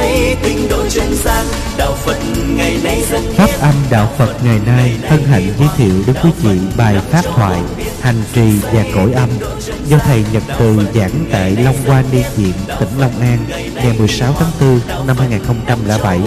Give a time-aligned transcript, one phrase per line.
[0.00, 1.46] xây tinh độ chân gian
[1.78, 2.16] đạo phật
[2.56, 6.30] ngày nay dân Pháp âm Đạo Phật ngày nay hân hạnh giới thiệu đến quý
[6.42, 7.60] vị bài pháp thoại
[8.00, 9.28] Hành trì và cõi âm
[9.88, 13.38] do Thầy Nhật Từ giảng tại Long Hoa Ni Diện, tỉnh Long An
[13.74, 16.20] ngày 16 tháng 4 năm 2007.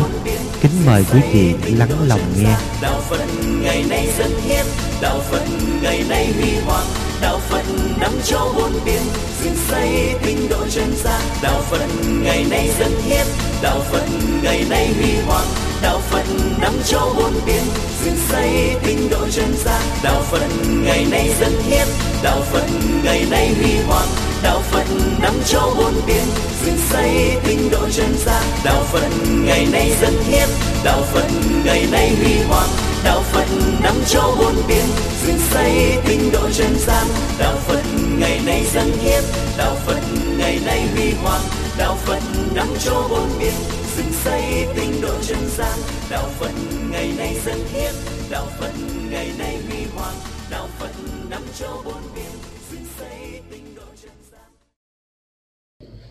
[0.61, 2.55] Kính mời quý vị lắng lòng nghe.
[2.81, 3.25] đạo phật
[3.61, 4.65] ngày nay dân hiến
[5.01, 5.43] đạo phật
[5.81, 6.85] ngày nay huy hoàng.
[7.21, 7.63] Đạo phật
[7.99, 9.01] năm châu bốn biển
[9.43, 11.21] dựng xây tinh độ chân gian.
[11.41, 11.87] Đạo phật
[12.23, 13.25] ngày nay dân hiến,
[13.61, 14.05] đạo phật
[14.43, 15.45] ngày nay huy hoàng,
[15.81, 16.23] đạo phật
[16.61, 17.63] nắm châu bốn biển.
[18.05, 21.87] Dựng xây tinh độ chân gian, đạo phật ngày nay dân hiến,
[22.23, 22.65] đạo phật
[23.03, 24.07] ngày nay huy hoàng,
[24.43, 24.85] đạo phật
[25.21, 26.23] nắm châu bốn biển.
[26.65, 29.09] Dựng xây tinh độ chân gian, đạo phật
[29.45, 30.49] ngày nay dân hiến,
[30.83, 31.27] đạo phật
[31.65, 33.45] ngày nay huy hoàng đạo phật
[33.83, 34.85] nắm châu bốn biển
[35.25, 37.07] dựng xây tinh độ chân gian.
[37.39, 37.81] Đạo phật
[38.19, 39.23] ngày nay dân hiến,
[39.57, 39.99] đạo phật
[40.37, 41.41] ngày nay huy hoàng.
[41.77, 42.19] Đạo phật
[42.55, 43.53] nắm châu bốn biển
[43.97, 45.79] dựng xây tinh độ chân gian.
[46.09, 46.51] Đạo phật
[46.91, 47.93] ngày nay dân hiến,
[48.29, 48.71] đạo phật
[49.11, 50.15] ngày nay huy hoàng.
[50.51, 50.91] Đạo phật
[51.29, 52.31] nắm châu bốn biển
[52.71, 54.51] dựng xây tinh độ chân gian.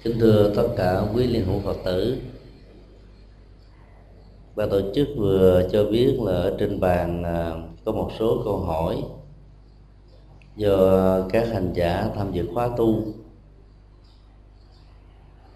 [0.04, 2.16] Kính thưa tất cả quý liên hữu Phật tử
[4.56, 8.56] Ban tổ chức vừa cho biết là ở trên bàn à, có một số câu
[8.56, 9.04] hỏi
[10.56, 13.02] do các hành giả tham dự khóa tu.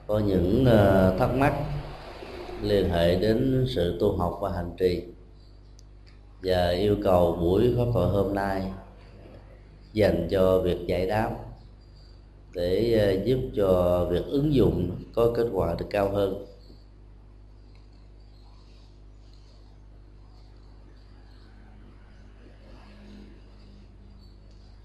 [0.06, 1.54] Có những à, thắc mắc
[2.62, 5.02] liên hệ đến sự tu học và hành trì
[6.42, 8.72] và yêu cầu buổi pháp thoại hôm nay
[9.92, 11.30] dành cho việc giải đáp
[12.54, 16.44] để à, giúp cho việc ứng dụng có kết quả được cao hơn.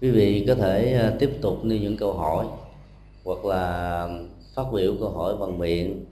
[0.02, 2.46] Quý vị có thể à, tiếp tục nêu những câu hỏi
[3.24, 4.08] hoặc là
[4.54, 6.04] phát biểu câu hỏi bằng miệng.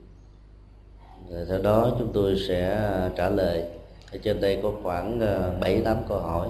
[1.30, 3.64] Rồi sau đó chúng tôi sẽ à, trả lời.
[4.12, 6.48] Ở trên đây có khoảng ờ, bảy tám câu hỏi.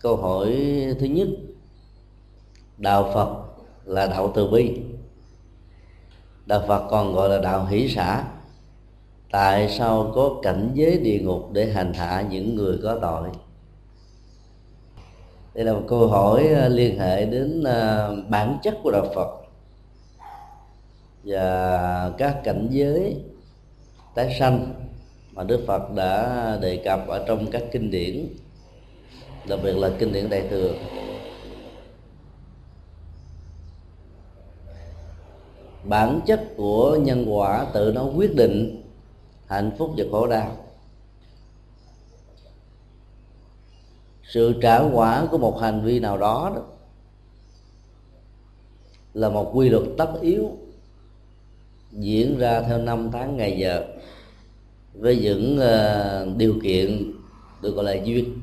[0.00, 0.56] Câu hỏi
[1.00, 1.28] thứ nhất.
[2.78, 3.34] Đạo phật
[3.84, 4.80] là đạo từ bi.
[6.46, 8.24] Đạo phật còn gọi là đạo hỷ xã.
[9.30, 13.28] Tại sao có cảnh giới địa ngục để hành hạ những người có tội?
[15.56, 19.28] Đây là một câu hỏi ờ, liên hệ đến ờ, bản chất của đạo phật
[21.24, 23.16] và các cảnh giới
[24.14, 24.74] tái sanh
[25.32, 28.26] mà đức phật đã đề cập ở trong các kinh điển,
[29.48, 30.74] đặc biệt là kinh điển đại thừa.
[35.84, 38.82] Bản chất của nhân quả tự nó quyết định
[39.46, 40.65] hạnh phúc và khổ đau.
[44.28, 46.62] Sự trả quả của một hành vi nào đó, đó
[49.14, 50.50] là một quy luật tất yếu
[51.92, 53.84] diễn ra theo năm tháng ngày giờ
[54.94, 57.12] với những uh, điều kiện
[57.62, 58.40] được gọi là duyên.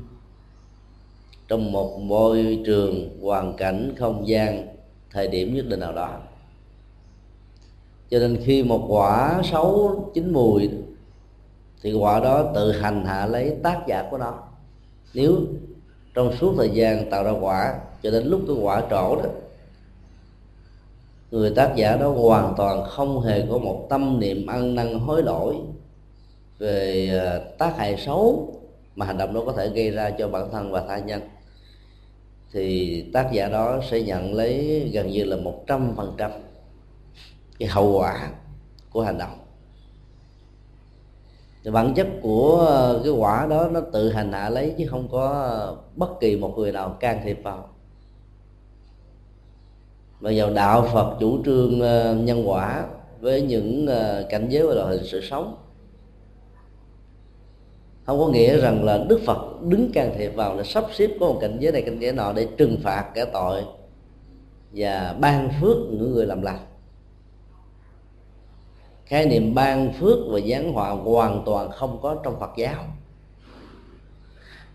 [1.48, 4.66] Trong một môi trường hoàn cảnh không gian
[5.10, 6.18] thời điểm nhất định nào đó.
[8.10, 10.70] Cho nên khi một quả xấu chín mùi
[11.82, 14.42] thì quả đó tự hành hạ lấy tác giả của nó.
[15.14, 15.38] Nếu
[16.14, 19.28] trong suốt thời gian tạo ra quả, cho đến lúc cái quả trổ đó,
[21.30, 25.22] người tác giả đó hoàn toàn không hề có một tâm niệm ăn năn hối
[25.22, 25.56] lỗi
[26.58, 28.54] về à, tác hại xấu
[28.96, 31.22] mà hành động đó có thể gây ra cho bản thân và tha nhân.
[32.52, 36.30] Thì tác giả đó sẽ nhận lấy gần như là một trăm phần trăm
[37.58, 38.30] cái hậu quả
[38.90, 39.43] của hành động
[41.64, 45.08] thì bản chất của ờ, cái quả đó nó tự hành hạ lấy chứ không
[45.08, 47.68] có ờ, bất kỳ một người nào can thiệp vào.
[50.20, 52.86] Và vào đạo Phật chủ trương ờ, nhân quả
[53.20, 53.86] với những
[54.30, 55.56] cảnh giới và loại hình sự sống.
[58.06, 61.26] Không có nghĩa rằng là Đức Phật đứng can thiệp vào để sắp xếp có
[61.26, 63.62] một cảnh giới này, cảnh giới nọ để trừng phạt kẻ tội
[64.72, 66.73] và ban phước những người làm lành
[69.06, 72.84] khái niệm ban phước và giáng họa hoàn toàn không có trong Phật giáo.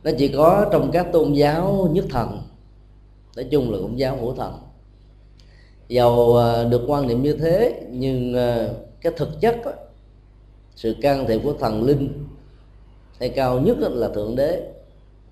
[0.04, 2.42] Nó chỉ có trong các tôn giáo nhất thần.
[3.36, 4.60] Nói chung là cũng giáo hữu thần.
[5.88, 9.72] Dầu ờ, được quan niệm như thế nhưng ờ, cái thực chất đó,
[10.76, 12.26] sự can thiệp của thần linh
[13.20, 14.74] hay cao nhất là thượng đế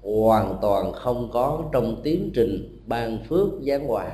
[0.03, 4.11] hoàn toàn không có trong tiến trình ban phước giáng hòa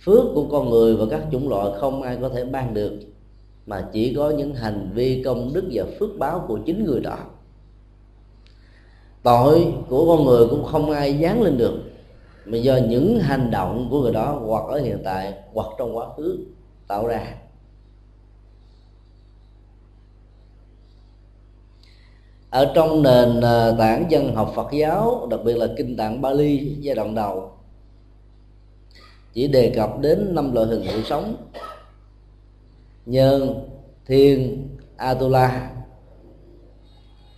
[0.00, 2.92] phước của con người và các chủng loại không ai có thể ban được,
[3.66, 7.18] mà chỉ có những hành vi công đức và phước báo của chính người đó.
[9.22, 11.80] Tội của con người cũng không ai dán lên được,
[12.44, 16.06] mà do những hành động của người đó hoặc ở hiện tại hoặc trong quá
[16.16, 16.38] khứ
[16.88, 17.34] tạo ra.
[22.50, 26.76] Ở trong nền à, tảng dân học Phật giáo, đặc biệt là kinh tạng Bali
[26.80, 27.50] giai đoạn đầu
[29.32, 31.50] chỉ đề cập đến năm loại hình sự sống.
[33.06, 33.68] Nhân
[34.06, 35.70] thiên atula,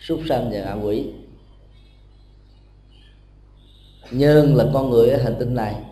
[0.00, 1.12] súc sanh và ngạ quỷ.
[4.10, 5.84] Nhân là con người ở hành tinh này.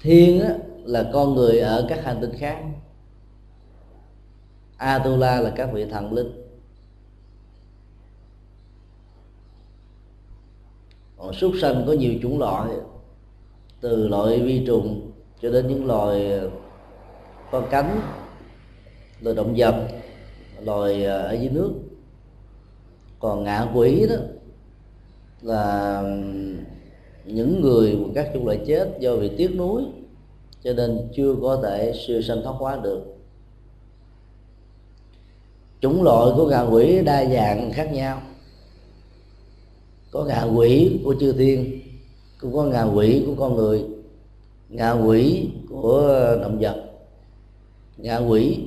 [0.00, 0.42] Thiên
[0.84, 2.64] là con người ở các hành tinh khác.
[4.76, 6.40] Atula là các vị thần linh.
[11.16, 12.70] Còn súc sanh có nhiều chủng loại
[13.84, 15.10] từ loại vi trùng
[15.42, 16.50] cho đến những loài ờ,
[17.50, 18.00] có cánh,
[19.20, 19.88] loài động vật,
[20.60, 21.72] loài ờ, ở dưới nước.
[23.18, 24.16] Còn ngạ quỷ đó
[25.42, 26.02] là
[27.24, 29.82] những người của các chủng loại chết do bị tiếc nuối,
[30.62, 33.00] cho nên chưa có thể siêu sanh thoát hóa được.
[35.80, 38.22] Chủng loại của ngạ quỷ đa dạng khác nhau.
[40.10, 41.83] Có ngạ quỷ của chư thiên
[42.44, 43.84] cũng có ngạ quỷ của con người
[44.68, 46.84] ngạ quỷ của ờ, động vật
[47.96, 48.58] ngạ quỷ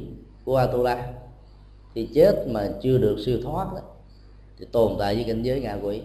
[0.46, 1.14] của atula.
[1.96, 3.82] Thì chết mà chưa được siêu thoát đó,
[4.60, 6.02] thì tồn tại với cảnh giới ngạ quỷ.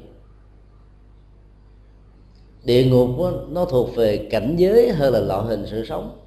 [2.64, 6.18] Địa ngục đó, nó thuộc về cảnh giới hơn là loại hình sự sống.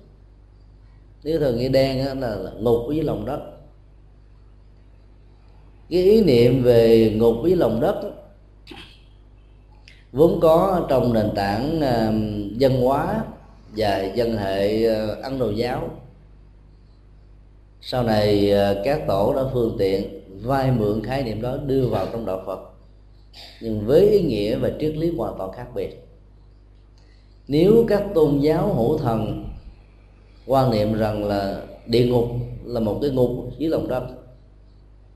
[1.24, 3.42] Nếu thường nghĩa đen đó, là, là ngục với lòng đất.
[5.90, 8.10] Cái ý niệm về ngục với lòng đất đó,
[10.16, 12.14] vốn có trong nền tảng ờ,
[12.58, 13.24] dân hóa
[13.78, 15.90] và dân hệ ăn ấn độ giáo.
[17.82, 22.08] Sau này ờ, các tổ đã phương tiện vay mượn khái niệm đó đưa vào
[22.12, 22.60] trong đạo phật,
[23.62, 26.08] nhưng với ý nghĩa và triết lý hoàn toàn khác biệt.
[27.48, 29.46] Nếu các tôn giáo hữu thần
[30.46, 32.28] quan niệm rằng là địa ngục
[32.64, 34.04] là một cái ngục dưới lòng đất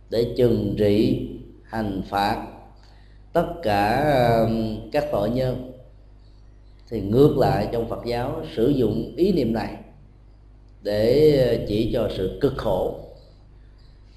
[0.09, 1.27] để trừng trị,
[1.63, 2.47] hành phạt
[3.33, 4.15] tất cả
[4.91, 5.71] các tội nhân
[6.89, 9.75] thì ngược lại trong Phật giáo sử dụng ý niệm này
[10.81, 12.99] để ờ, chỉ cho sự cực khổ.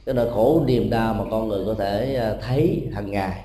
[0.06, 3.44] Cái nỗi khổ niềm đau mà con người có thể ờ, thấy hàng ngày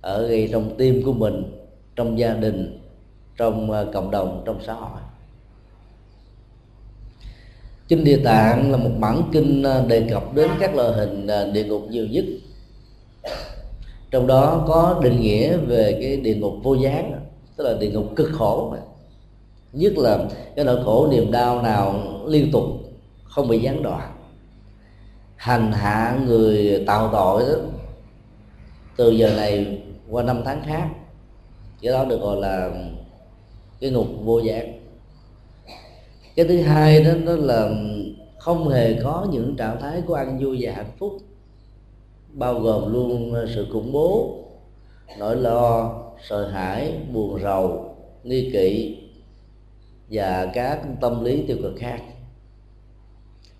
[0.00, 1.42] ở ngay trong tim của mình,
[1.96, 2.80] trong gia đình,
[3.36, 5.00] trong ờ, cộng đồng, trong xã hội.
[7.88, 11.82] Kinh địa tạng là một bản kinh đề cập đến các loại hình địa ngục
[11.90, 12.24] nhiều nhất
[14.14, 17.20] trong đó có định nghĩa về cái địa ngục vô gián
[17.56, 18.78] tức là địa ngục cực khổ mà.
[19.72, 20.18] Nhất là
[20.56, 21.94] cái nỗi khổ niềm đau nào
[22.26, 22.64] liên tục
[23.24, 24.12] không bị gián đoạn.
[25.36, 27.54] Hành hạ người tạo tội đó
[28.96, 30.88] từ giờ này qua năm tháng khác
[31.82, 32.70] cái đó được gọi là
[33.80, 34.80] cái ngục vô gián.
[36.36, 37.70] Cái thứ hai đó, đó là
[38.38, 41.18] không hề có những trạng thái của an vui và hạnh phúc
[42.34, 44.38] bao gồm luôn ờ, sự khủng bố
[45.18, 45.94] nỗi lo
[46.28, 48.98] sợ hãi buồn rầu nghi kỵ
[50.10, 52.00] và các tâm lý tiêu cực khác.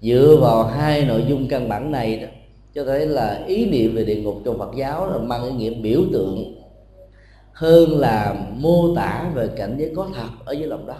[0.00, 2.28] Dựa vào hai nội dung căn bản này đó
[2.75, 5.75] cho thấy là ý niệm về địa ngục trong Phật giáo là mang ý nghĩa
[5.75, 6.54] biểu tượng
[7.52, 10.96] hơn là mô tả về cảnh giới có thật ở dưới lòng đất.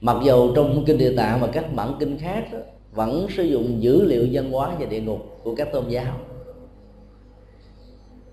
[0.00, 2.58] Mặc dù trong kinh địa tạng và các bản kinh khác đó,
[2.94, 6.16] vẫn sử dụng dữ liệu dân hóa và địa ngục của các tôn giáo.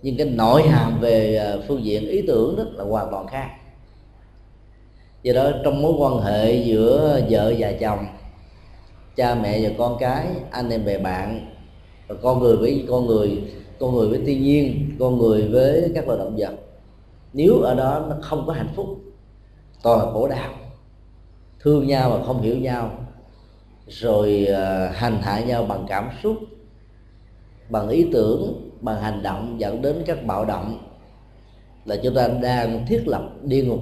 [0.01, 3.49] Nhưng cái nội hàm về à, phương diện ý tưởng đó là hoàn toàn khác.
[5.23, 8.05] Do đó trong mối quan hệ giữa vợ và chồng,
[9.15, 11.55] cha mẹ và con cái, anh em bè bạn,
[12.07, 13.43] và con người với, con người
[13.79, 16.53] con người với thiên nhiên, con người với các loài động vật,
[17.33, 18.87] nếu ở đó nó không có hạnh phúc,
[19.83, 20.53] toàn là khổ đau,
[21.59, 22.91] thương nhau mà không hiểu nhau
[23.91, 26.38] rồi ờ, hành hạ nhau bằng cảm xúc,
[27.69, 30.79] bằng ý tưởng, bằng hành động dẫn đến các bạo động,
[31.86, 33.79] là chúng ta đang thiết lập địa ngục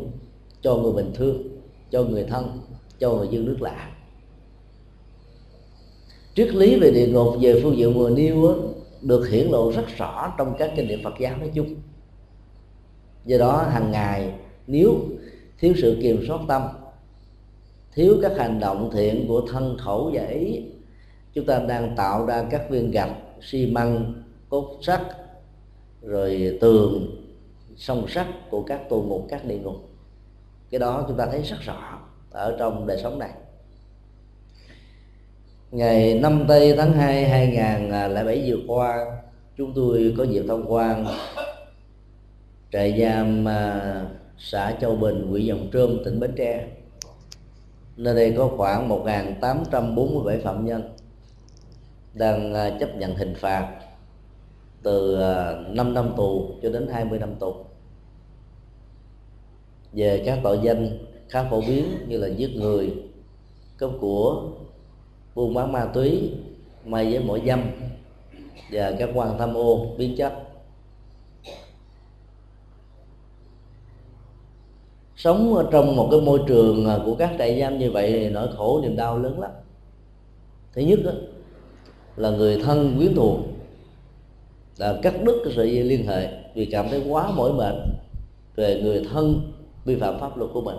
[0.62, 1.44] cho người bình thường,
[1.92, 2.60] cho người thân,
[3.00, 3.92] cho người dân nước lạ.
[6.36, 8.56] Triết lý về địa ngục về phương diện vừa nêu
[9.02, 11.76] được hiển lộ rất rõ trong các kinh điển Phật giáo nói chung.
[13.26, 14.34] Do đó, hàng ngày,
[14.68, 14.96] nếu
[15.60, 16.62] thiếu sự kiểm soát tâm
[17.94, 20.62] thiếu các hành động thiện của thân khẩu và ý.
[21.34, 24.14] Chúng ta đang tạo ra các viên gạch xi măng
[24.50, 25.02] cốt sắt
[26.02, 27.16] rồi tường
[27.78, 29.90] song sắt của các tù ngục các địa ngục.
[30.70, 32.00] Cái đó chúng ta thấy rất rõ
[32.32, 33.32] ở trong đời sống này.
[35.72, 39.06] Ngày 5 tây tháng 2 2007 vừa qua
[39.58, 41.06] chúng tôi có dịp thông quan.
[42.72, 44.06] Trại giam à,
[44.38, 46.68] xã Châu Bình, huyện Dòng Trơm, tỉnh Bến Tre.
[48.00, 50.84] Nơi đây có khoảng 1.847 phạm nhân
[52.14, 53.80] đang à, chấp nhận hình phạt
[54.84, 57.54] từ à, 5 năm tù cho đến 20 năm tù.
[59.94, 60.98] Về các tội danh
[61.30, 62.94] khá phổ biến như là giết người,
[63.78, 64.44] cướp của,
[65.36, 66.34] buôn bán ma túy,
[66.86, 67.64] may với mỗi dâm
[68.72, 70.49] và các quan tham ô biến chất.
[75.20, 78.48] Sống trong một cái môi trường à, của các trại giam như vậy thì nỗi
[78.58, 79.52] khổ niềm đau lớn lắm.
[80.74, 81.12] Thứ nhất đó,
[82.16, 83.40] là người thân quyến thuộc
[84.78, 87.76] là cắt đứt cái sợi dây liên hệ vì cảm thấy quá mỏi mệt
[88.56, 89.52] về người thân
[89.86, 90.78] vi phạm pháp luật của mình.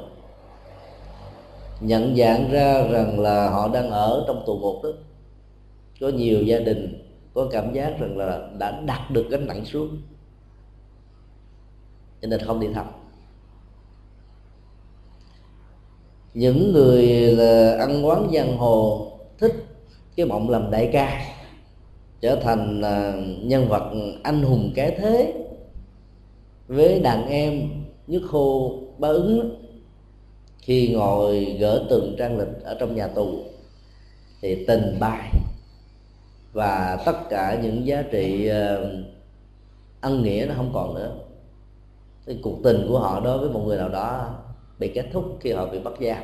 [1.81, 4.91] Nhận dạng ra rằng là họ đang ở trong tù ngục đó.
[6.01, 7.05] Có nhiều gia đình
[7.35, 9.89] có cảm giác rằng là đã đặt được gánh nặng xuống
[12.23, 12.87] cho nên không đi thăm.
[16.35, 17.07] Những người
[17.37, 19.07] là ăn quán giang hồ
[19.39, 19.53] thích
[20.17, 21.21] cái mộng làm đại ca,
[22.21, 25.35] trở thành à, nhân vật anh hùng cái thế.
[26.69, 27.71] Với đàn em
[28.07, 29.57] nhất khô ba ứng
[30.59, 33.29] khi ngồi gỡ từng trang lịch ở trong nhà tù
[34.43, 35.31] thì tình bài
[36.53, 38.77] và tất cả những giá trị à,
[40.01, 41.13] ân nghĩa nó không còn nữa.
[42.27, 44.37] Cái cuộc tình của họ đối với một người nào đó
[44.81, 46.23] bị kết thúc khi họ bị bắt giam.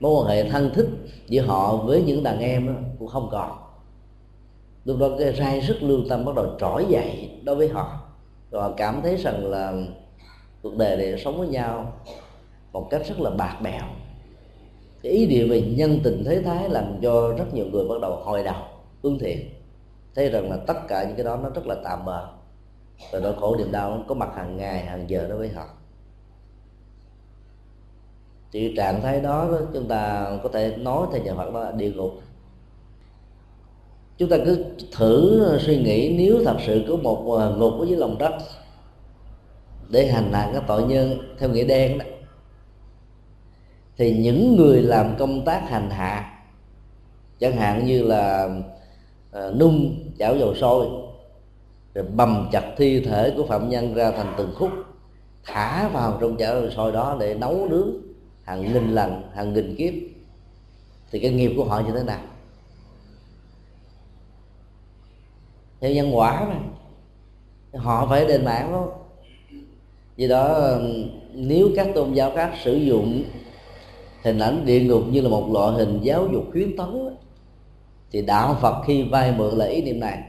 [0.00, 0.88] Mối quan hệ thân thích
[1.28, 3.50] giữa họ với những đàn em đó cũng không còn.
[4.84, 8.00] Lúc đó cái rai sức lương tâm, bắt đầu trỗi dậy đối với họ.
[8.50, 9.72] Và cảm thấy rằng là
[10.62, 11.92] cuộc đời này sống với nhau
[12.72, 13.82] một cách rất là bạc bẽo.
[15.02, 18.16] Cái ý niệm về nhân tình thế thái làm cho rất nhiều người bắt đầu
[18.16, 18.62] hồi đầu
[19.02, 19.50] hướng thiện.
[20.14, 22.26] Thấy rằng là tất cả những cái đó nó rất là tạm bợ.
[23.12, 25.64] Và nỗi khổ niềm đau nó có mặt hàng ngày, hàng giờ đối với họ
[28.52, 31.72] thì trạng thái đó, đó chúng ta có thể nói theo nhà Phật đó là
[31.72, 32.12] địa ngục.
[34.18, 37.96] Chúng ta cứ thử suy nghĩ nếu thật sự có một à, ngục ở dưới
[37.96, 38.32] lòng đất
[39.88, 42.04] để hành hạ các tội nhân theo nghĩa đen đó
[43.96, 46.42] thì những người làm công tác hành hạ
[47.38, 48.48] chẳng hạn như là
[49.32, 50.86] à, nung chảo dầu sôi
[51.94, 54.70] rồi bầm chặt thi thể của phạm nhân ra thành từng khúc
[55.44, 58.11] thả vào trong chảo dầu sôi đó để nấu nướng
[58.44, 59.94] hàng nghìn lần hàng nghìn kiếp.
[61.10, 62.20] Thì cái nghiệp của họ như thế nào?
[65.80, 66.56] Theo nhân quả mà.
[67.80, 68.88] Họ phải đền mạng đó.
[70.16, 70.76] Vì đó
[71.34, 73.24] nếu các tôn giáo khác sử dụng
[74.22, 77.16] hình ảnh địa ngục như là một loại hình giáo dục khuyến tấn
[78.10, 80.22] thì đạo phật khi vay mượn là ý niệm này.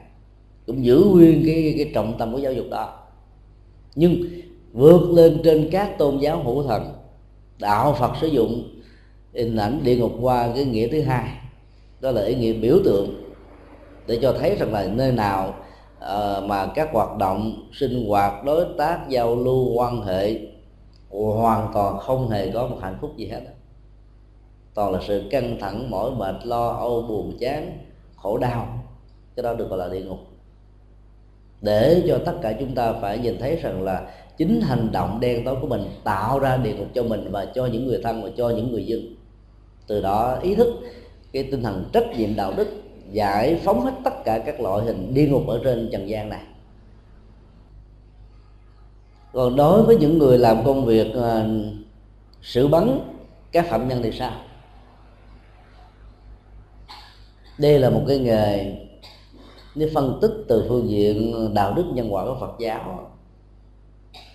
[0.66, 3.00] Cũng giữ nguyên cái, cái, cái trọng tâm của giáo dục đó.
[3.96, 4.24] Nhưng
[4.74, 7.03] vượt lên trên các tôn giáo hữu thần
[7.64, 8.70] đạo phật sử dụng
[9.34, 11.30] hình ảnh địa ngục qua cái nghĩa thứ hai.
[12.02, 13.34] Đó là ý nghĩa biểu tượng
[14.08, 15.56] để cho thấy rằng là nơi nào
[15.98, 20.40] uh, mà các hoạt động sinh hoạt đối tác giao lưu quan hệ
[21.10, 23.42] hoàn toàn không hề có một hạnh phúc gì hết.
[24.74, 27.78] Toàn là sự căng thẳng mỏi mệt lo âu buồn chán
[28.16, 28.68] khổ đau.
[29.36, 30.20] Cái đó được gọi là địa ngục.
[31.62, 35.46] Để cho tất cả chúng ta phải nhìn thấy rằng là chính hành động đen
[35.46, 38.30] tối của mình tạo ra địa ngục cho mình và cho những người thân và
[38.38, 39.16] cho những người dân.
[39.88, 40.68] Từ đó ý thức
[41.34, 42.68] cái tinh thần trách nhiệm đạo đức
[43.12, 46.44] giải phóng hết tất cả các loại hình địa ngục ở trên trần gian này.
[49.34, 51.24] Còn đối với những người làm công việc uh,
[52.42, 53.00] xử bắn
[53.52, 54.32] các phạm nhân thì sao?
[57.58, 58.76] Đây là một cái nghề
[59.76, 63.13] nếu phân tích từ phương diện đạo đức nhân quả của Phật giáo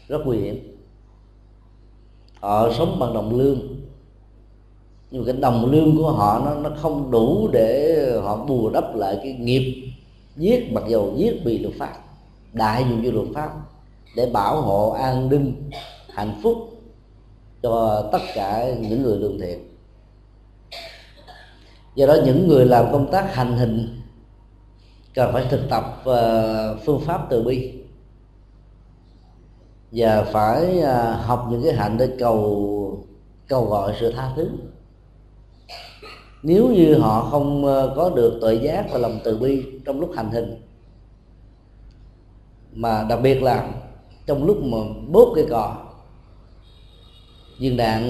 [0.08, 0.76] rất nguy hiểm.
[2.40, 3.60] Họ sống bằng đồng lương.
[5.10, 9.18] Nhưng cái đồng lương của họ nó nó không đủ để họ bù đắp lại
[9.22, 9.92] cái nghiệp
[10.36, 11.92] giết, mặc dù giết bị luật pháp,
[12.52, 13.50] đại dụng như luật pháp,
[14.16, 15.70] để bảo hộ an ninh,
[16.14, 16.56] hạnh phúc
[17.62, 19.68] cho tất cả những người lương thiện.
[21.94, 24.00] Do đó những người làm công tác hành hình
[25.14, 27.77] cần phải thực tập ờ, phương pháp từ bi
[29.92, 33.04] và phải à, học những cái hạnh để cầu
[33.48, 34.48] cầu gọi sự tha thứ.
[36.42, 40.10] Nếu như họ không à, có được tội giác và lòng từ bi trong lúc
[40.16, 40.62] hành hình
[42.72, 43.68] mà đặc biệt là
[44.26, 44.78] trong lúc mà
[45.08, 45.76] bóp cây cò
[47.58, 48.02] viên đạn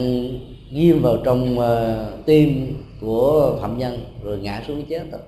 [0.71, 5.19] ghim vào trong uh, tim của phạm nhân rồi ngã xuống chết đó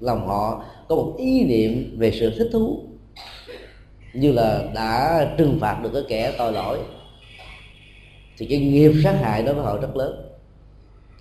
[0.00, 2.84] lòng họ có một ý niệm về sự thích thú
[4.20, 6.78] như là đã trừng phạt được cái kẻ tội lỗi,
[8.38, 10.24] thì cái nghiệp sát hại đó với họ rất lớn.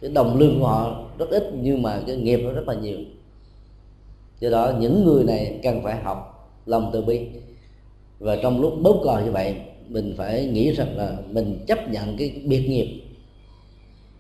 [0.01, 2.97] Cái đồng lương của họ rất ít nhưng mà cái nghiệp nó rất là nhiều.
[4.39, 7.27] Do đó những người này cần phải học lòng từ bi.
[8.19, 9.55] Và trong lúc bóp cò như vậy,
[9.87, 13.01] mình phải nghĩ rằng là mình chấp nhận cái biệt nghiệp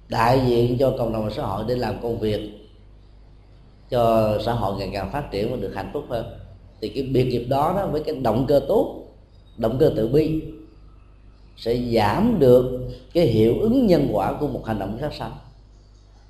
[0.09, 2.51] đại diện cho cộng đồng xã hội để làm công việc
[3.89, 6.25] cho xã hội ngày càng phát triển và được hạnh phúc hơn
[6.81, 9.03] thì cái biệt nghiệp đó, đó với cái động cơ tốt
[9.57, 10.41] động cơ tự bi
[11.57, 15.35] sẽ giảm được cái hiệu ứng nhân quả của một hành động sát sanh.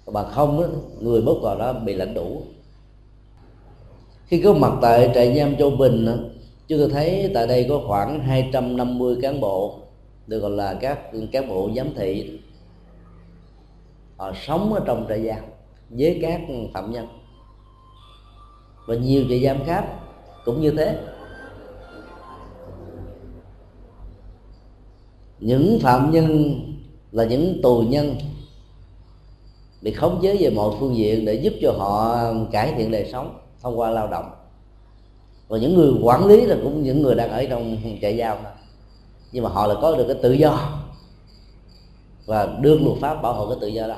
[0.06, 0.68] Bằng không đó,
[1.00, 2.42] người bốc cò đó bị lãnh đủ.
[4.27, 6.06] Khi có mặt tại trại giam Châu Bình
[6.68, 9.75] chúng tôi thấy tại đây có khoảng 250 cán bộ
[10.27, 11.00] được gọi là các
[11.32, 12.39] cán bộ giám thị.
[14.18, 15.44] Họ sống ở trong trại giam
[15.89, 16.42] với các
[16.74, 17.08] phạm nhân.
[18.88, 19.86] Và nhiều trại giam khác
[20.48, 20.98] cũng như thế.
[25.39, 26.60] Những phạm nhân
[27.12, 28.16] là những tù nhân.
[29.82, 32.18] Bị khống chế về mọi phương diện để giúp cho họ
[32.51, 34.32] cải thiện đời sống thông qua lao động.
[35.48, 38.44] Và những người quản lý là cũng những người đang ở trong trại giam.
[38.44, 38.50] Đó
[39.32, 40.80] nhưng mà họ là có được cái tự do
[42.25, 43.98] và được luật pháp bảo hộ cái tự do đó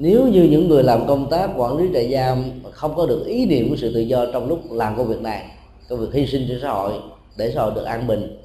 [0.00, 3.46] nếu như những người làm công tác quản lý trại giam không có được ý
[3.46, 5.46] niệm của sự tự do trong lúc làm công việc này
[5.88, 6.92] công việc hy sinh cho xã hội
[7.36, 8.40] để xã hội được an bình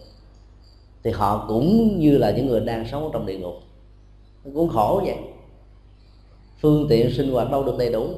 [1.05, 3.53] thì họ cũng như là những người đang sống trong địa ngục.
[4.53, 5.15] Cũng khổ vậy.
[6.61, 8.09] Phương tiện sinh hoạt đâu được đầy đủ.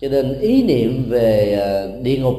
[0.00, 2.34] Cho nên ý niệm về ờ, địa ngục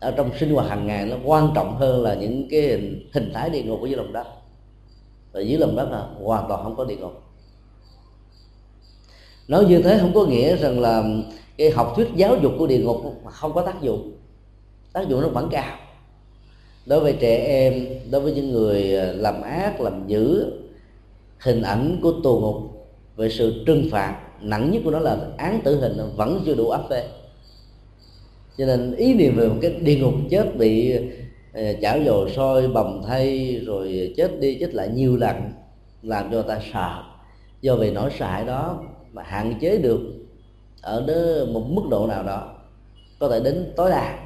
[0.00, 3.30] ở trong sinh hoạt hàng ngày nó quan trọng hơn là những cái hình, hình
[3.34, 4.26] thái địa ngục ở dưới lòng đất.
[5.32, 7.23] Và dưới lòng đất là hoàn toàn không có địa ngục
[9.48, 11.04] nói như thế không có nghĩa rằng là
[11.58, 14.12] cái học thuyết giáo dục của địa ngục không có tác dụng.
[14.92, 15.76] Tác dụng nó vẫn cao.
[16.86, 20.52] Đối với trẻ em, đối với những người à, làm ác, làm dữ,
[21.38, 22.56] hình ảnh của tù ngục
[23.16, 26.70] về sự trừng phạt nặng nhất của nó là án tử hình vẫn chưa đủ
[26.70, 27.08] áp phê.
[28.58, 30.98] Cho nên ý niệm về một cái địa ngục chết bị
[31.52, 35.36] à, chảo dầu sôi, bầm thay, rồi chết đi, chết lại nhiều lần
[36.02, 37.02] làm cho ta sợ.
[37.60, 38.82] Do vì nỗi sợ đó
[39.14, 40.00] mà hạn chế được
[40.80, 42.54] ở đó một mức độ nào đó
[43.18, 44.18] có thể đến tối đa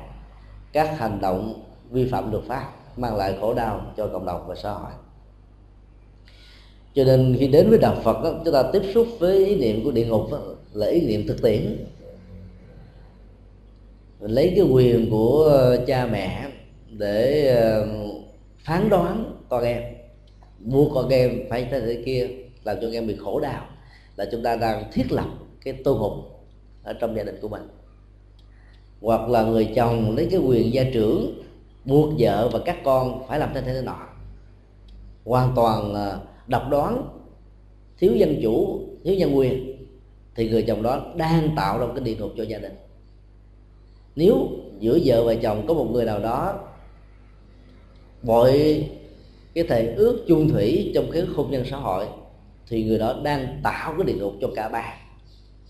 [0.73, 4.55] các hành động vi phạm luật pháp mang lại khổ đau cho cộng đồng và
[4.55, 4.93] xã hội.
[6.95, 9.85] Cho nên khi đến với đạo Phật đó, chúng ta tiếp xúc với ý niệm
[9.85, 10.39] của địa ngục đó,
[10.73, 11.87] là ý niệm thực tiễn.
[14.21, 16.51] Mình lấy cái quyền của cha mẹ
[16.91, 17.89] để ờ,
[18.65, 19.83] phán đoán con em
[20.59, 22.29] mua con em phải thế thế kia
[22.65, 23.67] làm cho con em bị khổ đau
[24.19, 25.29] là chúng ta đang thiết lập
[25.65, 26.13] cái tô ngục
[26.83, 27.63] ở trong gia đình của mình.
[29.01, 31.43] Hoặc là người chồng lấy cái quyền gia trưởng
[31.85, 33.99] buộc vợ và các con phải làm thế thế nọ.
[35.25, 37.09] Hoàn toàn à, độc đoán,
[37.99, 39.87] thiếu dân chủ, thiếu nhân quyền,
[40.35, 42.75] thì người chồng đó đang tạo ra một cái địa ngục cho gia đình.
[44.17, 44.49] Nếu
[44.81, 46.59] giữa vợ và chồng có một người nào đó
[48.23, 48.85] bội
[49.55, 52.07] cái thể ước chung thủy trong cái hôn nhân xã hội
[52.69, 54.95] thì người đó đang tạo cái địa ngục cho cả ba,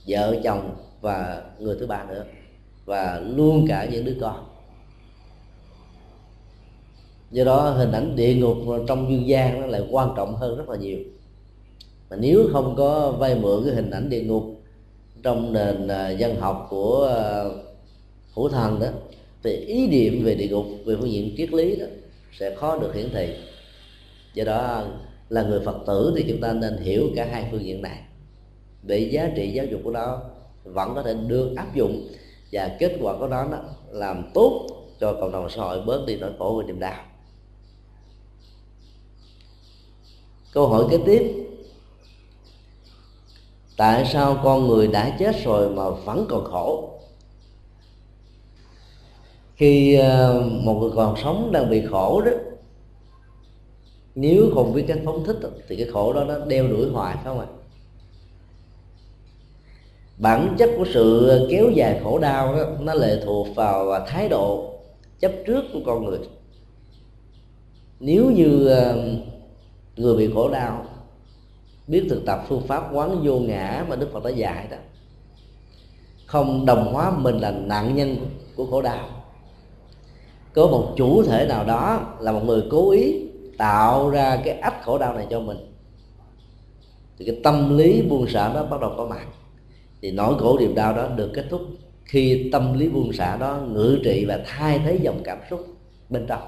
[0.07, 2.25] vợ chồng và người thứ ba nữa,
[2.85, 4.45] và luôn cả những đứa con.
[7.31, 8.57] Do đó hình ảnh địa ngục
[8.89, 10.99] trong dương gian nó lại quan trọng hơn rất là nhiều.
[12.11, 14.45] Mà nếu không có vay mượn cái hình ảnh địa ngục
[15.23, 17.45] trong nền à, dân học của à,
[18.35, 18.87] hữu thần đó,
[19.43, 21.87] thì ý niệm về địa ngục, về phương diện triết lý đó
[22.39, 23.37] sẽ khó được hiển thị.
[24.35, 24.85] Do đó
[25.29, 28.03] là người phật tử thì chúng ta nên hiểu cả hai phương diện này.
[28.83, 30.21] Để giá trị giáo dục của nó
[30.65, 32.09] vẫn có thể được áp dụng
[32.53, 33.47] và kết quả của nó
[33.91, 34.67] làm tốt
[35.01, 37.05] cho cộng đồng xã hội bớt đi nỗi khổ và niềm đau.
[40.53, 41.45] Câu hỏi kế tiếp.
[43.77, 46.91] Tại sao con người đã chết rồi mà vẫn còn khổ?
[49.57, 52.33] Khi ờ, một người còn sống đang bị khổ đó
[54.21, 55.37] nếu không biết cách phóng thích
[55.69, 57.47] thì cái khổ đó nó đeo đuổi hoài phải không ạ?
[60.19, 64.75] Bản chất của sự kéo dài khổ đau đó, nó lệ thuộc vào thái độ
[65.21, 66.19] chấp trước của con người.
[68.01, 69.05] Nếu như ờ,
[69.97, 70.87] người bị khổ đau
[71.87, 74.77] biết thực tập phương pháp quán vô ngã mà đức phật đã dạy đó
[76.27, 78.17] không đồng hóa mình là nạn nhân
[78.57, 79.09] của khổ đau.
[80.53, 83.28] Có một chủ thể nào đó là một người cố ý
[83.59, 85.59] tạo ra cái ách khổ đau này cho mình,
[87.19, 89.27] thì cái tâm lý buông xả nó bắt đầu có mặt
[90.03, 91.61] thì nỗi khổ niềm đau đó được kết thúc
[92.05, 95.67] khi tâm lý buông xả đó ngự trị và thay thế dòng cảm xúc
[96.09, 96.43] bên trong.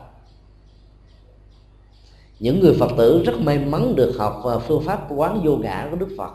[2.39, 5.89] Những người phật tử rất may mắn được học à, phương pháp quán vô ngã
[5.91, 6.31] của đức phật.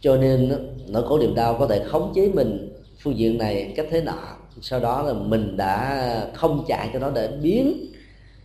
[0.00, 3.86] Cho nên nỗi khổ niềm đau có thể khống chế mình phương diện này cách
[3.90, 4.18] thế nọ.
[4.60, 7.89] Sau đó là mình đã không chạy cho nó để biến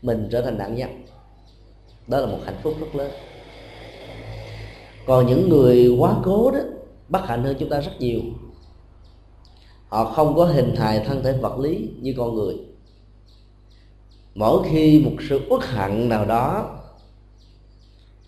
[0.05, 1.05] mình trở thành nạn nhân
[2.07, 3.11] đó là một hạnh phúc rất lớn.
[5.05, 6.59] Còn những người quá cố đó,
[7.09, 8.21] bất hạnh hơn chúng ta rất nhiều.
[9.87, 12.55] Họ không có hình hài thân thể vật lý như con người.
[14.35, 16.77] Mỗi khi một sự uất hận nào đó,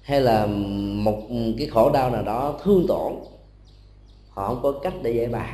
[0.01, 0.45] hay là
[0.95, 1.21] một
[1.57, 3.13] cái khổ đau nào đó thương tổn,
[4.29, 5.53] họ không có cách để giải bài.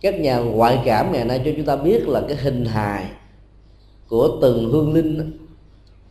[0.00, 3.10] Các nhà ngoại cảm ngày nay cho chúng ta biết là cái hình hài
[4.10, 5.38] của từng hương linh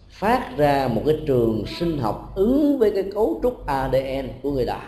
[0.10, 4.66] phát ra một cái trường sinh học ứng với cái cấu trúc ADN của người
[4.66, 4.82] đó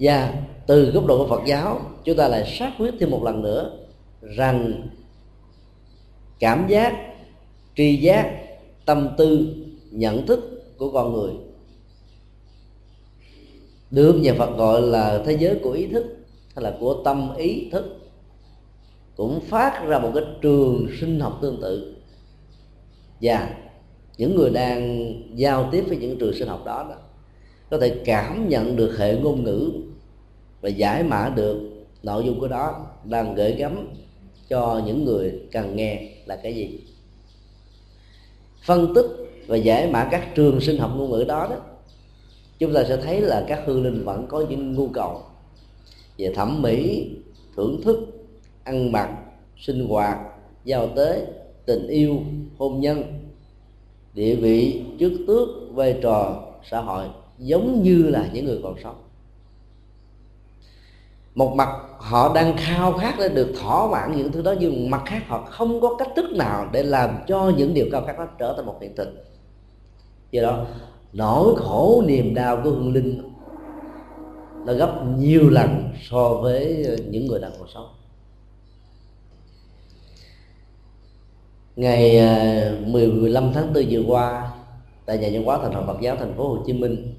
[0.00, 0.34] và
[0.66, 3.78] từ góc độ của Phật giáo, chúng ta lại xác quyết thêm một lần nữa
[4.20, 4.88] rằng
[6.38, 7.14] cảm giác,
[7.76, 8.32] tri giác,
[8.84, 9.54] tâm tư,
[9.90, 11.32] nhận thức của con người
[13.90, 16.04] được nhà Phật gọi là thế giới của ý thức
[16.54, 17.97] hay là của tâm ý thức
[19.18, 21.96] cũng phát ra một cái trường sinh học tương tự.
[23.20, 23.54] Và
[24.18, 26.96] những người đang giao tiếp với những trường sinh học đó, đó
[27.70, 29.70] có thể cảm nhận được hệ ngôn ngữ
[30.60, 31.60] và giải mã được
[32.02, 33.88] nội dung của đó đang gửi gắm
[34.48, 36.80] cho những người cần nghe là cái gì.
[38.64, 39.06] Phân tích
[39.46, 41.56] và giải mã các trường sinh học ngôn ngữ đó đó
[42.58, 45.22] chúng ta sẽ thấy là các hương linh vẫn có những nhu cầu
[46.18, 47.10] về thẩm mỹ
[47.56, 48.17] thưởng thức
[48.68, 49.08] ăn mặc,
[49.56, 50.18] sinh hoạt,
[50.64, 51.26] giao tế,
[51.66, 52.16] tình yêu,
[52.58, 53.02] hôn nhân.
[54.14, 57.04] Địa vị chức tước, vai trò, xã hội
[57.38, 58.96] giống như là những người còn sống.
[61.34, 65.02] Một mặt, họ đang khao khát để được thỏa mãn những thứ đó, nhưng mặt
[65.06, 68.26] khác, họ không có cách thức nào để làm cho những điều cao khát đó
[68.38, 69.24] trở thành một hiện thực.
[70.30, 70.66] Do đó,
[71.12, 73.22] nỗi khổ niềm đau của hương linh
[74.66, 77.86] nó gấp nhiều lần so với những người đang còn sống.
[81.78, 84.52] Ngày ờ, 15 tháng 4 vừa qua,
[85.06, 87.14] tại nhà văn hóa thành hội Phật giáo thành phố Hồ Chí Minh,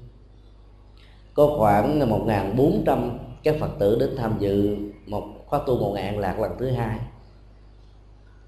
[1.34, 6.40] có khoảng 1.400 các Phật tử đến tham dự một khóa tu một ngàn lạc
[6.40, 6.98] lần thứ hai.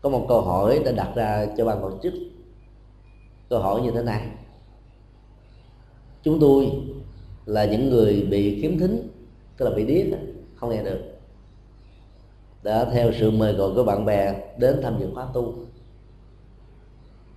[0.02, 2.14] Có một câu hỏi đã đặt ra cho ban tổ chức.
[3.48, 4.26] Câu hỏi như thế này.
[6.22, 6.70] Chúng tôi
[7.46, 9.08] là những người bị khiếm thính,
[9.56, 10.06] tức là bị điếc,
[10.54, 11.00] không nghe được,
[12.62, 15.54] đã theo sự mời gọi của bạn bè đến tham dự khóa tu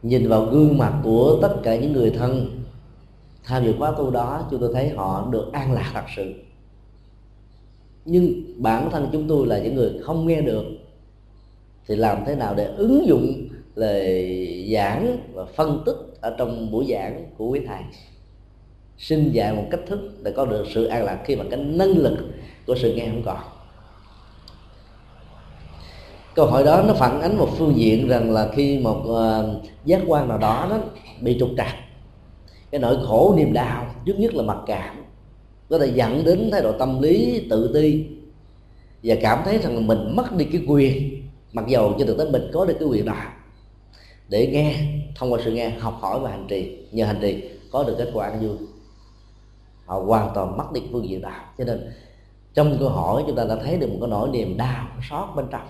[0.06, 2.62] nhìn vào gương mặt của tất cả những người thân,
[3.44, 6.34] tham dự khóa tu đó, chúng tôi thấy họ được an lạc thật sự.
[8.06, 10.66] Nhưng bản thân chúng tôi là những người không nghe được,
[11.88, 16.86] thì làm thế nào để ứng dụng lời giảng và phân tích ở trong buổi
[16.90, 17.82] giảng của quý thầy?
[18.98, 21.98] Xin dạy một cách thức để có được sự an lạc khi mà cái năng
[21.98, 22.18] lực
[22.68, 23.55] của sự nghe không còn
[26.36, 30.02] câu hỏi đó nó phản ánh một phương diện rằng là khi một uh, giác
[30.08, 30.78] quan nào đó nó
[31.22, 31.76] bị trục trặc
[32.72, 35.06] cái nỗi khổ niềm đau trước nhất là mặc cảm
[35.70, 38.06] có thể dẫn đến thái độ tâm lý tự ti
[39.04, 42.30] và cảm thấy rằng là mình mất đi cái quyền mặc dầu cho thực tế
[42.30, 43.16] mình có được cái quyền đó
[44.30, 44.76] để nghe
[45.16, 48.10] thông qua sự nghe học hỏi và hành trì nhờ hành trì có được kết
[48.14, 48.58] quả vui.
[49.86, 51.92] Họ hoàn toàn mất đi phương diện đạo cho nên
[52.54, 55.46] trong câu hỏi chúng ta đã thấy được một cái nỗi niềm đau xót bên
[55.52, 55.68] trong.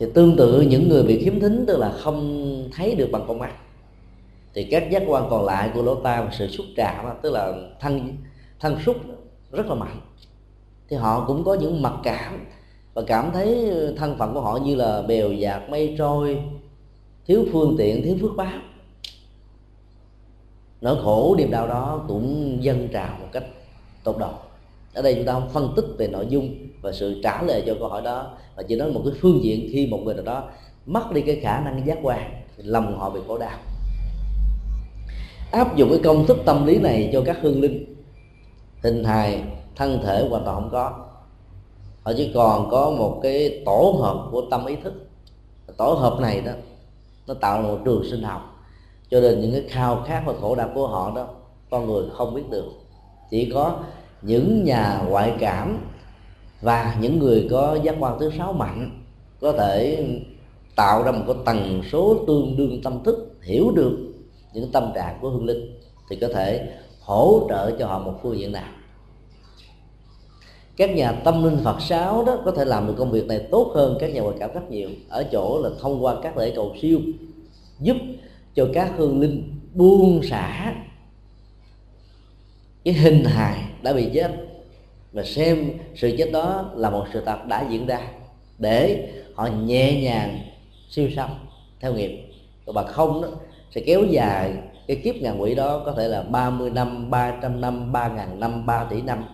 [0.00, 3.38] Thì tương tự những người bị khiếm thính, tức là không thấy được bằng con
[3.38, 3.52] mắt.
[4.54, 7.52] Thì các giác quan còn lại của lỗ tai và sự xúc chạm tức là
[7.80, 8.16] thân
[8.60, 8.96] thân xúc
[9.52, 10.00] rất là mạnh.
[10.88, 12.46] Thì họ cũng có những mặc cảm
[12.94, 16.42] và cảm thấy thân phận của họ như là bèo dạt, mây trôi,
[17.26, 18.58] thiếu phương tiện, thiếu phước báo.
[20.80, 23.44] Nỗi khổ, niềm đau đó cũng dâng trào một cách
[24.04, 24.32] tốt đầu
[24.94, 27.74] ở đây chúng ta không phân tích về nội dung và sự trả lời cho
[27.78, 28.30] câu hỏi đó.
[28.56, 30.44] Và chỉ nói một cái phương diện khi một người nào đó
[30.86, 33.58] mất đi cái khả năng giác quan, thì lòng họ bị khổ đau.
[35.52, 37.94] Áp dụng cái công thức tâm lý này cho các hương linh,
[38.82, 39.42] hình hài,
[39.76, 41.06] thân thể hoàn toàn không có.
[42.02, 45.08] Họ chỉ còn có một cái tổ hợp của tâm ý thức.
[45.76, 46.52] Tổ hợp này đó,
[47.26, 48.64] nó tạo ra một trường sinh học.
[49.10, 51.28] Cho nên những cái khao khát và khổ đau của họ đó,
[51.70, 52.64] con người không biết được.
[53.30, 53.78] Chỉ có
[54.22, 55.78] những nhà ngoại cảm
[56.60, 59.02] và những người có giác quan thứ sáu mạnh
[59.40, 60.04] có thể
[60.76, 63.98] tạo ra một cái tần số tương đương tâm thức, hiểu được
[64.52, 66.68] những tâm trạng của hương linh, thì có thể
[67.00, 68.68] hỗ trợ cho họ một phương diện nào.
[70.76, 73.72] Các nhà tâm linh Phật giáo đó có thể làm được công việc này tốt
[73.74, 74.88] hơn các nhà ngoại cảm rất nhiều.
[75.08, 77.00] Ở chỗ là thông qua các lễ cầu siêu,
[77.80, 77.96] giúp
[78.54, 80.74] cho các hương linh buông xả
[82.84, 84.49] cái hình hài đã bị chết
[85.12, 88.00] và xem sự chết đó là một sự thật đã diễn ra
[88.58, 90.38] để họ nhẹ nhàng
[90.90, 91.30] siêu xong
[91.80, 92.24] theo nghiệp.
[92.66, 93.28] Còn không đó
[93.74, 94.52] sẽ kéo dài
[94.86, 98.66] cái kiếp ngàn quỷ đó có thể là 30 năm, 300 năm, 3 ngàn năm,
[98.66, 99.24] 3 tỷ năm.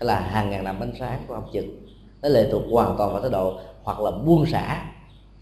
[0.00, 1.86] Là hàng ngàn năm ánh sáng của ông chừng.
[2.22, 4.92] Nó lệ thuộc hoàn toàn vào thái độ hoặc là buông xả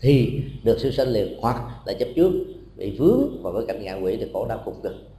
[0.00, 1.56] thì được siêu sanh liền hoặc
[1.86, 2.32] là chấp trước
[2.76, 5.11] bị vướng vào cái cảnh ngạ quỷ thì khổ đau cùng cực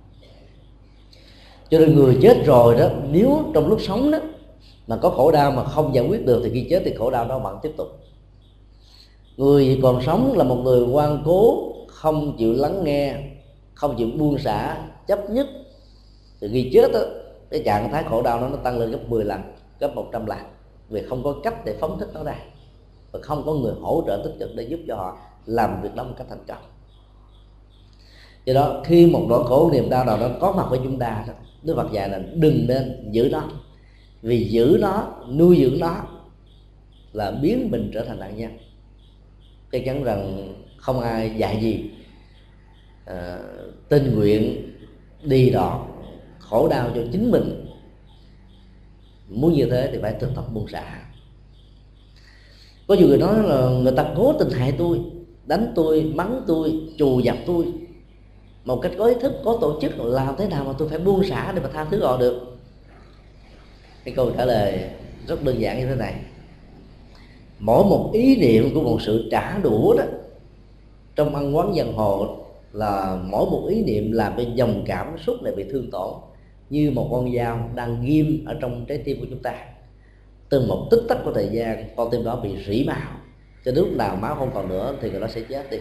[1.74, 4.18] cho nên người chết rồi đó nếu trong lúc sống đó
[4.88, 7.28] mà có khổ đau mà không giải quyết được thì khi chết thì khổ đau
[7.28, 7.88] đó vẫn tiếp tục.
[9.38, 13.16] Người còn sống là một người quan cố không chịu lắng nghe
[13.74, 15.48] không chịu buông xả chấp nhất.
[16.42, 17.00] Thì khi chết đó,
[17.50, 19.42] cái trạng thái khổ đau nó nó tăng lên gấp 10 lần
[19.80, 20.40] gấp 100 lần.
[20.90, 22.36] Vì không có cách để phóng thích nó ra
[23.12, 26.04] và không có người hỗ trợ tích cực để giúp cho họ làm việc đó
[26.04, 26.64] một cách thành công.
[28.46, 31.24] Do đó khi một nỗi khổ niềm đau nào đó có mặt với chúng ta
[31.28, 31.34] đó,
[31.64, 33.50] Đức Phật dạy là đừng nên giữ nó.
[34.22, 36.04] Vì giữ nó nuôi dưỡng nó
[37.14, 38.52] là biến mình trở thành nạn nhân.
[39.72, 41.90] Chắc chắn rằng không ai dạy gì
[43.06, 43.40] à,
[43.90, 44.72] tình nguyện
[45.24, 45.82] đi đọt
[46.40, 47.66] khổ đau cho chính mình.
[49.30, 51.06] Muốn như thế thì phải thực tập buông xả.
[52.88, 55.00] Có nhiều người nói là người ta cố tình hại tôi
[55.46, 57.66] đánh tôi mắng tôi trù dập tôi
[58.66, 61.24] một cách có ý thức, có tổ chức làm thế nào mà tôi phải buông
[61.24, 62.58] xả để mà tha thứ họ được?
[64.04, 64.84] Cái câu trả lời
[65.28, 66.16] rất đơn giản như thế này.
[67.60, 70.04] Mỗi một ý niệm của một sự trả đũa đó,
[71.16, 72.38] trong ăn quán giang hồ
[72.72, 76.14] là mỗi một ý niệm làm cho dòng cảm xúc này bị thương tổn,
[76.70, 79.54] như một con dao đang ghim ở trong trái tim của chúng ta.
[80.50, 83.12] Từng một tích tắc của thời gian, con tim đó bị rỉ máu.
[83.66, 85.78] Cho đến lúc nào máu không còn nữa thì người đó sẽ chết đi.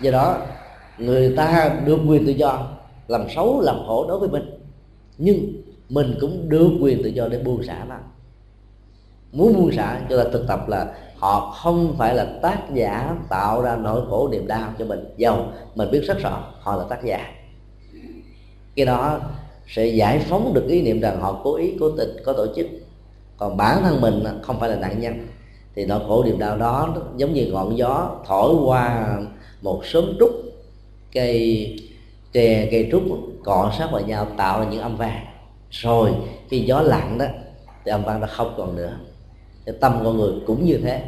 [0.00, 0.46] Do đó
[0.98, 2.68] người ta được quyền tự do,
[3.08, 4.50] làm xấu, làm khổ đối với mình.
[5.18, 7.96] Nhưng mình cũng được quyền tự do để buông xả nó
[9.32, 13.62] muốn buông xả cho ta thực tập là họ không phải là tác giả tạo
[13.62, 15.04] ra nỗi khổ niềm đau cho mình.
[15.16, 17.30] Giàu mình biết rất rõ họ là tác giả.
[18.76, 19.20] Cái đó
[19.68, 22.66] sẽ giải phóng được ý niệm rằng họ cố ý, cố tình, có tổ chức.
[23.36, 25.26] Còn bản thân mình không phải là nạn nhân.
[25.74, 29.16] Thì nỗi khổ niềm đau đó giống như ngọn gió thổi qua
[29.62, 30.30] một sớm trúc
[31.12, 31.76] cây
[32.32, 33.02] tre cây trúc
[33.44, 35.24] cọ sát vào nhau, tạo ra những âm vang
[35.70, 36.10] rồi,
[36.48, 37.26] khi gió lặng đó,
[37.84, 38.96] thì âm vang nó không còn nữa.
[39.64, 41.02] Cái tâm con người cũng như thế.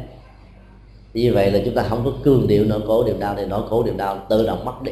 [1.13, 3.69] Như vậy là chúng ta không có cương điệu nỗi khổ điều đau thì nỗi
[3.69, 4.91] khổ điều đau tự động mất đi.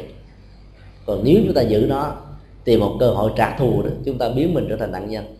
[1.06, 2.12] Còn nếu chúng ta giữ nó,
[2.64, 5.36] tìm một cơ hội trả thù đó, chúng ta biến mình trở thành nạn nhân.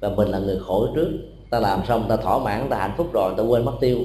[0.00, 1.10] Và mình là người khổ trước,
[1.50, 3.98] ta làm xong, ta thỏa mãn, ta hạnh phúc rồi, ta quên mất tiêu.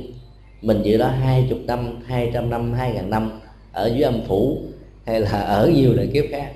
[0.61, 3.39] Mình giữ đó hai chục năm, hai trăm năm, hai ngàn năm,
[3.71, 4.57] ở dưới âm phủ
[5.05, 6.51] hay là ở nhiều đời kiếp khác.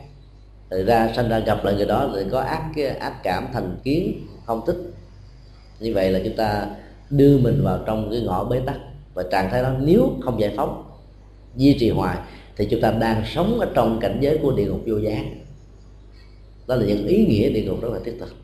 [0.71, 2.63] Thì ra sanh ra gặp lại người đó lại có ác
[2.99, 4.77] ác cảm, thành kiến, không thích.
[5.79, 6.67] Như vậy là chúng ta
[7.09, 8.75] đưa mình vào trong cái ngõ bế tắc.
[9.13, 10.83] Và trạng thái đó nếu không giải phóng,
[11.55, 12.17] duy trì hoài,
[12.57, 15.23] thì chúng ta đang sống ở trong cảnh giới của địa ngục vô giá.
[16.67, 18.35] Đó là những ý nghĩa địa ngục rất là thiết thực.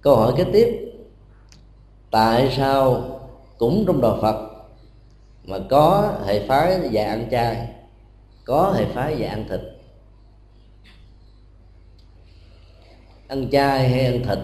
[0.00, 0.92] Câu hỏi kế tiếp,
[2.10, 3.04] tại sao
[3.58, 4.48] cũng trong đạo phật
[5.44, 7.68] mà có hệ phái dạy ăn chay?
[8.48, 9.60] Có hệ phái về ăn thịt.
[13.28, 14.38] Ăn chay hay ăn thịt,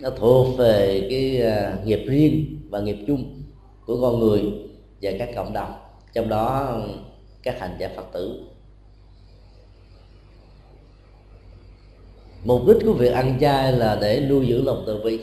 [0.00, 3.42] nó thuộc về cái à, nghiệp riêng và nghiệp chung
[3.86, 4.42] của con người
[5.02, 5.72] và các cộng đồng.
[6.12, 6.78] Trong đó,
[7.42, 8.42] các hành giả phật tử.
[12.44, 15.20] Mục đích của việc ăn chay là để nuôi dưỡng lòng từ bi,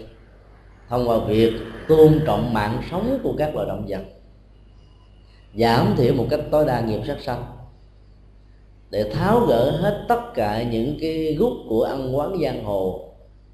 [0.89, 1.53] thông qua việc
[1.88, 4.03] tôn trọng mạng sống của các loài động vật,
[5.56, 7.62] giảm thiểu một cách tối đa nghiệp sát sanh
[8.93, 13.10] để tháo gỡ hết tất cả những cái gút của ăn quán giang hồ,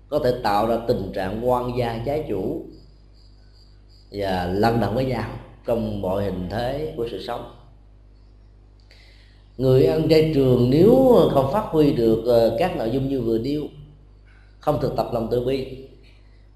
[0.10, 2.62] có thể tạo ra tình trạng quan gia trái chủ
[4.12, 5.30] và lăn đồng với nhau
[5.66, 7.52] trong mọi hình thế của sự sống.
[9.58, 13.38] Người ăn chay trường nếu không phát huy được ờ, các nội dung như vừa
[13.38, 13.64] nêu,
[14.60, 15.68] không thực tập lòng từ bi,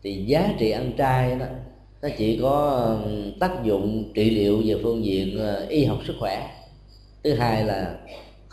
[0.04, 1.46] thì giá trị ăn chay đó,
[2.02, 2.88] nó chỉ có
[3.40, 6.50] tác dụng trị liệu về phương diện ờ, y học sức khỏe.
[7.24, 7.96] Thứ hai là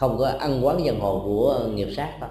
[0.01, 2.31] không có ăn quán dân hồ của nghiệp sát đâu.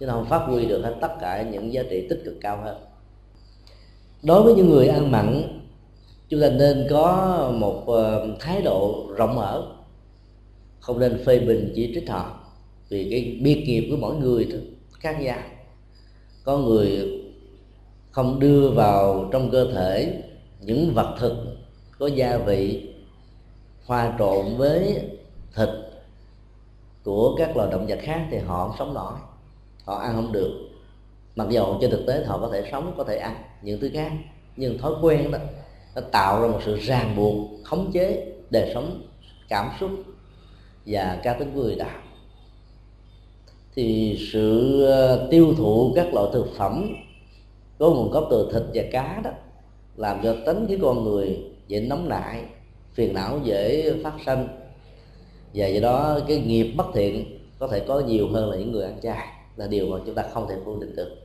[0.00, 2.60] Chứ nó không phát huy được hết tất cả những giá trị tích cực cao
[2.64, 2.76] hơn.
[4.22, 5.60] Đối với những người ăn mặn,
[6.28, 9.66] chúng ta nên có một ờ, thái độ rộng mở.
[10.80, 12.40] Không nên phê bình chỉ trích họ
[12.88, 14.48] vì cái biệt nghiệp của mỗi người
[14.92, 15.38] khác nhau.
[16.44, 17.20] Có người
[18.10, 20.22] không đưa vào trong cơ thể
[20.60, 21.36] những vật thực
[21.98, 22.88] có gia vị
[23.86, 25.00] hòa trộn với
[25.56, 25.68] thịt
[27.04, 29.12] của các loài động vật khác thì họ không sống nổi.
[29.84, 30.68] Họ ăn không được.
[31.36, 34.12] Mặc dù trên thực tế họ có thể sống, có thể ăn những thứ khác,
[34.56, 35.38] nhưng thói quen đó,
[35.94, 39.02] nó tạo ra một sự ràng buộc, khống chế đời sống,
[39.48, 39.90] cảm xúc
[40.86, 42.00] và cá tính của người ta.
[43.74, 46.94] Thì sự ờ, tiêu thụ các loại thực phẩm
[47.78, 49.30] có nguồn gốc từ thịt và cá đó
[49.96, 52.44] làm cho tính cái con người dễ nóng nảy,
[52.94, 54.48] phiền não dễ phát sinh
[55.54, 58.84] và do đó cái nghiệp bất thiện có thể có nhiều hơn là những người
[58.84, 61.16] ăn chay, là điều mà chúng ta không thể phủ định được.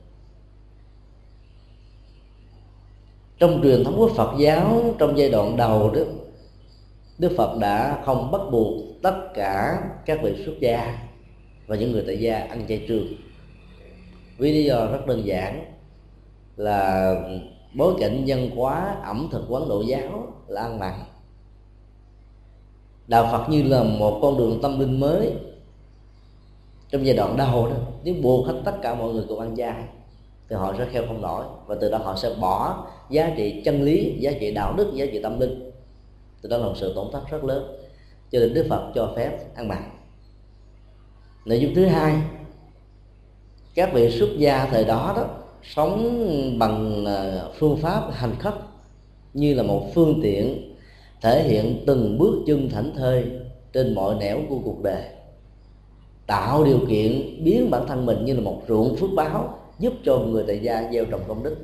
[3.39, 6.01] Trong truyền thống của Phật giáo, trong giai đoạn đầu đó
[7.17, 10.97] Đức Phật đã không bắt buộc tất cả các vị xuất gia
[11.67, 13.07] và những người tại gia ăn chay trường.
[14.37, 15.65] Vì lý do rất đơn giản
[16.57, 17.13] là
[17.73, 20.93] bối cảnh dân hóa, ẩm thực, quán độ giáo là ăn mặn
[23.07, 25.31] đạo phật như là một con đường tâm linh mới
[26.89, 27.75] trong giai đoạn đầu đó.
[28.03, 29.83] Nếu buộc hết tất cả mọi người cùng ăn chay,
[30.49, 33.81] thì họ sẽ kheo không nổi, và từ đó họ sẽ bỏ giá trị chân
[33.81, 35.71] lý, giá trị đạo đức, giá trị tâm linh.
[36.41, 37.77] Từ đó là một sự tổn thất rất lớn,
[38.31, 39.83] cho nên đức phật cho phép ăn mặn.
[41.45, 42.15] Nội dung thứ hai,
[43.75, 45.25] các vị xuất gia thời đó đó
[45.63, 46.19] sống
[46.59, 48.53] bằng à, phương pháp hành khất
[49.33, 50.74] như là một phương tiện
[51.25, 53.25] thể hiện từng bước chân thảnh thơi
[53.73, 55.03] trên mọi nẻo của cuộc đời.
[56.27, 60.17] Tạo điều kiện biến bản thân mình như là một ruộng phước báo giúp cho
[60.17, 61.55] người tại gia gieo trồng công đức.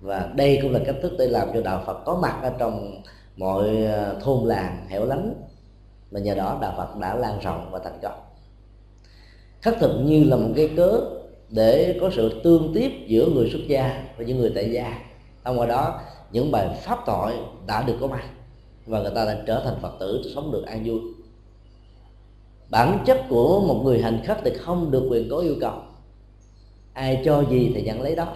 [0.00, 3.02] Và đây cũng là cách thức để làm cho đạo Phật có mặt ở trong
[3.36, 5.34] mọi ờ, thôn làng hẻo lánh
[6.10, 8.20] và nhờ đó đạo Phật đã lan rộng và thành công.
[9.62, 11.00] Khắc thực như là một cái cớ
[11.48, 14.98] để có sự tương tiếp giữa người xuất gia và những người tại gia.
[15.44, 16.00] Thông qua đó
[16.34, 17.32] những bài pháp tội
[17.66, 18.24] đã được có mặt
[18.86, 21.00] và người ta đã trở thành phật tử sống được an vui.
[22.70, 25.74] Bản chất của một người hành khất thì không được quyền có yêu cầu.
[26.92, 28.26] Ai cho gì thì nhận lấy đó.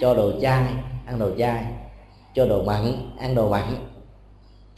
[0.00, 0.72] Cho đồ chai,
[1.06, 1.64] ăn đồ chai.
[2.34, 3.74] Cho đồ mặn, ăn đồ mặn.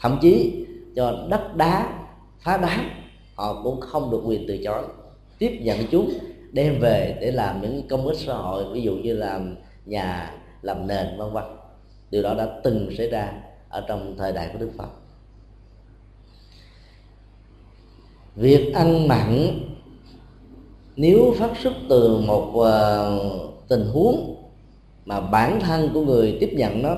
[0.00, 0.64] Thậm chí,
[0.96, 1.98] cho đất đá,
[2.40, 2.90] phá đá,
[3.34, 4.82] họ cũng không được quyền từ chối.
[5.38, 6.12] Tiếp nhận chúng,
[6.52, 10.86] đem về để làm những công ích xã hội, ví dụ như làm nhà, làm
[10.86, 11.57] nền, vân vân
[12.10, 13.32] điều đó đã từng xảy ra
[13.68, 14.88] ở trong thời đại của đức phật.
[18.36, 19.60] Việc ăn mặn
[20.96, 24.36] nếu phát xuất từ một uh, tình huống
[25.04, 26.96] mà bản thân của người tiếp nhận nó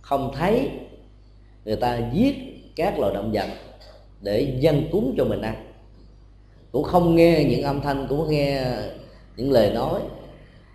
[0.00, 0.70] không thấy
[1.64, 2.34] người ta giết
[2.76, 3.48] các loài động vật
[4.20, 5.72] để dân cúng cho mình ăn.
[6.72, 8.64] Cũng không nghe những âm thanh cũng nghe
[9.36, 10.00] những lời nói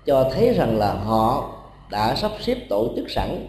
[0.06, 1.57] cho thấy rằng là họ
[1.92, 3.48] đã sắp xếp tổ chức sẵn,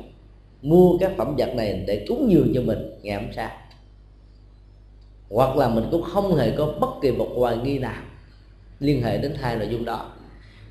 [0.62, 3.50] mua các phẩm vật này để cúng dường cho mình, ngày hôm sau.
[5.30, 8.02] Hoặc là mình cũng không hề có bất kỳ một hoài nghi nào
[8.80, 10.10] liên hệ đến hai nội dung đó.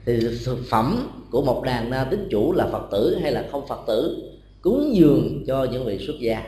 [0.05, 3.67] Thì thực phẩm của một đàn na tín chủ là phật tử hay là không
[3.67, 6.43] phật tử, cúng dường cho những vị xuất gia.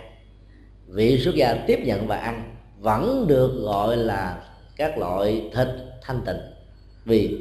[0.88, 4.44] Vị xuất gia tiếp nhận và ăn vẫn được gọi là
[4.76, 5.68] các loại thịt
[6.02, 6.40] thanh tịnh.
[7.06, 7.38] Vì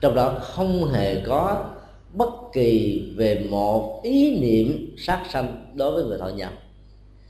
[0.00, 1.69] trong đó không hề có
[2.12, 6.52] bất kỳ về một ý niệm sát sanh đối với người thọ nhận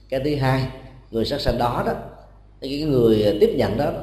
[0.08, 0.66] cái thứ hai
[1.10, 1.92] người sát sanh đó đó
[2.60, 4.02] cái người tiếp nhận đó, đó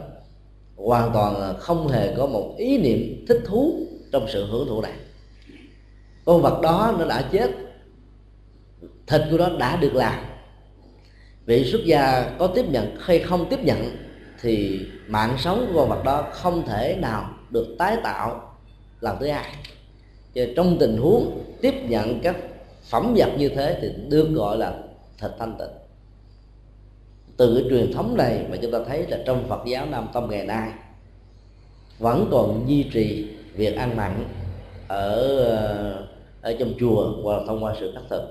[0.76, 3.80] hoàn toàn không hề có một ý niệm thích thú
[4.12, 4.94] trong sự hưởng thụ này.
[6.26, 7.52] Con vật đó nó đã chết
[9.08, 10.24] thịt của nó đã được làm.
[11.46, 13.98] Vị xuất gia có tiếp nhận hay không tiếp nhận
[14.42, 18.56] thì mạng sống của con vật đó không thể nào được tái tạo
[19.02, 19.56] lần thứ hai.
[20.38, 22.38] Chứ trong tình huống tiếp nhận các
[22.90, 24.74] phẩm vật như thế thì được gọi là
[25.22, 25.68] thịt thanh tịnh.
[27.38, 30.30] Từ cái truyền thống này mà chúng ta thấy là trong Phật giáo Nam Tông
[30.30, 30.72] ngày nay
[32.00, 34.26] vẫn còn duy trì việc ăn mặn
[34.88, 35.28] ở
[36.42, 38.22] ở trong chùa hoặc thông qua sự khắc thực.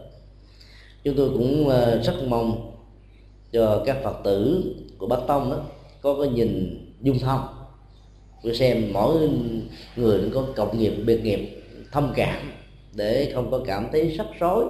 [1.04, 2.72] Chúng tôi cũng ờ, rất mong
[3.52, 4.64] cho các phật tử
[4.98, 5.60] của bắc tông đó
[6.02, 7.40] có cái nhìn dung thông.
[8.42, 9.30] Tôi xem mỗi
[9.96, 11.55] người có cộng nghiệp biệt nghiệp
[11.96, 12.52] thông cảm
[12.94, 14.64] để không có cảm thấy sắc rối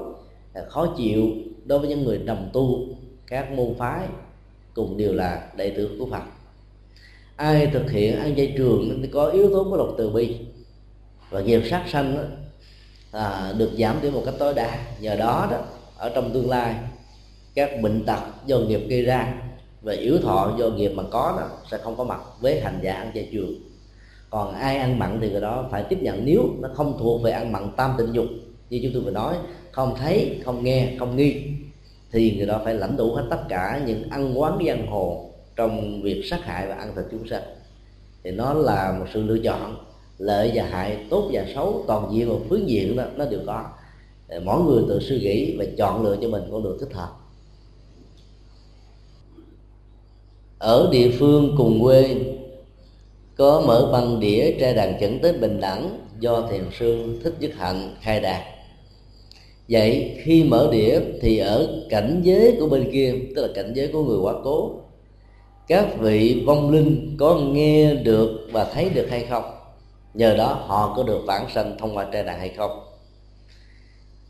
[0.54, 1.30] à, khó chịu
[1.64, 2.78] đối với những người đồng tu
[3.26, 4.06] các môn phái
[4.74, 6.22] cùng đều là đệ tử của Phật.
[7.36, 10.36] Ai thực hiện ăn chay trường thì có yếu tố của lòng từ bi.
[11.30, 12.22] Và nghiệp sát sanh đó,
[13.12, 14.78] à, được giảm đi một cách tối đa.
[15.00, 15.58] Nhờ đó đó
[15.96, 16.74] ở trong tương lai
[17.54, 19.34] các bệnh tật do nghiệp gây ra
[19.82, 22.92] và yếu thọ do nghiệp mà có đó sẽ không có mặt với hành giả
[22.92, 23.65] ăn chay trường
[24.30, 26.24] còn ai ăn mặn thì người đó phải tiếp nhận.
[26.24, 28.26] Nếu nó không thuộc về ăn mặn tam tịnh dục,
[28.70, 29.34] như chúng tôi vừa nói,
[29.72, 31.42] không thấy, không nghe, không nghi,
[32.12, 36.02] thì người đó phải lãnh đủ hết tất cả những ăn quán giang hồ trong
[36.02, 37.42] việc sát hại và ăn thịt chúng sanh.
[38.24, 39.76] Thì nó là một sự lựa chọn,
[40.18, 43.64] lợi và hại, tốt và xấu, toàn diện và phương diện đó, nó đều có.
[44.44, 47.08] Mỗi người tự suy nghĩ và chọn lựa cho mình con đường thích hợp.
[50.58, 52.16] Ở địa phương cùng quê
[53.37, 57.51] có mở băng đĩa trai đàn chẩn tới bình đẳng, do thiền sư thích nhất
[57.59, 58.43] hạnh, khai đạt.
[59.68, 63.89] Vậy khi mở đĩa thì ở cảnh giới của bên kia, tức là cảnh giới
[63.89, 64.70] của người quá cố,
[65.68, 69.45] các vị vong linh có nghe được và thấy được hay không?
[70.14, 72.80] Nhờ đó họ có được vãng sanh thông qua trai đàn hay không?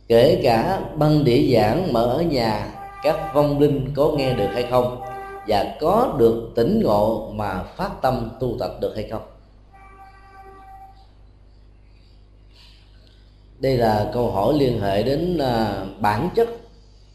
[0.08, 4.62] Kể cả băng đĩa giảng mở ở nhà, các vong linh có nghe được hay
[4.70, 5.00] không?
[5.48, 9.22] Và có được tỉnh ngộ mà phát tâm tu tập được hay không?
[13.58, 16.48] Đây là câu hỏi liên hệ đến à, bản chất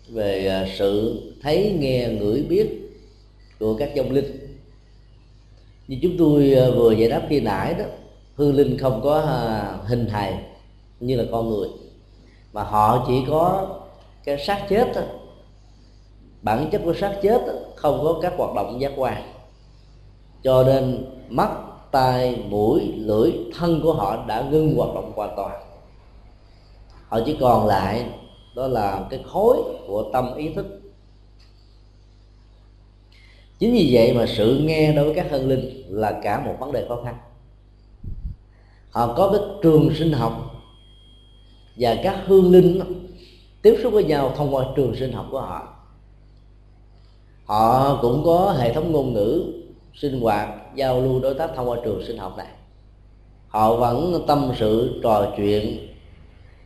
[0.09, 2.67] về à, sự thấy, nghe, ngửi, biết
[3.59, 4.57] của các dòng linh.
[5.87, 7.85] Như chúng tôi à, vừa giải đáp khi nãy đó,
[8.35, 9.19] hư linh không có
[9.85, 10.43] hình hài
[10.99, 11.67] như là con người,
[12.53, 13.67] mà họ chỉ có
[14.23, 15.03] cái xác chết thôi
[16.41, 17.41] bản chất của xác chết
[17.75, 19.23] không có các hoạt động giác quan.
[20.43, 21.51] Cho nên mắt,
[21.91, 25.61] tai, mũi, lưỡi, thân của họ đã ngưng hoạt động hoàn toàn.
[27.07, 28.05] Họ chỉ còn lại
[28.55, 30.65] đó là cái khối của tâm ý thức.
[33.59, 36.71] Chính vì vậy mà sự nghe đối với các hân linh là cả một vấn
[36.71, 37.17] đề khó khăn.
[38.91, 40.51] Họ có cái trường sinh học
[41.77, 42.81] và các hương linh
[43.61, 45.80] tiếp xúc với nhau thông qua trường sinh học của họ
[47.51, 49.43] họ cũng có hệ thống ngôn ngữ
[49.93, 52.47] sinh hoạt, giao lưu đối tác thông qua trường sinh học này.
[53.47, 55.87] Họ vẫn tâm sự, trò chuyện.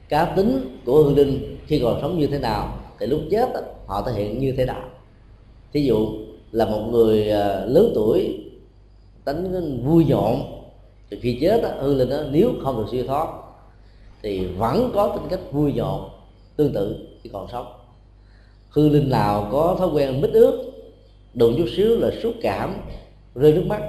[0.09, 3.49] Cá tính của hương linh khi còn sống như thế nào, thì lúc chết
[3.85, 4.81] họ thể hiện như thế nào.
[5.73, 6.07] Thí dụ
[6.51, 8.39] là một người ờ, lớn tuổi,
[9.25, 10.41] tính vui nhộn,
[11.09, 13.27] thì khi chết hương linh đó nếu không được siêu thoát,
[14.21, 16.09] thì vẫn có tính cách vui nhộn,
[16.55, 17.65] tương tự khi còn sống.
[18.69, 20.71] Hư linh nào có thói quen mít ướt
[21.35, 22.73] đụng chút xíu là xúc cảm,
[23.35, 23.81] rơi nước mắt.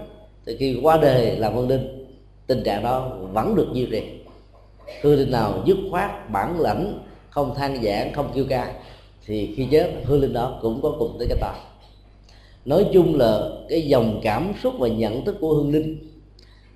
[0.47, 2.07] Thì khi qua đời làm hương linh,
[2.47, 4.03] tình trạng đó vẫn được duy trì.
[5.03, 6.99] Hương linh nào dứt khoát, bản lãnh,
[7.31, 8.75] không than giảng, không kêu ca,
[9.27, 11.55] thì khi chết hương linh đó cũng có cùng tới cái tòa
[12.67, 15.99] nói chung là cái dòng cảm xúc và nhận thức của hương linh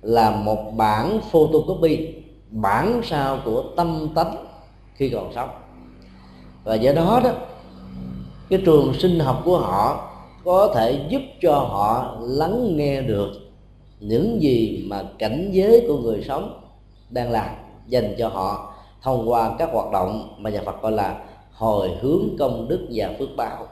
[0.01, 2.13] là một bản photocopy,
[2.49, 4.45] bản sao của tâm tánh
[4.95, 5.49] khi còn sống.
[6.63, 7.31] Và do đó đó,
[8.49, 10.10] cái trường sinh học của họ
[10.45, 13.31] có thể giúp cho họ lắng nghe được
[13.99, 16.61] những gì mà cảnh giới của người sống
[17.09, 17.49] đang làm,
[17.87, 21.23] dành cho họ thông qua các hoạt động mà nhà Phật gọi là
[21.53, 23.67] hồi hướng công đức và phước báo.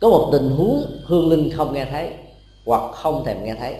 [0.00, 2.14] Có một tình huống hương linh không nghe thấy
[2.66, 3.76] hoặc không thèm nghe thấy,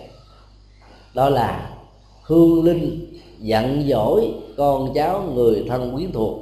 [1.14, 1.76] đó là
[2.22, 6.38] hương linh giận dỗi con cháu người thân quyến thuộc.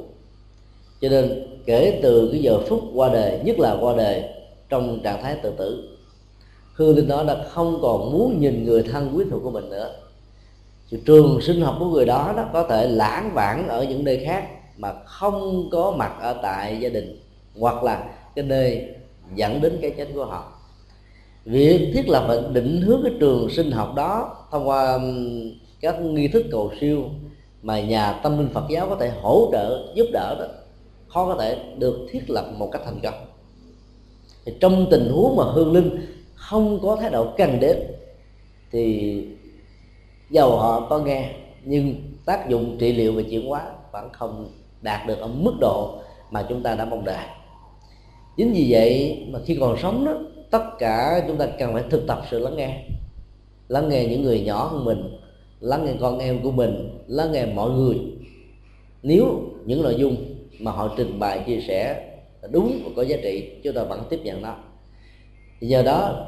[1.00, 4.22] Cho nên kể từ cái giờ phút qua đời, nhất là qua đời,
[4.68, 5.88] trong trạng thái tự tử.
[6.74, 9.94] Hương linh đó đã không còn muốn nhìn người thân quý thuộc của mình nữa.
[10.90, 14.24] Thì trường sinh học của người đó đó có thể lãng vãng ở những nơi
[14.26, 14.48] khác
[14.78, 17.18] mà không có mặt ở tại gia đình,
[17.58, 18.04] hoặc là
[18.34, 18.86] cái nơi
[19.34, 20.52] dẫn đến cái chết của họ.
[21.44, 24.98] Việc thiết lập và định hướng cái trường sinh học đó thông qua
[25.80, 27.02] các nghi thức cầu siêu
[27.62, 30.44] mà nhà tâm linh Phật giáo có thể hỗ trợ, giúp đỡ đó
[31.12, 33.14] khó có thể được thiết lập một cách thành công.
[34.44, 37.78] Thì trong tình huống mà hương linh không có thái độ cần đến,
[38.70, 39.26] thì
[40.30, 41.34] dầu họ có nghe,
[41.64, 41.94] nhưng
[42.24, 44.52] tác dụng trị liệu và chuyển hóa vẫn không
[44.82, 45.98] đạt được ở mức độ
[46.30, 47.26] mà chúng ta đã mong đợi.
[48.36, 50.12] Chính vì vậy mà khi còn sống đó,
[50.50, 52.84] tất cả chúng ta cần phải thực tập sự lắng nghe.
[53.68, 55.18] Lắng nghe những người nhỏ hơn mình,
[55.60, 57.96] lắng nghe con em của mình, lắng nghe mọi người.
[59.02, 60.16] Nếu những nội dung
[60.62, 62.08] mà họ trình bày, chia sẻ
[62.50, 64.56] đúng và có giá trị chúng ta vẫn tiếp nhận nó.
[65.60, 66.26] Thì nhờ đó,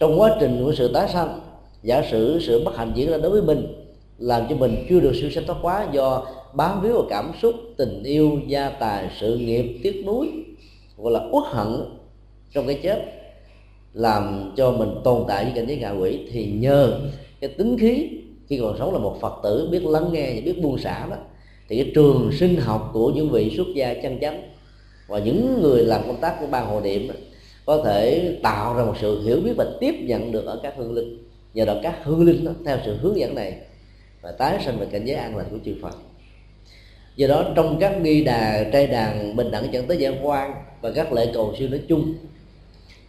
[0.00, 1.40] trong quá trình của sự tái sanh,
[1.82, 3.66] giả sử sự bất hạnh diễn ra đối với mình,
[4.18, 7.54] làm cho mình chưa được siêu sanh thoát quá do bám víu vào cảm xúc,
[7.76, 10.28] tình yêu, gia tài, sự nghiệp, tiếc nuối
[10.96, 11.84] gọi là uất hận
[12.54, 13.04] trong cái chết,
[13.92, 17.00] làm cho mình tồn tại với cảnh giới ngạ quỷ, thì nhờ
[17.40, 18.08] cái tính khí
[18.48, 21.16] khi còn sống là một phật tử, biết lắng nghe và biết buông xả đó
[21.68, 24.42] thì cái trường sinh học của những vị xuất gia chân chánh
[25.08, 27.08] và những người làm công tác của ban hồ niệm
[27.66, 30.94] có thể tạo ra một sự hiểu biết và tiếp nhận được ở các hương
[30.94, 31.18] linh.
[31.54, 33.56] Nhờ đó các hương linh đó, theo sự hướng dẫn này
[34.22, 35.96] và tái sinh về cảnh giới an lành của chư Phật.
[37.16, 40.92] Do đó trong các nghi đà trai đàn bình đẳng dẫn tới giải quan và
[40.94, 42.14] các lễ cầu siêu nói chung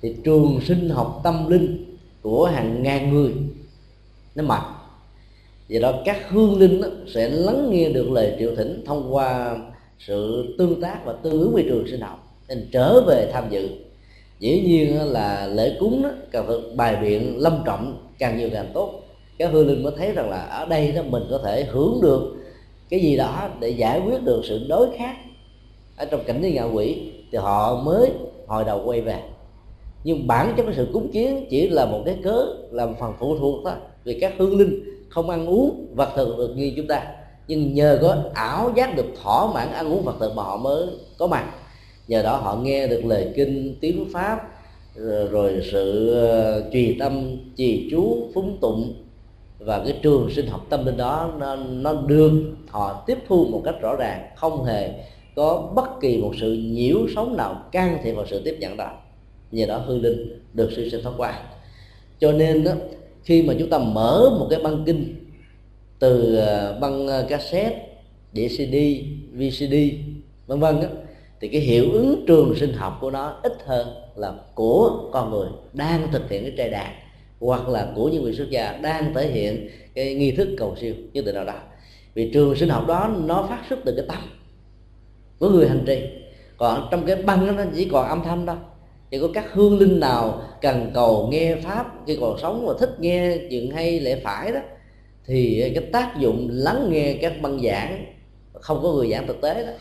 [0.01, 3.31] thì trường sinh học tâm linh của hàng ngàn người
[4.35, 4.73] nó mạnh
[5.67, 9.57] do đó các hương linh sẽ lắng nghe được lời triệu thỉnh thông qua
[9.99, 13.69] sự tương tác và tương ứng với trường sinh học nên trở về tham dự.
[14.39, 18.99] Dĩ nhiên là lễ cúng đó, phải bài biện lâm trọng càng nhiều càng tốt.
[19.37, 22.35] Các hương linh mới thấy rằng là ở đây đó mình có thể hưởng được
[22.89, 25.15] cái gì đó để giải quyết được sự đối khác
[25.97, 28.11] ở trong cảnh giới ngạ quỷ thì họ mới
[28.47, 29.19] hồi đầu quay về.
[30.03, 33.37] Nhưng bản chất của sự cúng kiến chỉ là một cái cớ làm phần phụ
[33.37, 34.83] thuộc thôi vì các hương linh
[35.13, 37.03] không ăn uống vật thực được như chúng ta.
[37.47, 40.87] Nhưng nhờ có ảo giác được thỏa mãn ăn uống vật thực mà họ mới
[41.17, 41.45] có mặt.
[42.07, 44.49] Nhờ đó họ nghe được lời kinh tiếng pháp
[44.95, 48.93] rồi, rồi sự ờ, trì tâm trì chú phúng tụng
[49.59, 52.31] và cái trường sinh học tâm linh đó nó, nó được
[52.69, 54.89] họ tiếp thu một cách rõ ràng không hề
[55.35, 58.91] có bất kỳ một sự nhiễu sống nào can thiệp vào sự tiếp nhận đó.
[59.51, 61.39] Nhờ đó hư linh được siêu sinh thoát qua.
[62.19, 62.71] Cho nên đó,
[63.23, 65.15] khi mà chúng ta mở một cái băng kinh
[65.99, 67.87] từ ờ, băng ờ, cassette
[68.33, 68.75] đĩa cd
[69.33, 69.75] vcd
[70.47, 70.87] vân vân á
[71.41, 75.47] thì cái hiệu ứng trường sinh học của nó ít hơn là của con người
[75.73, 76.93] đang thực hiện cái trai đàn
[77.39, 80.93] hoặc là của những vị xuất gia đang thể hiện cái nghi thức cầu siêu
[81.13, 81.53] như từ nào đó.
[82.13, 84.21] Vì trường sinh học đó nó phát xuất từ cái tâm
[85.39, 86.01] của người hành trì.
[86.57, 88.55] Còn trong cái băng đó, nó chỉ còn âm thanh thôi
[89.13, 92.99] chỉ có các hương linh nào cần cầu nghe pháp khi còn sống và thích
[92.99, 94.59] nghe chuyện hay lẽ phải đó,
[95.25, 98.05] thì cái tác dụng lắng nghe các băng giảng,
[98.53, 99.71] không có người giảng thực tế đó,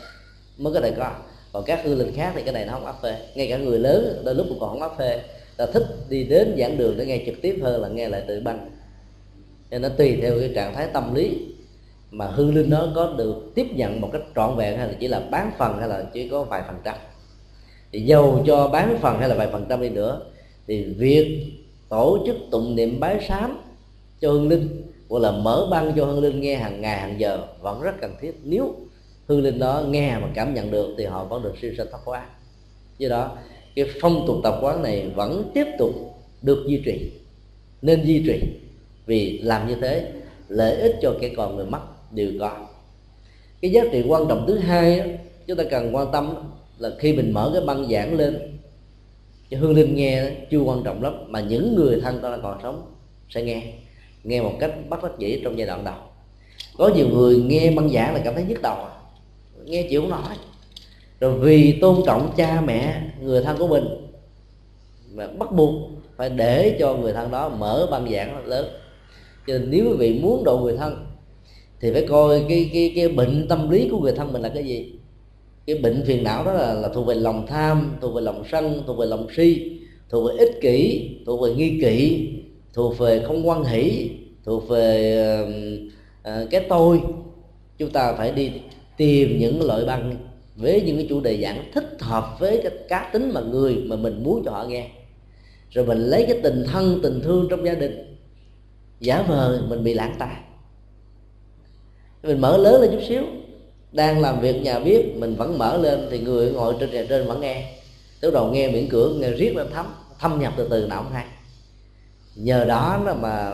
[0.57, 1.11] mới có thể có.
[1.53, 3.15] Còn các hương linh khác thì cái này nó không áp phê.
[3.35, 5.21] Ngay cả người lớn, đôi lúc cũng còn không áp phê.
[5.57, 8.41] Ta thích đi đến giảng đường để nghe trực tiếp hơn là nghe lại từ
[8.41, 8.69] băng.
[9.69, 11.37] Nên nó tùy theo cái trạng thái tâm lý
[12.11, 15.07] mà hương linh nó có được tiếp nhận một cách trọn vẹn hay là chỉ
[15.07, 16.95] là bán phần hay là chỉ có vài phần trăm
[17.93, 20.21] thì dầu cho bán phần hay là vài phần trăm đi nữa,
[20.67, 21.53] thì việc
[21.89, 23.57] tổ chức tụng niệm bái sám
[24.21, 27.47] cho hương linh, hoặc là mở băng cho hương linh nghe hàng ngày, hàng giờ
[27.61, 28.31] vẫn rất cần thiết.
[28.43, 28.75] Nếu
[29.27, 31.99] hương linh đó nghe mà cảm nhận được thì họ vẫn được siêu sanh thoát
[32.05, 32.25] hóa
[32.97, 33.37] do đó,
[33.75, 35.91] cái phong tục tập quán này vẫn tiếp tục
[36.41, 37.11] được duy trì,
[37.81, 38.39] nên duy trì.
[39.05, 40.11] Vì làm như thế,
[40.47, 41.81] lợi ích cho kẻ còn người mất
[42.11, 42.67] đều có.
[43.61, 45.17] Cái giá trị quan trọng thứ hai
[45.47, 46.33] chúng ta cần quan tâm
[46.77, 48.59] là khi mình mở cái băng giảng lên
[49.49, 52.81] cho hương linh nghe chưa quan trọng lắm, mà những người thân ta còn sống
[53.29, 53.63] sẽ nghe
[54.23, 55.95] nghe một cách bất rất dĩ trong giai đoạn đầu.
[56.77, 58.77] Có nhiều người nghe băng giảng là cảm thấy nhức đầu,
[59.65, 60.35] nghe chịu không nổi.
[61.19, 63.85] Rồi vì tôn trọng cha mẹ, người thân của mình,
[65.13, 68.65] mà bắt buộc phải để cho người thân đó mở băng giảng lớn.
[69.47, 71.05] Cho nên nếu quý vị muốn độ người thân,
[71.81, 74.63] thì phải coi cái cái cái bệnh tâm lý của người thân mình là cái
[74.63, 74.93] gì?
[75.65, 78.83] Cái bệnh phiền não đó là, là thuộc về lòng tham thuộc về lòng sân
[78.87, 82.29] thuộc về lòng si thuộc về ích kỷ thuộc về nghi kỵ
[82.73, 84.09] thuộc về không quan hỷ
[84.43, 85.25] thuộc về
[86.21, 87.01] uh, cái tôi.
[87.77, 88.51] Chúng ta phải đi
[88.97, 90.15] tìm những loại băng
[90.55, 93.95] với những cái chủ đề giảng thích hợp với cái cá tính mà người mà
[93.95, 94.89] mình muốn cho họ nghe.
[95.71, 98.17] Rồi mình lấy cái tình thân tình thương trong gia đình.
[98.99, 100.35] Giả vờ mình bị lãng tai
[102.23, 103.23] mình mở lớn lên chút xíu
[103.93, 107.27] đang làm việc nhà bếp mình vẫn mở lên thì người ngồi trên nhà trên
[107.27, 107.73] vẫn nghe.
[108.19, 109.85] Tức đầu nghe miệng cửa nghe riết lên thấm
[110.19, 111.25] thâm nhập từ từ nào không hay.
[112.35, 113.51] Nhờ đó là mà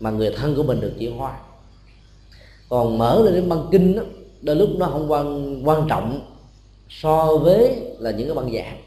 [0.00, 1.38] mà người thân của mình được chuyển hóa
[2.68, 4.02] còn mở lên đến băng kinh đó,
[4.42, 6.20] đôi lúc nó không quan quan trọng
[6.88, 8.78] so với là những cái băng giảng.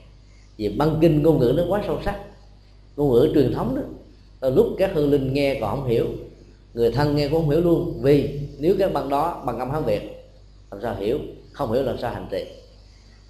[0.57, 2.19] Vì băng kinh ngôn ngữ nó quá sâu sắc
[2.95, 3.81] ngôn ngữ truyền thống đó
[4.41, 6.05] đôi lúc các hương linh nghe còn không hiểu
[6.73, 7.99] người thân nghe cũng không hiểu luôn.
[8.01, 10.18] Vì nếu cái băng đó bằng âm hán việt
[10.71, 11.19] làm sao hiểu,
[11.51, 12.45] không hiểu làm sao hành trì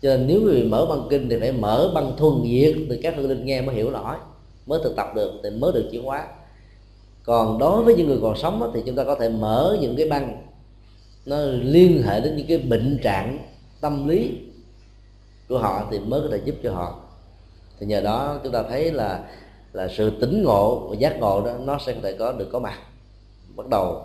[0.01, 3.13] cho nên nếu người mở băng kinh thì phải mở băng thuần diệt từ các
[3.17, 4.15] hương linh nghe mới hiểu nổi
[4.65, 6.27] mới thực tập được, thì mới được chuyển hóa.
[7.23, 10.09] Còn đối với những người còn sống thì chúng ta có thể mở những cái
[10.09, 10.47] băng,
[11.25, 13.39] nó liên hệ đến những cái bệnh trạng
[13.81, 14.31] tâm lý
[15.49, 17.01] của họ thì mới có thể giúp cho họ.
[17.79, 19.23] Thì nhờ đó chúng ta thấy là
[19.73, 22.59] là sự tỉnh ngộ và giác ngộ đó, nó sẽ có thể có, được có
[22.59, 22.79] mặt.
[23.55, 24.01] Bắt đầu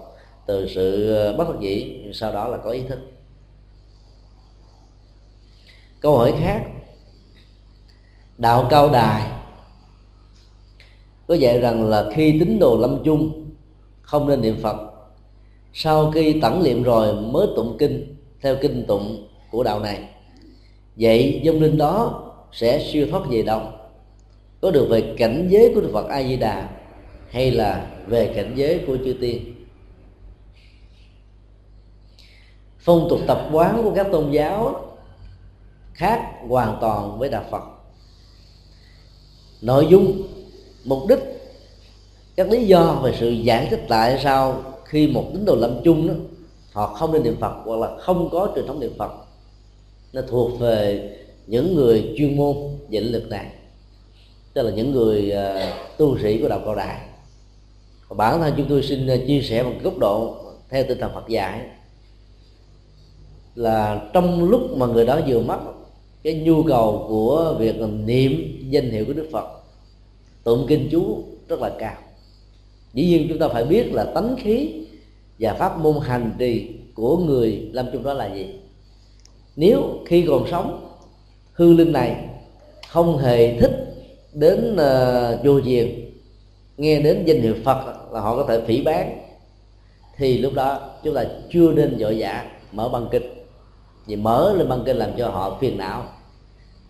[0.47, 2.99] từ sự bất đắc dĩ, sau đó là có ý thức
[6.05, 6.64] câu hỏi khác.
[8.38, 9.30] Đạo cao đài
[11.26, 13.50] có dạy rằng là khi tín đồ lâm chung
[14.02, 14.76] không nên niệm phật,
[15.72, 20.09] sau khi tẩn niệm rồi mới tụng kinh, theo kinh tụng của đạo này.
[20.96, 23.62] Vậy dông linh đó sẽ siêu thoát về đâu?
[24.61, 26.68] Có được về cảnh giới của đức phật a di đà
[27.30, 29.55] hay là về cảnh giới của chư tiên?
[32.78, 34.90] Phong tục tập quán của các tôn giáo
[35.95, 37.62] khác hoàn toàn với đạo phật.
[39.62, 40.22] Nội dung
[40.84, 41.18] mục đích
[42.36, 46.09] các lý do về sự giải thích tại sao khi một tín đồ lâm chung
[46.09, 46.14] đó
[46.72, 49.12] họ không nên niệm phật hoặc là không có truyền thống niệm phật
[50.12, 51.11] nó thuộc về
[51.47, 52.57] những người chuyên môn
[52.90, 53.51] về lĩnh lực này.
[54.53, 57.01] Tức là những người uh, tu sĩ của đạo cao đại
[58.16, 60.36] bản thân chúng tôi xin à, chia sẻ một góc độ
[60.70, 61.61] theo tinh thần Phật dạy.
[63.55, 65.59] Là trong lúc mà người đó vừa mất
[66.24, 69.46] cái nhu cầu của việc niệm danh hiệu của Đức Phật
[70.44, 71.96] tụng kinh chú rất là cao.
[72.94, 74.86] Dĩ nhiên chúng ta phải biết là tánh khí
[75.38, 78.46] và pháp môn hành trì của người lâm chung đó là gì.
[79.56, 80.90] Nếu khi còn sống
[81.52, 82.28] hư linh này
[82.88, 83.94] không hề thích
[84.32, 86.10] đến uh, chùa chiền
[86.76, 89.18] nghe đến danh hiệu phật là họ có thể phỉ bán
[90.16, 93.22] thì lúc đó chúng ta chưa nên dội vã mở băng kinh.
[94.06, 96.13] Vì mở lên băng kinh làm cho họ phiền não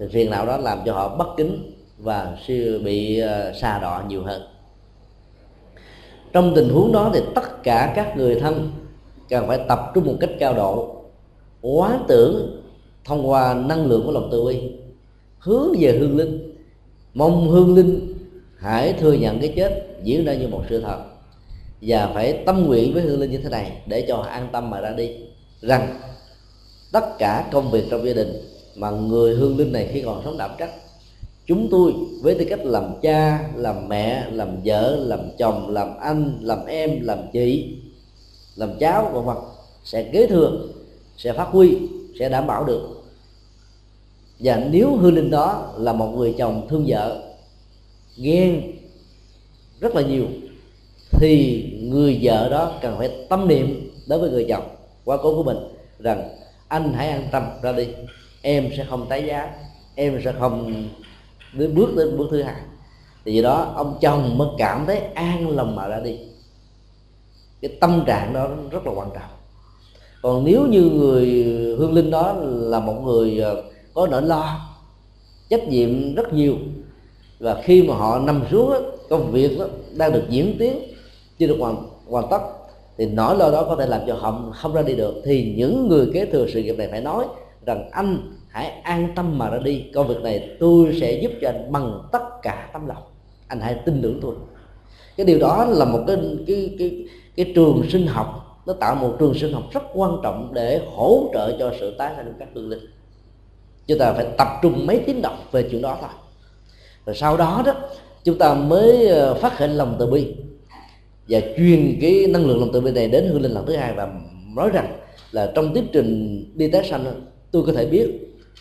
[0.05, 2.37] thì phiền não đó làm cho họ bất kính và
[2.85, 4.43] bị ờ, xa đọ nhiều hơn.
[6.33, 8.73] Trong tình huống đó thì tất cả các người thân
[9.29, 10.97] cần phải tập trung một cách cao độ
[11.61, 12.63] quá tưởng
[13.05, 14.73] thông qua năng lượng của lòng từ bi
[15.39, 16.55] hướng về hương linh.
[17.15, 18.15] Mong hương linh
[18.59, 20.99] hãy thừa nhận cái chết diễn ra như một sự thật
[21.81, 24.81] và phải tâm nguyện với hương linh như thế này để cho an tâm mà
[24.81, 25.11] ra đi.
[25.61, 26.01] Rằng
[26.93, 30.39] tất cả công việc trong gia đình mà người hương linh này khi còn sống
[30.39, 30.71] đảm trách
[31.47, 36.39] chúng tôi với tư cách làm cha, làm mẹ, làm vợ, làm chồng, làm anh,
[36.41, 37.77] làm em, làm chị,
[38.57, 39.37] làm cháu và vân,
[39.85, 40.69] sẽ kế thừa,
[41.17, 41.79] sẽ phát huy,
[42.19, 43.03] sẽ đảm bảo được.
[44.39, 47.23] Và nếu hương linh đó là một người chồng thương vợ,
[48.17, 48.63] ghen
[49.81, 50.27] rất là nhiều,
[51.11, 54.65] thì người vợ đó cần phải tâm niệm đối với người chồng
[55.05, 55.59] quá cố của mình
[55.99, 56.29] rằng,
[56.69, 57.87] anh hãy an tâm ra đi
[58.45, 59.55] em sẽ không tái giá
[59.95, 60.85] em sẽ không
[61.53, 62.61] đến bước đến bước thứ hai.
[63.25, 66.19] Thì vì đó ông chồng mới cảm thấy an lòng mà ra đi.
[67.63, 69.31] Cái tâm trạng đó rất là quan trọng.
[70.23, 71.27] Còn nếu như người
[71.79, 73.63] hương linh đó là một người ờ,
[73.95, 74.61] có nỗi lo
[75.49, 76.55] trách nhiệm rất nhiều
[77.39, 79.67] và khi mà họ nằm xuống đó, công việc đó
[79.97, 80.79] đang được diễn tiến
[81.39, 81.77] chưa được hoàn
[82.09, 82.41] hoàn tất
[82.99, 85.15] thì nỗi lo đó có thể làm cho họ không ra đi được.
[85.25, 87.25] Thì những người kế thừa sự nghiệp này phải nói
[87.67, 89.85] rằng anh, hãy an tâm mà ra đi.
[89.95, 93.03] Công việc này tôi sẽ giúp cho anh bằng tất cả tấm lòng.
[93.49, 94.35] Anh hãy tin tưởng tôi.
[95.17, 97.07] Cái điều đó là một cái cái cái
[97.37, 98.61] cái trường sinh học.
[98.67, 102.13] Nó tạo một trường sinh học rất quan trọng để hỗ trợ cho sự tái
[102.17, 102.87] sanh các hương linh.
[103.87, 106.11] Chúng ta phải tập trung mấy tiếng đọc về chuyện đó thôi.
[107.07, 107.75] Rồi sau đó đó,
[108.25, 110.35] chúng ta mới ờ, phát hiện lòng từ bi.
[111.29, 113.93] Và truyền cái năng lượng lòng từ bi này đến hương linh lần thứ hai
[113.93, 114.09] và
[114.57, 114.97] nói rằng
[115.33, 117.05] là trong tiến trình đi tái sanh
[117.55, 118.07] tôi có thể biết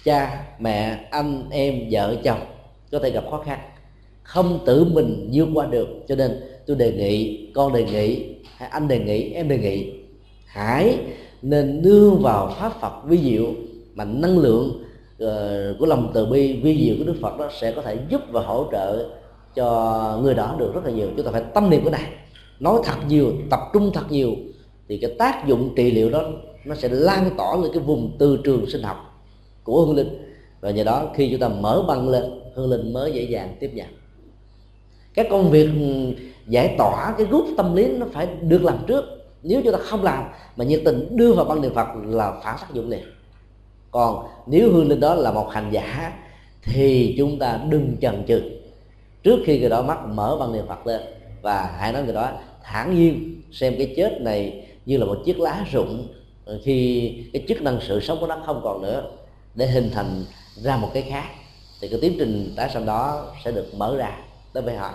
[0.03, 2.39] cha mẹ anh em vợ chồng
[2.91, 3.59] có thể gặp khó khăn.
[4.23, 6.31] Không tự mình vượt qua được cho nên
[6.65, 9.93] tôi đề nghị con đề nghị hay anh đề nghị em đề nghị
[10.45, 10.97] hãy
[11.41, 13.53] nên đưa vào pháp phật vi diệu
[13.95, 14.83] mà năng lượng
[15.23, 15.29] uh,
[15.79, 18.41] của lòng từ bi vi diệu của đức phật đó sẽ có thể giúp và
[18.41, 19.09] hỗ trợ
[19.55, 21.07] cho người đó được rất là nhiều.
[21.17, 22.09] Chúng ta phải tâm niệm cái này.
[22.59, 24.31] Nói thật nhiều tập trung thật nhiều
[24.87, 26.23] thì cái tác dụng trị liệu đó
[26.65, 29.25] nó sẽ lan tỏa lên cái vùng từ trường sinh học
[29.63, 30.33] của hương linh.
[30.61, 32.23] Và nhờ đó, khi chúng ta mở băng lên,
[32.55, 33.87] hương linh mới dễ dàng tiếp nhận.
[35.13, 36.13] Các công việc ừ,
[36.47, 39.05] giải tỏa cái rút tâm lý nó phải được làm trước.
[39.43, 40.23] Nếu chúng ta không làm,
[40.55, 43.03] mà nhiệt tình đưa vào băng niệm phật là phản tác dụng liền.
[43.91, 46.13] Còn nếu hương linh đó là một hành giả,
[46.63, 48.41] thì chúng ta đừng chần chừ.
[49.23, 51.01] Trước khi người đó mắc mở băng niệm phật lên,
[51.41, 52.31] và hãy nói người đó,
[52.63, 56.07] thản nhiên xem cái chết này như là một chiếc lá rụng
[56.45, 59.03] Ờ, khi cái chức năng sự sống của nó không còn nữa
[59.55, 60.25] để hình thành
[60.55, 61.25] ra một cái khác
[61.81, 64.17] thì cái tiến trình tái sanh đó sẽ được mở ra
[64.53, 64.93] đối với họ.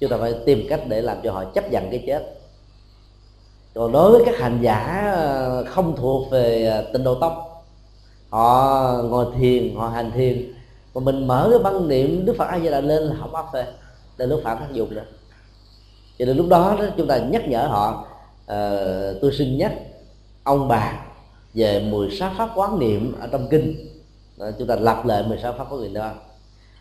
[0.00, 2.38] Chúng ta phải tìm cách để làm cho họ chấp nhận cái chết.
[3.74, 7.38] Còn đối với các hành giả ờ, không thuộc về ờ, tịnh độ tông
[8.30, 10.52] họ ngồi thiền họ hành thiền
[10.94, 13.46] mà mình mở cái băng niệm đức phật a di đà lên là không áp
[13.52, 13.64] phê
[14.18, 15.04] để lúc phản tác dụng nữa.
[16.18, 18.06] Cho nên lúc đó, đó chúng ta nhắc nhở họ
[18.44, 19.72] uh, tôi xin nhắc
[20.44, 21.04] ông bà
[21.54, 23.88] về 16 pháp quán niệm ở trong kinh.
[24.36, 26.10] Đó, chúng ta lặp lại 16 pháp quán niệm đó.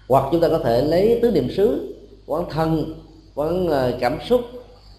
[0.09, 1.95] Hoặc chúng ta có thể lấy tứ niệm xứ
[2.25, 2.95] quán thân
[3.35, 4.41] quán ờ, cảm xúc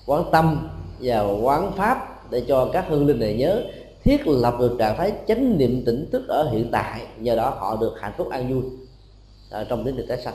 [0.07, 0.69] quán tâm
[1.01, 3.63] và quán pháp để cho các hương linh này nhớ
[4.05, 7.07] thiết lập được trạng thái chánh niệm tỉnh thức ở hiện tại.
[7.19, 8.63] Nhờ đó họ được hạnh phúc an vui.
[9.51, 10.35] Ở trong đến được tái sanh.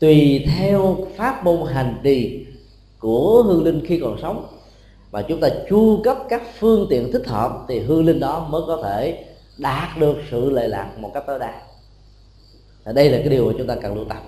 [0.00, 2.46] Tùy theo pháp môn hành trì
[2.98, 4.46] của hương linh khi còn sống
[5.10, 8.62] và chúng ta chu cấp các phương tiện thích hợp thì hương linh đó mới
[8.66, 9.24] có thể
[9.58, 11.62] đạt được sự lệ lạc một cách tối đa
[12.84, 14.18] và đây là cái điều mà chúng ta cần lưu tâm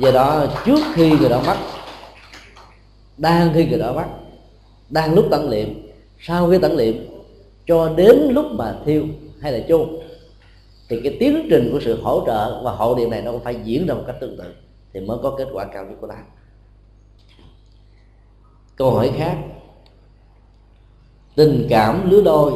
[0.00, 1.56] do đó, trước khi người đó mất,
[3.16, 4.06] đang khi người đó mất,
[4.90, 5.68] đang lúc tận liệm,
[6.18, 6.94] sau khi tận liệm,
[7.66, 9.04] cho đến lúc mà thiêu
[9.40, 9.88] hay là chôn,
[10.88, 13.56] thì cái tiến trình của sự hỗ trợ và hậu điểm này nó cũng phải
[13.64, 14.54] diễn ra một cách tương tự,
[14.92, 16.22] thì mới có kết quả cao nhất của ta.
[18.76, 19.36] câu hỏi khác
[21.40, 22.52] tình cảm lứa đôi.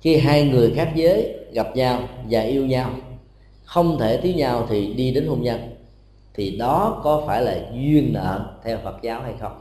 [0.00, 2.90] Khi hai người khác giới, gặp nhau và yêu nhau,
[3.64, 5.76] không thể thiếu nhau thì đi đến hôn nhân,
[6.34, 9.60] thì đó có phải là duyên nợ theo Phật giáo hay không?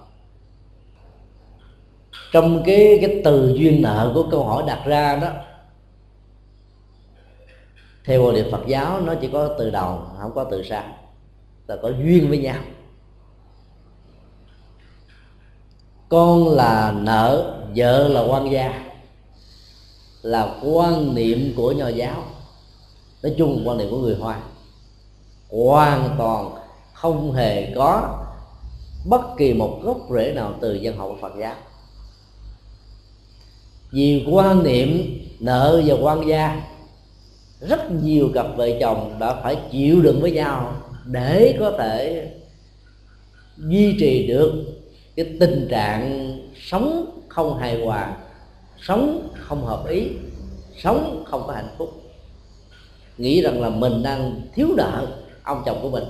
[2.32, 5.30] Trong cái cái từ duyên nợ của câu hỏi đặt ra đó,
[8.06, 10.84] theo bộ điểm Phật giáo nó chỉ có từ đầu, không có từ sau,
[11.68, 12.62] là có duyên với nhau.
[16.10, 18.92] Con là nợ vợ là quan gia,
[20.22, 22.24] là quan niệm của nho giáo.
[23.24, 24.40] Nói chung quan niệm của người hoa.
[25.50, 26.52] Hoàn toàn
[26.94, 28.20] không hề có
[29.06, 31.56] bất kỳ một gốc rễ nào từ dân hậu Phật giáo.
[33.92, 36.62] Vì quan niệm nợ và quan gia,
[37.60, 42.30] rất nhiều cặp vợ chồng đã phải chịu đựng với nhau để có thể
[43.58, 44.64] duy trì được
[45.16, 48.18] cái tình trạng sống không hài hòa,
[48.82, 50.08] sống không hợp ý,
[50.84, 51.90] sống không có hạnh phúc.
[53.18, 55.08] Nghĩ rằng là mình đang thiếu nợ
[55.44, 56.04] ông chồng của mình.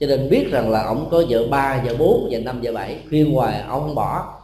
[0.00, 3.00] Cho nên biết rằng là ông có vợ ba, vợ bốn, vợ năm, vợ bảy,
[3.08, 4.40] khuyên hoài ông không bỏ.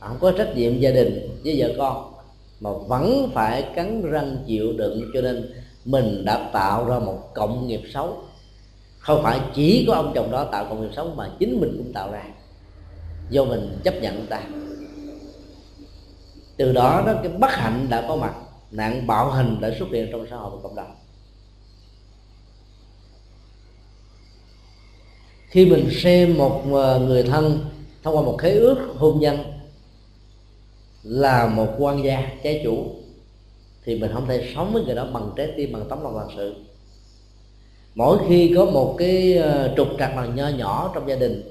[0.00, 2.12] Ông có trách nhiệm gia đình với vợ con,
[2.60, 5.10] mà vẫn phải cắn răng chịu đựng.
[5.14, 5.52] Cho nên
[5.84, 8.16] mình đã tạo ra một cộng nghiệp xấu.
[8.98, 11.92] Không phải chỉ có ông chồng đó tạo cộng nghiệp xấu, mà chính mình cũng
[11.92, 12.24] tạo ra.
[13.30, 14.40] Do mình chấp nhận ta
[16.56, 18.34] từ đó đó, cái bất hạnh đã có mặt,
[18.70, 20.94] nạn bạo hành đã xuất hiện trong xã hội và cộng đồng.
[25.48, 27.58] Khi mình xem một ờ, người thân
[28.02, 29.38] thông qua một khế ước hôn nhân
[31.02, 32.86] là một quan gia trái chủ,
[33.84, 36.28] thì mình không thể sống với người đó bằng trái tim, bằng tấm lòng thật
[36.36, 36.54] sự.
[37.94, 41.42] Mỗi khi có một cái ờ, trục trặc nào nho nhỏ trong gia đình,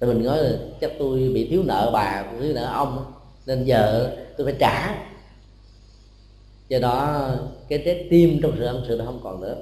[0.00, 3.12] thì mình nói là chắc tôi bị thiếu nợ bà, thiếu nợ ông
[3.48, 5.04] nên giờ tôi phải trả.
[6.68, 7.28] Do đó,
[7.68, 9.56] cái trái tim trong sự ân sự nó không còn nữa.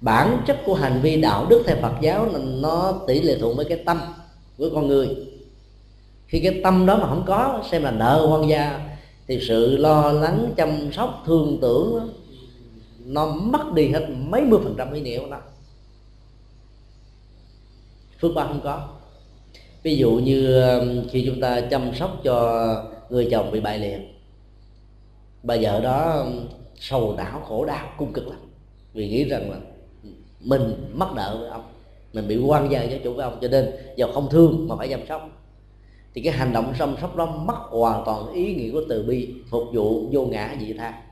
[0.00, 3.64] Bản chất của hành vi đạo đức theo Phật giáo nó tỷ lệ thuận với
[3.64, 4.00] cái tâm
[4.58, 5.08] của con người.
[6.26, 8.96] Khi cái tâm đó mà không có, xem là nợ quan gia,
[9.26, 12.12] thì sự lo lắng, chăm sóc, thương tưởng
[13.04, 15.38] nó mất đi hết mấy mươi phần trăm ý nghĩa của nó.
[18.20, 18.88] Phước báo không có
[19.82, 22.64] ví dụ như um, khi chúng ta chăm sóc cho
[23.10, 23.98] người chồng bị bại liệt,
[25.42, 26.46] bà vợ đó um,
[26.80, 28.38] sầu não, khổ đau, cung cực lắm.
[28.92, 29.56] Vì nghĩ rằng là
[30.40, 31.62] mình mất nợ với ông,
[32.12, 34.88] mình bị quan gia cho chủ với ông, cho nên giờ không thương mà phải
[34.88, 35.28] chăm sóc.
[36.14, 39.28] Thì cái hành động chăm sóc đó mất hoàn toàn ý nghĩa của từ bi,
[39.50, 41.02] phục vụ vô ngã dị tha.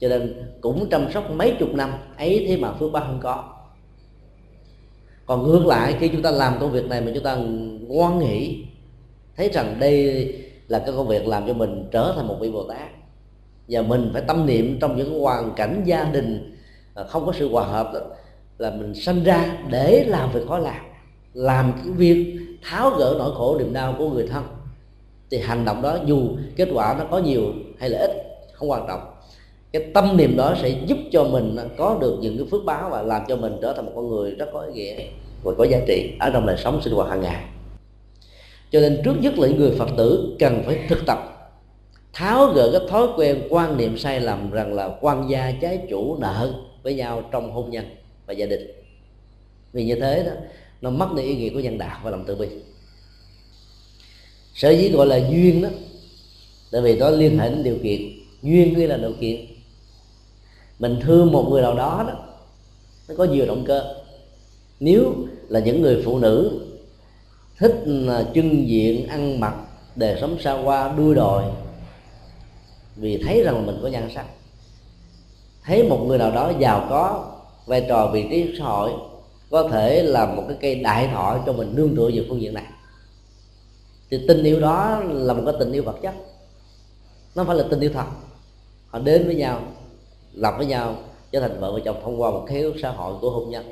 [0.00, 3.53] Cho nên cũng chăm sóc mấy chục năm, ấy thế mà phước báo không có
[5.26, 7.36] còn ngược lại khi chúng ta làm công việc này mà chúng ta
[7.88, 8.64] ngoan nghĩ
[9.36, 10.28] thấy rằng đây
[10.68, 12.88] là cái công việc làm cho mình trở thành một vị bồ tát.
[13.68, 16.56] Và mình phải tâm niệm trong những hoàn cảnh gia đình
[16.94, 18.00] à, không có sự hòa hợp đó,
[18.58, 20.84] là mình sanh ra để làm việc khó làm
[21.34, 24.44] làm cái việc tháo gỡ nỗi khổ niềm đau của người thân.
[25.30, 27.42] Thì hành động đó dù kết quả nó có nhiều
[27.78, 28.10] hay là ít
[28.52, 29.13] không quan trọng
[29.74, 33.02] cái tâm niệm đó sẽ giúp cho mình có được những cái phước báo và
[33.02, 35.04] làm cho mình trở thành một con người rất có ý nghĩa
[35.42, 37.44] và có giá trị ở trong đời sống sinh hoạt hàng ngày.
[38.70, 41.18] Cho nên trước nhất là những người phật tử cần phải thực tập,
[42.12, 46.16] tháo gỡ cái thói quen, quan niệm sai lầm rằng là quan gia trái chủ
[46.16, 47.84] nợ với nhau trong hôn nhân
[48.26, 48.70] và gia đình.
[49.72, 50.32] Vì như thế đó,
[50.80, 52.46] nó mất đi ý nghĩa của nhân đạo và lòng từ bi.
[54.54, 55.68] Sở dĩ gọi là duyên đó,
[56.72, 58.00] tại vì nó liên hệ đến điều kiện.
[58.42, 59.53] Duyên nghĩa là điều kiện
[60.78, 62.14] mình thương một người nào đó đó,
[63.08, 63.94] nó có nhiều động cơ.
[64.80, 65.14] Nếu
[65.48, 66.60] là những người phụ nữ
[67.58, 67.84] thích
[68.34, 69.54] trưng diện, ăn mặc,
[69.96, 71.44] đời sống xa hoa đuôi đòi,
[72.96, 74.26] vì thấy rằng mình có nhan sắc.
[75.64, 77.32] Thấy một người nào đó giàu có,
[77.66, 78.92] vai trò, vị trí xã hội,
[79.50, 82.54] có thể là một cái cây đại thọ cho mình nương tựa về phương diện
[82.54, 82.64] này.
[84.10, 86.14] Thì tình yêu đó là một cái tình yêu vật chất.
[87.34, 88.04] Nó phải là tình yêu thật.
[88.88, 89.62] Họ đến với nhau
[90.34, 90.96] lập với nhau
[91.32, 93.64] trở thành vợ và chồng thông qua một khế ước xã hội của hôn nhân.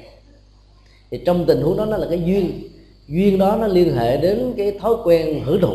[1.10, 2.68] Thì trong tình huống đó nó là cái duyên.
[3.08, 5.74] Duyên đó nó liên hệ đến cái thói quen hưởng thụ.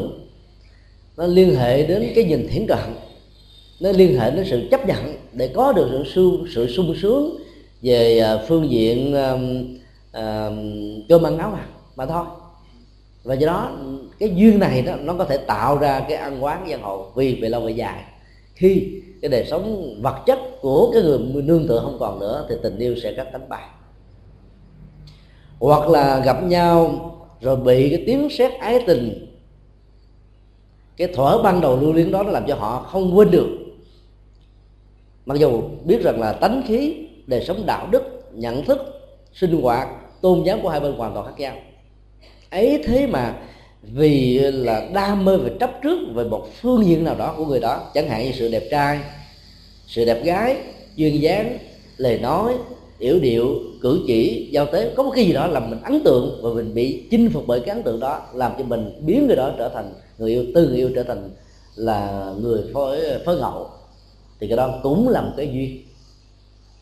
[1.18, 2.78] Nó liên hệ đến cái nhìn thiển cận.
[3.80, 7.38] Nó liên hệ đến sự chấp nhận để có được sự sự, sự sung sướng
[7.82, 9.76] về à, phương diện um,
[10.10, 10.54] uh,
[11.10, 12.26] cơm ăn áo mặc mà thôi.
[13.24, 13.72] Và do đó
[14.20, 17.40] cái duyên này đó nó có thể tạo ra cái ăn quán giang hồ vì
[17.42, 18.04] về lâu về dài
[18.58, 22.56] khi cái đời sống vật chất của cái người nương tựa không còn nữa, thì
[22.64, 23.68] tình yêu sẽ cắt cánh bay
[25.60, 29.36] hoặc là gặp nhau rồi bị cái tiếng sét ái tình,
[30.98, 33.48] cái thuở ban đầu lưu luyến đó nó làm cho họ không quên được.
[35.26, 38.04] Mặc dù biết rằng là tánh khí, đời sống đạo đức,
[38.34, 38.78] nhận thức,
[39.34, 39.88] sinh hoạt,
[40.22, 41.56] tôn giáo của hai bên hoàn toàn khác nhau.
[42.50, 43.42] Ấy thế mà
[43.94, 47.60] vì là đam mê và chấp trước về một phương diện nào đó của người
[47.60, 47.82] đó.
[47.94, 49.00] Chẳng hạn như sự đẹp trai,
[49.88, 50.58] sự đẹp gái,
[50.96, 51.58] duyên dáng,
[51.98, 52.54] lời nói,
[53.00, 53.48] yểu điệu,
[53.82, 54.94] cử chỉ, giao tế.
[54.96, 57.60] Có một cái gì đó làm mình ấn tượng và mình bị chinh phục bởi
[57.60, 60.68] cái ấn tượng đó, làm cho mình biến người đó trở thành người yêu, từ
[60.68, 61.30] người yêu trở thành
[61.76, 63.68] là người phối phối ngẫu
[64.40, 65.82] thì cái đó cũng là một cái duyên.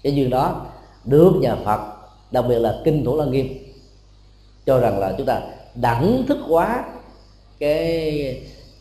[0.03, 0.66] Cái duyên đó
[1.06, 1.80] được nhà phật,
[2.32, 3.47] đặc biệt là kinh thủ lăng nghiêm,
[4.66, 5.41] cho rằng là chúng ta
[5.76, 6.84] đẳng thức hóa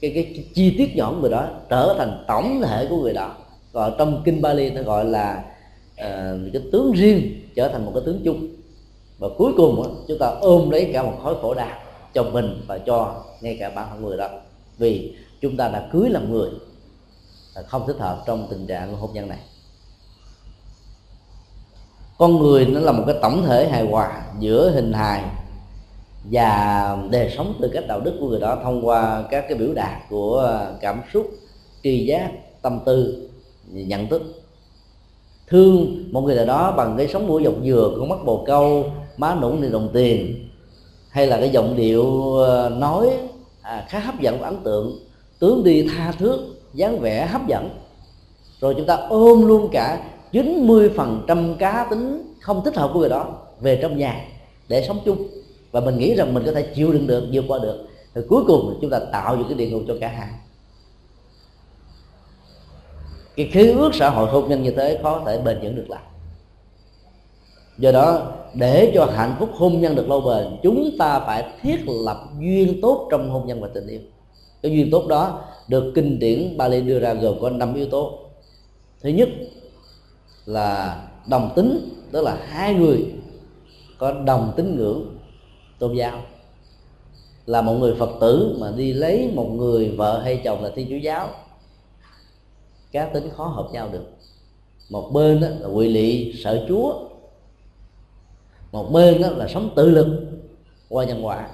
[0.01, 3.13] cái cái cái chi tiết nhỏ của người đó trở thành tổng thể của người
[3.13, 3.35] đó.
[3.73, 5.45] Còn trong kinh Bali nó gọi là
[5.93, 8.49] uh, cái tướng riêng trở thành một cái tướng chung.
[9.19, 11.79] Và cuối cùng đó, chúng ta ôm lấy cả một khối khổ đau
[12.15, 14.29] cho mình và cho ngay cả bản thân người đó.
[14.79, 16.51] Vì chúng ta đã cưới làm người
[17.67, 19.39] không thích hợp trong tình trạng hôn nhân này.
[22.19, 25.23] Con người nó là một cái tổng thể hài hòa giữa hình hài
[26.31, 29.75] và đời sống từ cách đạo đức của người đó thông qua các cái biểu
[29.75, 31.31] đạt của ờ, cảm xúc
[31.83, 32.31] tri giác
[32.63, 33.29] tâm tư
[33.69, 34.23] nhận thức.
[35.47, 38.85] Thương một người nào đó bằng cái sống mũi dọc dừa con mắt bồ câu
[39.17, 40.49] má nũng thì đồng tiền
[41.11, 43.11] hay là cái giọng điệu ờ, nói
[43.63, 44.99] à, khá hấp dẫn và ấn tượng
[45.39, 46.39] tướng đi tha thước
[46.75, 47.71] dáng vẻ hấp dẫn.
[48.61, 50.01] Rồi chúng ta ôm luôn cả
[50.33, 53.27] 90% cá tính không thích hợp của người đó
[53.61, 54.25] về trong nhà
[54.69, 55.29] để sống chung
[55.75, 57.87] và mình nghĩ rằng mình có thể chịu đựng được, vượt qua được.
[58.15, 60.29] Thì cuối cùng chúng ta tạo những cái địa ngục cho cả hai.
[63.37, 66.03] Cái khí ước xã hội hôn nhân như thế khó thể bền vững được lại.
[67.79, 71.81] do đó, để cho hạnh phúc hôn nhân được lâu bền, chúng ta phải thiết
[71.87, 74.01] lập duyên tốt trong hôn nhân và tình yêu.
[74.63, 78.19] Cái duyên tốt đó được kinh điển Bali đưa ra gồm có năm yếu tố.
[79.03, 79.29] Thứ nhất
[80.47, 83.07] là đồng tính, tức là hai người
[83.99, 85.14] có đồng tính ngưỡng
[85.85, 86.23] tôn giáo.
[87.47, 90.87] Là một người phật tử mà đi lấy một người vợ hay chồng là thiên
[90.91, 91.29] chúa giáo.
[92.93, 94.05] Cá tính khó hợp nhau được.
[94.91, 96.95] Một bên đó là quỵ lị, sợ chúa.
[98.73, 100.07] Một bên đó là sống tự lực
[100.89, 101.49] qua nhân quả.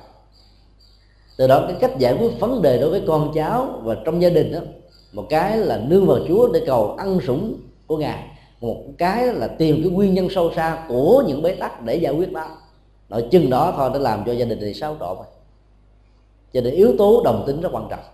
[1.36, 4.30] Từ đó cái cách giải quyết vấn đề đối với con cháu và trong gia
[4.30, 4.60] đình đó
[5.12, 7.56] một cái là nương vào chúa để cầu ăn sủng
[7.86, 8.26] của ngài.
[8.60, 12.12] Một cái là tìm cái nguyên nhân sâu xa của những bế tắc để giải
[12.12, 12.56] quyết đó
[13.10, 15.16] nội chừng đó thôi đã làm cho gia đình này xáo trộn
[16.52, 18.04] cho nên yếu tố đồng tính rất quan trọng.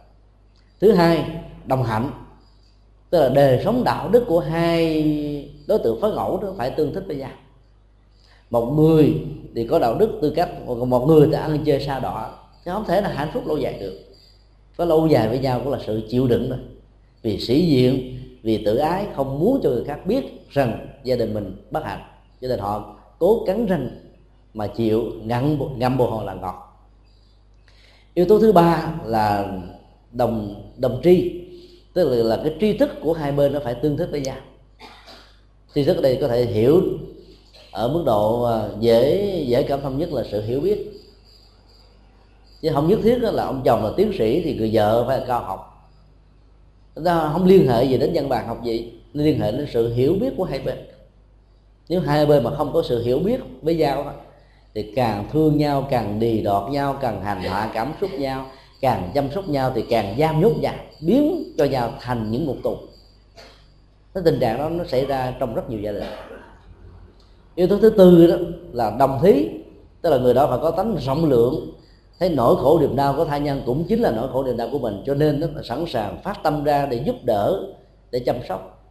[0.80, 1.24] Thứ hai,
[1.66, 2.10] đồng hạnh.
[3.10, 5.02] Tức là đời sống đạo đức của hai
[5.68, 7.30] đối tượng phối ngẫu đó phải tương thích với nhau.
[8.50, 9.14] Một người
[9.54, 12.34] thì có đạo đức tư cách còn một người thì ăn chơi xa đỏ
[12.64, 14.00] chứ không thể là hạnh phúc lâu dài được.
[14.76, 16.58] Có lâu dài với nhau cũng là sự chịu đựng thôi.
[17.22, 21.34] Vì sĩ diện, vì tự ái, không muốn cho người khác biết rằng gia đình
[21.34, 22.02] mình bất hạnh.
[22.40, 23.90] Cho nên họ cố gắng rằng
[24.56, 26.86] mà chịu ngăn ngâm bồ hồ là ngọt.
[28.14, 29.52] Yếu tố thứ ba là
[30.12, 31.42] đồng đồng tri
[31.94, 34.36] tức là, là cái tri thức của hai bên nó phải tương thích với nhau.
[35.74, 36.82] Tri thức ở đây có thể hiểu
[37.72, 40.92] ở mức độ à, dễ dễ cảm thông nhất là sự hiểu biết.
[42.62, 45.24] Chứ không nhất thiết là ông chồng là tiến sĩ thì người vợ phải là
[45.26, 45.90] cao học.
[46.96, 50.14] Nó không liên hệ gì đến văn bản học gì liên hệ đến sự hiểu
[50.20, 50.78] biết của hai bên.
[51.88, 54.14] Nếu hai bên mà không có sự hiểu biết với nhau
[54.76, 58.46] thì càng thương nhau càng đì đọt nhau càng hành hạ cảm xúc nhau
[58.80, 62.56] càng chăm sóc nhau thì càng giam nhốt nhau biến cho nhau thành những ngục
[62.62, 62.76] tù.
[64.14, 66.04] Cái tình trạng đó nó xảy ra trong rất nhiều gia đình.
[67.54, 68.36] Yếu tố thứ tư đó
[68.72, 69.48] là đồng thí
[70.02, 71.72] tức là người đó phải có tánh rộng lượng.
[72.18, 74.68] Thấy nỗi khổ niềm đau của thai nhân cũng chính là nỗi khổ niềm đau
[74.72, 77.66] của mình cho nên nó là sẵn sàng phát tâm ra để giúp đỡ
[78.10, 78.88] để chăm sóc.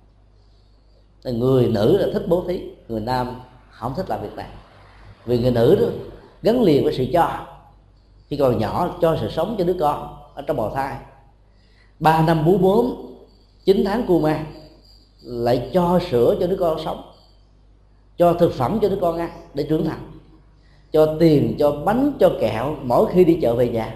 [1.23, 4.47] Người nữ là thích bố thí người nam không thích làm việc này
[5.25, 5.87] vì người nữ đó
[6.41, 7.29] gắn liền với sự cho.
[8.27, 10.95] Khi còn nhỏ cho sự sống cho đứa con ở trong bào thai.
[11.99, 12.95] Ba năm bú bướm
[13.65, 14.45] chín tháng cu ma,
[15.21, 17.01] lại cho sữa cho đứa con sống.
[18.17, 20.11] Cho thực phẩm cho đứa con ăn để trưởng thành.
[20.91, 23.95] Cho tiền, cho bánh, cho kẹo, mỗi khi đi chợ về nhà.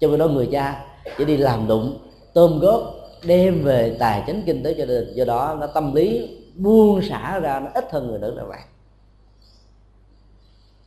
[0.00, 0.84] Cho nên đó người cha
[1.18, 1.98] chỉ đi làm đụng,
[2.34, 2.94] tôm góp
[3.26, 7.02] đem về tài chính kinh tế cho gia đình do đó nó tâm lý buông
[7.02, 8.58] xả ra, nó ít hơn người nữ là vậy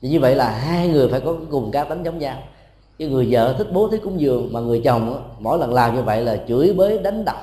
[0.02, 2.38] thì như vậy là hai người phải có cùng cá tính giống nhau.
[3.00, 6.02] Cái người vợ thích bố thí cúng dường mà người chồng mỗi lần làm như
[6.02, 7.38] vậy là chửi bới, đánh đập.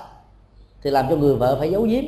[0.82, 2.04] Thì làm cho người vợ phải giấu giếm.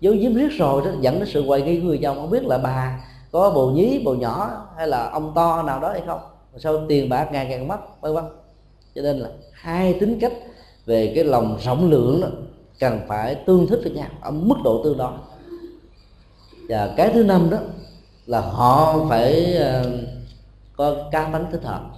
[0.00, 2.16] Giấu giếm riết rồi đó, dẫn đến sự hoài nghi của người chồng.
[2.16, 5.88] Không biết là bà có bồ nhí, bồ nhỏ hay là ông to nào đó
[5.92, 6.20] hay không?
[6.56, 8.24] Sao tiền bạc ngày càng mất, vân vân.
[8.94, 10.32] Cho nên là hai tính cách
[10.86, 12.28] về cái lòng rộng lượng đó
[12.80, 15.18] cần phải tương thích với nhau ở mức độ tương đương
[16.68, 17.58] và cái thứ năm đó
[18.28, 19.90] là họ phải ờ,
[20.76, 21.90] có cá tánh thích hợp,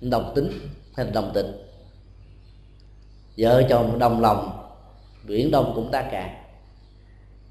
[0.00, 0.50] đồng tính
[0.96, 1.46] hay là đồng tình.
[3.36, 4.50] Vợ chồng đồng lòng,
[5.26, 6.28] biển đông cũng ta cạn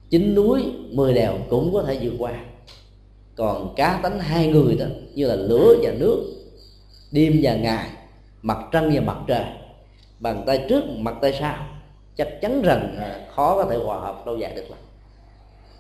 [0.10, 2.34] chín núi, mười đèo cũng có thể vượt qua.
[3.36, 6.24] Còn cá tánh hai người đó, như là lửa và nước,
[7.12, 7.90] đêm và ngày,
[8.42, 9.46] mặt trăng và mặt trời,
[10.20, 11.68] bàn tay trước, mặt tay sau,
[12.16, 14.80] chắc chắn rằng ờ, khó có thể hòa hợp lâu dài được lắm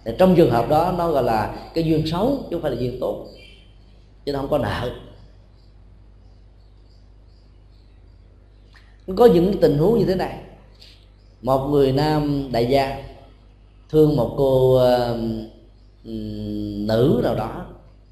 [0.05, 2.77] thì trong trường hợp đó nó gọi là cái duyên xấu chứ không phải là
[2.77, 3.27] duyên tốt.
[4.25, 4.91] Chứ nó không có nợ.
[9.17, 10.39] Có những tình huống như thế này.
[11.41, 13.03] Một người nam đại gia
[13.89, 15.19] thương một cô uh,
[16.87, 17.65] nữ nào đó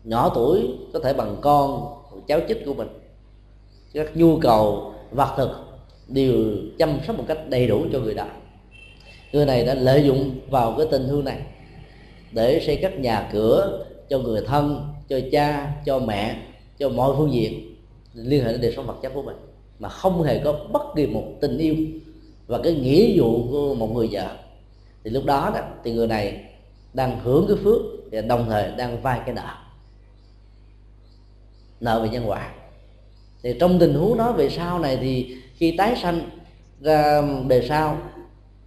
[0.03, 1.93] nhỏ tuổi có thể bằng con
[2.27, 2.87] cháu chích của mình.
[3.93, 5.49] Các nhu cầu vật thực
[6.07, 6.35] đều
[6.79, 8.25] chăm sóc một cách đầy đủ cho người đó.
[9.31, 11.41] Người này đã lợi dụng vào cái tình thương này
[12.31, 16.35] để xây các nhà cửa cho người thân, cho cha, cho mẹ,
[16.79, 17.75] cho mọi phương diện.
[18.13, 19.35] Liên hệ đến đời sống vật chất của mình,
[19.79, 21.75] mà không hề có bất kỳ một tình yêu
[22.47, 24.37] và cái nghĩa vụ của một người vợ.
[25.03, 26.43] Thì lúc đó đó, thì người này
[26.93, 29.55] đang hưởng cái phước và đồng thời đang vay cái nợ.
[31.79, 32.53] Nợ về nhân quả.
[33.43, 36.29] Thì trong tình huống đó về sau này thì khi tái sanh
[36.81, 37.97] ra đời sau,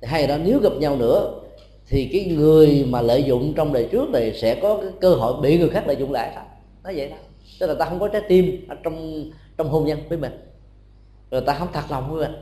[0.01, 1.40] thì hai đó nếu gặp nhau nữa
[1.91, 5.43] thì cái người mà lợi dụng trong đời trước này sẽ có cái cơ hội
[5.43, 6.33] bị người khác lợi dụng lại.
[6.37, 6.43] Đó
[6.85, 7.17] nó vậy đó.
[7.61, 9.25] Tức là ta không có trái tim ở trong
[9.57, 10.33] trong hôn nhân với mình.
[11.31, 12.41] Rồi ta không thật lòng với mình.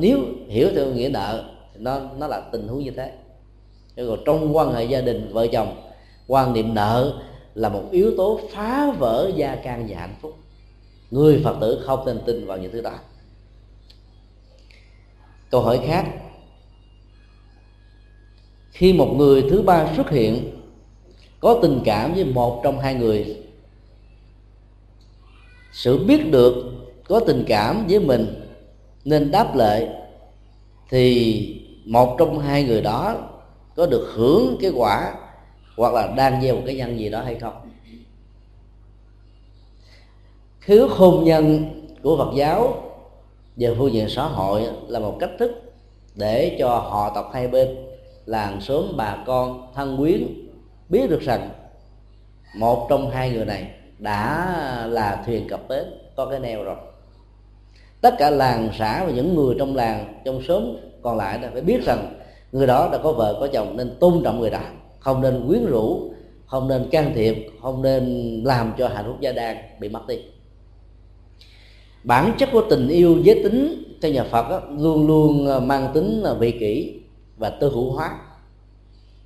[0.00, 1.44] Nếu hiểu theo nghĩa nợ,
[1.74, 3.12] thì nó nó là tình huống như thế
[3.96, 5.76] còn trong quan hệ gia đình, vợ chồng,
[6.26, 7.22] quan niệm nợ
[7.54, 10.34] là một yếu tố phá vỡ gia can và hạnh phúc.
[11.10, 12.94] Người phật tử không nên tin vào những thứ đó.
[15.50, 16.06] Câu hỏi khác
[18.82, 20.60] khi một người thứ ba xuất hiện,
[21.40, 23.36] có tình cảm với một trong hai người.
[25.72, 26.54] Sự biết được
[27.08, 28.48] có tình cảm với mình
[29.04, 29.88] nên đáp lệ
[30.90, 33.16] thì một trong hai người đó
[33.76, 35.14] có được hưởng cái quả
[35.76, 37.54] hoặc là đang gieo một cái nhân gì đó hay không.
[40.60, 41.64] Khứ hôn nhân
[42.02, 42.90] của Phật giáo
[43.56, 45.72] về phương diện xã hội là một cách thức
[46.14, 47.91] để cho họ tộc hai bên
[48.26, 50.22] làng xóm bà con thân quyến
[50.88, 51.48] biết được rằng
[52.56, 55.84] một trong hai người này đã là thuyền cập bến
[56.16, 56.76] có cái neo rồi.
[58.00, 60.62] Tất cả làng xã và những người trong làng trong xóm
[61.02, 62.14] còn lại là phải biết rằng
[62.52, 64.60] người đó đã có vợ có chồng nên tôn trọng người đó
[64.98, 66.12] không nên quyến rũ
[66.46, 70.18] không nên can thiệp không nên làm cho hạnh phúc gia đan bị mất đi.
[72.04, 75.90] Bản chất của tình yêu giới tính theo nhà Phật đó, luôn luôn ờ, mang
[75.94, 77.01] tính là vị kỷ
[77.36, 78.18] và tư hữu hóa.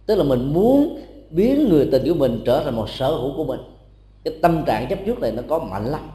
[0.07, 1.01] Tức là mình muốn
[1.31, 3.61] biến người tình của mình trở thành một sở hữu của mình.
[4.25, 6.11] Cái tâm trạng chấp trước này nó có mạnh lắm.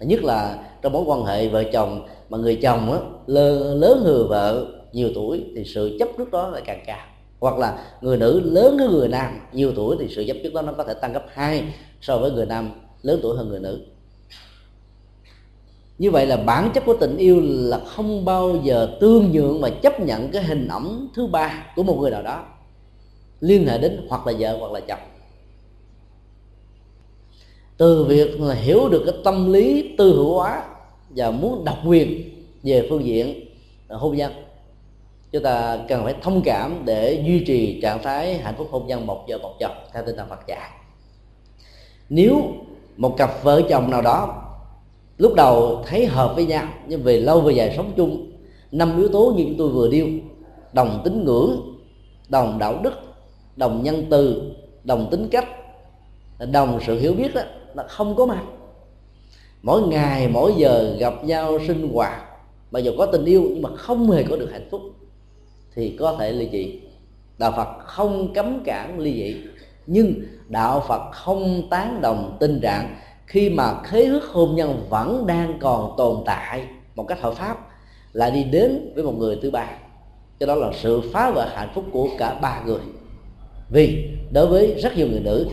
[0.00, 4.66] Nhất là trong mối quan hệ vợ chồng mà người chồng á, lớn hơn vợ
[4.92, 7.06] nhiều tuổi thì sự chấp trước đó lại càng cao.
[7.40, 10.62] Hoặc là người nữ lớn hơn người nam nhiều tuổi thì sự chấp trước đó
[10.62, 12.70] nó có thể tăng gấp 2 so với người nam
[13.02, 13.80] lớn tuổi hơn người nữ
[16.00, 19.70] như vậy là bản chất của tình yêu là không bao giờ tương nhượng mà
[19.70, 22.44] chấp nhận cái hình ảnh thứ ba của một người nào đó.
[23.40, 24.98] Liên hệ đến hoặc là vợ hoặc là chồng.
[27.76, 30.62] Từ việc là hiểu được cái tâm lý tư hữu hóa
[31.10, 32.30] và muốn độc quyền
[32.62, 33.40] về phương diện
[33.88, 34.32] hôn nhân,
[35.32, 39.06] chúng ta cần phải thông cảm để duy trì trạng thái hạnh phúc hôn nhân
[39.06, 40.70] một vợ, một chồng theo tinh thần Phật dạy.
[42.08, 42.42] Nếu
[42.96, 44.46] một cặp vợ chồng nào đó
[45.20, 48.32] lúc đầu thấy hợp với nhau, nhưng về lâu về dài sống chung,
[48.72, 50.06] năm yếu tố như chúng tôi vừa điêu
[50.72, 51.60] đồng tín ngưỡng,
[52.28, 52.92] đồng đạo đức,
[53.56, 54.52] đồng nhân từ,
[54.84, 55.48] đồng tính cách,
[56.52, 57.42] đồng sự hiểu biết đó
[57.74, 58.42] là không có mặt.
[59.62, 62.22] Mỗi ngày, mỗi giờ gặp nhau, sinh hoạt
[62.70, 64.80] mà dù có tình yêu nhưng mà không hề có được hạnh phúc,
[65.74, 66.80] thì có thể ly dị.
[67.38, 69.36] Đạo phật không cấm cản ly dị,
[69.86, 70.14] nhưng
[70.48, 72.96] đạo phật không tán đồng tình trạng
[73.30, 76.64] khi mà khế ước hôn nhân vẫn đang còn tồn tại
[76.94, 77.68] một cách hợp pháp,
[78.12, 79.66] lại đi đến với một người thứ ba.
[80.40, 82.80] Cho đó là sự phá vỡ hạnh phúc của cả ba người.
[83.70, 85.46] Vì đối với rất nhiều người nữ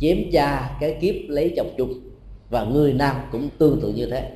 [0.00, 1.94] chiếm cha cái kiếp lấy chồng chung,
[2.50, 4.30] và người nam cũng tương tự như thế.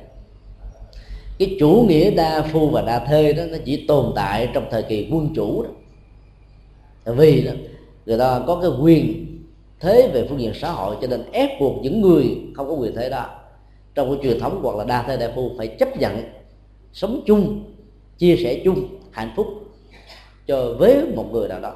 [1.39, 4.83] Cái chủ nghĩa đa phu và đa thê đó, nó chỉ tồn tại trong thời
[4.83, 5.69] kỳ quân chủ đó.
[7.13, 7.51] Vì đó,
[8.05, 9.26] người ta có cái quyền
[9.79, 12.95] thế về phương diện xã hội cho nên ép buộc những người không có quyền
[12.95, 13.25] thế đó.
[13.95, 16.23] Trong cái truyền thống hoặc là đa thế đại phu phải chấp nhận
[16.93, 17.63] sống chung,
[18.17, 19.47] chia sẻ chung, hạnh phúc
[20.47, 21.73] cho với một người nào đó.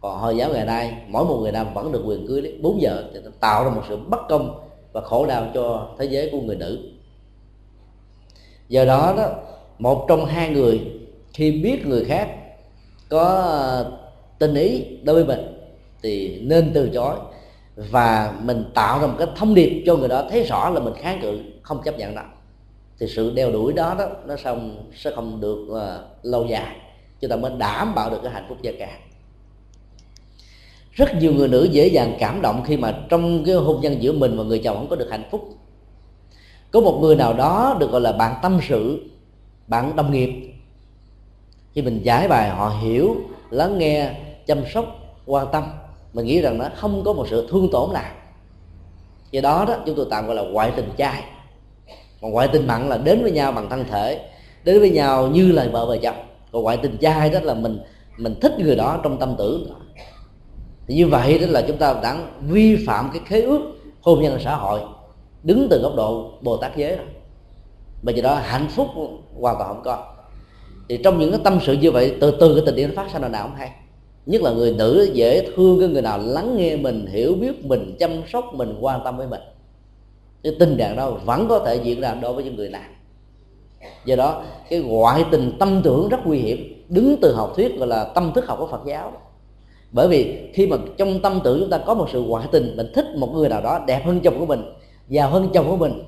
[0.00, 3.04] Còn hồi giáo ngày nay, mỗi một người nam vẫn được quyền cưới bốn giờ
[3.14, 4.60] thì tạo ra một sự bất công
[4.92, 6.78] và khổ đau cho thế giới của người nữ.
[8.68, 9.30] Do đó đó,
[9.78, 10.80] một trong hai người
[11.32, 12.28] khi biết người khác
[13.08, 13.98] có ờ,
[14.38, 15.60] tình ý đối với mình
[16.02, 17.16] thì nên từ chối
[17.76, 20.94] và mình tạo ra một cái thông điệp cho người đó thấy rõ là mình
[20.96, 22.22] kháng cự không chấp nhận đó.
[22.98, 26.76] Thì sự đeo đuổi đó đó nó xong sẽ không được uh, lâu dài.
[27.20, 29.00] Chúng ta mới đảm bảo được cái hạnh phúc gia càng
[30.96, 34.12] rất nhiều người nữ dễ dàng cảm động khi mà trong cái hôn nhân giữa
[34.12, 35.48] mình và người chồng không có được hạnh phúc.
[36.70, 39.10] Có một người nào đó được gọi là bạn tâm sự
[39.66, 40.30] bạn đồng nghiệp.
[41.72, 43.16] Khi mình giải bài họ hiểu
[43.50, 44.14] lắng nghe
[44.46, 44.84] chăm sóc
[45.26, 45.64] quan tâm
[46.16, 48.10] mình nghĩ rằng nó không có một sự thương tổn nào.
[49.30, 51.24] Do đó đó, chúng tôi tạm gọi là ngoại tình trai.
[52.22, 54.30] Còn ngoại tình mặn là đến với nhau bằng thân thể,
[54.64, 56.16] đến với nhau như là vợ và chồng.
[56.52, 57.78] Còn ngoại tình trai đó là mình
[58.18, 59.70] mình thích người đó trong tâm tưởng
[60.86, 63.60] thì như vậy đó là chúng ta đã vi phạm cái khế ước
[64.00, 64.80] hôn nhân xã hội,
[65.42, 67.06] đứng từ góc độ bồ tát giới rồi.
[68.02, 68.86] Bởi vì đó hạnh phúc
[69.40, 70.14] hoàn toàn không có.
[70.88, 73.10] Thì trong những cái tâm sự như vậy, từ từ cái tình yêu nó phát
[73.12, 73.70] sinh là nào không hay
[74.26, 77.96] nhất là người nữ dễ thương cái người nào lắng nghe mình, hiểu biết mình,
[77.98, 79.40] chăm sóc mình, quan tâm với mình.
[80.42, 82.82] Cái tình trạng đó vẫn có thể diễn ra đối với những người nam.
[84.04, 87.88] Do đó, cái ngoại tình tâm tưởng rất nguy hiểm, đứng từ học thuyết, gọi
[87.88, 89.12] là tâm thức học của phật giáo.
[89.92, 92.86] Bởi vì khi mà trong tâm tưởng chúng ta có một sự ngoại tình, mình
[92.94, 94.62] thích một người nào đó đẹp hơn chồng của mình,
[95.08, 96.02] giàu hơn chồng của mình,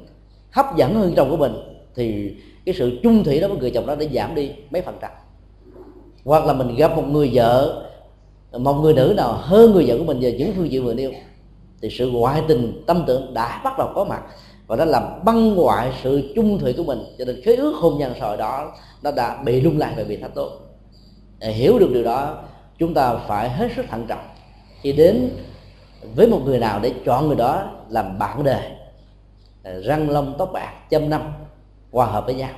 [0.50, 1.52] hấp dẫn hơn chồng của mình,
[1.94, 2.34] thì
[2.66, 5.10] cái sự chung thủy đó với người chồng đó để giảm đi mấy phần trăm.
[6.24, 7.84] Hoặc là mình gặp một người vợ
[8.52, 11.12] một người nữ nào hơn người vợ của mình về những phương diện vừa nêu.
[11.82, 14.22] Thì sự ngoại tình, tâm tưởng đã bắt đầu có mặt
[14.66, 17.04] và nó làm băng ngoại sự chung thủy của mình.
[17.18, 18.72] Cho nên khế ước hôn nhân sợi đó
[19.02, 20.50] nó đã bị lung lạc và bị thách tốt
[21.38, 22.42] để hiểu được điều đó,
[22.78, 24.28] chúng ta phải hết sức thận trọng.
[24.82, 25.30] Khi đến
[26.14, 28.62] với một người nào để chọn người đó làm bạn đời
[29.82, 31.22] răng lông tóc bạc, châm năm,
[31.92, 32.50] hòa hợp với nhau.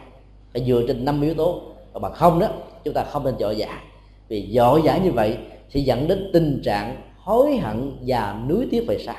[0.52, 1.62] Phải dựa trên năm yếu tố.
[1.92, 2.48] Và bằng không đó,
[2.84, 3.80] chúng ta không nên dội dã.
[4.28, 5.38] Vì dội dã như vậy
[5.74, 9.16] sẽ dẫn đến tình trạng hối hận và nuối tiếc về sau.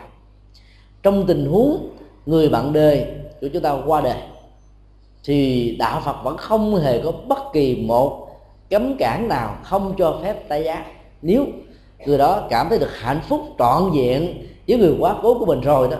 [1.03, 1.89] Trong tình huống
[2.25, 3.05] người bạn đời
[3.41, 4.17] của chúng ta qua đời,
[5.23, 8.27] thì đạo phật vẫn không hề có bất kỳ một
[8.69, 10.85] cấm cản nào không cho phép tái giá
[11.21, 11.45] nếu
[12.05, 14.27] người đó cảm thấy được hạnh phúc trọn vẹn
[14.67, 15.97] với người quá cố của mình rồi đó,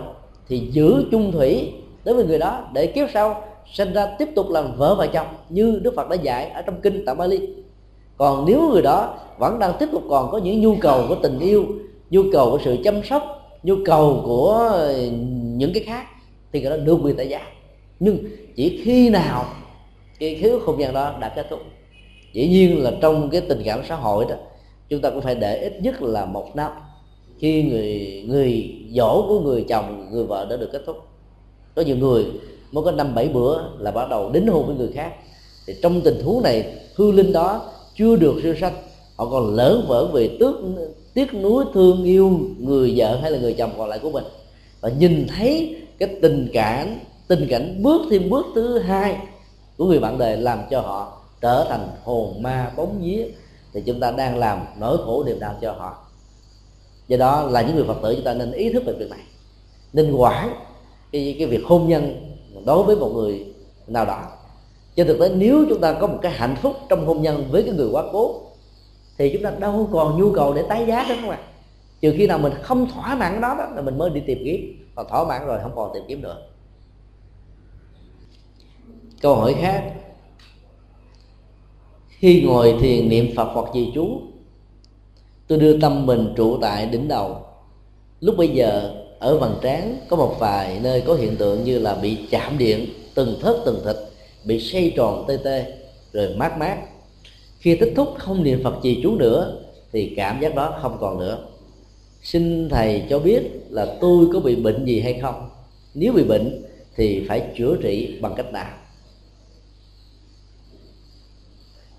[0.48, 1.72] thì giữ chung thủy
[2.04, 5.26] đối với người đó để kiếp sau sinh ra tiếp tục làm vợ và chồng
[5.48, 7.48] như đức phật đã dạy ở trong kinh tạng bali
[8.16, 11.38] còn nếu người đó vẫn đang tiếp tục còn có những nhu cầu của tình
[11.38, 11.64] yêu,
[12.10, 13.22] nhu cầu của sự chăm sóc,
[13.62, 14.94] nhu cầu của ờ,
[15.42, 16.06] những cái khác,
[16.52, 17.40] thì người đó được quyền tại giá.
[18.00, 18.18] Nhưng
[18.56, 19.44] chỉ khi nào
[20.18, 21.60] cái khiếu không gian đó đã kết thúc,
[22.32, 24.34] dĩ nhiên là trong cái tình cảm xã hội đó,
[24.88, 26.72] chúng ta cũng phải để ít nhất là một năm
[27.38, 30.96] khi người người dỗ của người chồng, người vợ đã được kết thúc.
[31.74, 32.26] Có nhiều người
[32.72, 35.12] mới có năm bảy bữa là bắt đầu đính hôn với người khác.
[35.66, 36.64] Thì trong tình huống này,
[36.94, 38.74] hư linh đó chưa được siêu sanh.
[39.16, 40.56] Họ còn lỡ vỡ về tước
[41.14, 44.24] tiếc nuối thương yêu người vợ hay là người chồng còn lại của mình.
[44.80, 46.98] Và nhìn thấy cái tình cảm
[47.28, 49.18] tình cảnh bước thêm bước thứ hai
[49.78, 53.26] của người bạn đời làm cho họ trở thành hồn ma bóng vía
[53.72, 55.96] thì chúng ta đang làm nỗi khổ niềm đau cho họ.
[57.08, 59.20] Do đó là những người phật tử chúng ta nên ý thức về việc này.
[59.92, 60.54] Nên quản
[61.12, 62.34] cái, cái việc hôn nhân
[62.66, 63.46] đối với một người
[63.86, 64.22] nào đó
[64.96, 67.62] trên thực tế nếu chúng ta có một cái hạnh phúc trong hôn nhân với
[67.62, 68.40] cái người quá cố,
[69.18, 71.48] thì chúng ta đâu còn nhu cầu để tái giá nữa không ạ à?
[72.02, 74.88] trừ khi nào mình không thỏa mãn đó đó, là mình mới đi tìm kiếm.
[74.94, 76.36] Còn thỏa mãn rồi không còn tìm kiếm nữa.
[79.20, 79.92] Câu hỏi khác.
[82.08, 84.20] Khi ngồi thiền niệm phật hoặc gì chú,
[85.46, 87.36] tôi đưa tâm mình trụ tại đỉnh đầu.
[88.20, 91.94] Lúc bây giờ, ở vầng trán có một vài nơi có hiện tượng như là
[91.94, 93.96] bị chạm điện, từng thớt, từng thịt
[94.44, 95.66] bị xoay tròn tê tê,
[96.12, 96.78] rồi mát mát.
[97.58, 99.60] Khi tích thúc không niệm phật trì chú nữa,
[99.92, 101.46] thì cảm giác đó không còn nữa.
[102.22, 105.48] Xin thầy cho biết là tôi có bị bệnh gì hay không?
[105.94, 106.64] Nếu bị bệnh,
[106.96, 108.70] thì phải chữa trị bằng cách nào?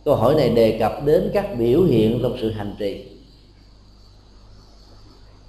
[0.06, 3.06] Câu hỏi này đề cập đến các biểu hiện trong sự hành trì.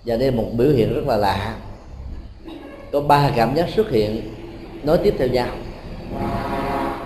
[0.05, 1.61] Và đây là một biểu hiện rất là lạ.
[2.93, 4.21] Có ba cảm giác xuất hiện,
[4.83, 5.57] nói tiếp theo nhau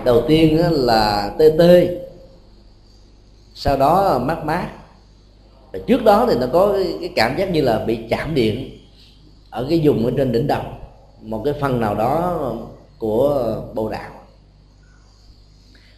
[0.05, 1.99] đầu tiên là tê tê.
[3.53, 4.69] Sau đó mát mát.
[5.71, 8.79] Và trước đó thì nó có cái cảm giác như là bị chạm điện
[9.49, 10.61] ở cái vùng ở trên đỉnh đầu,
[11.21, 12.41] một cái phần nào đó
[12.97, 14.11] của bồ đạo.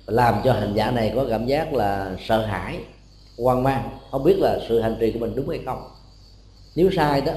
[0.06, 2.80] Làm cho hành giả này có cảm giác là sợ hãi,
[3.38, 3.90] hoang mang.
[4.12, 5.84] Không biết là sự hành trì của mình đúng hay không.
[6.76, 7.34] Nếu sai đó,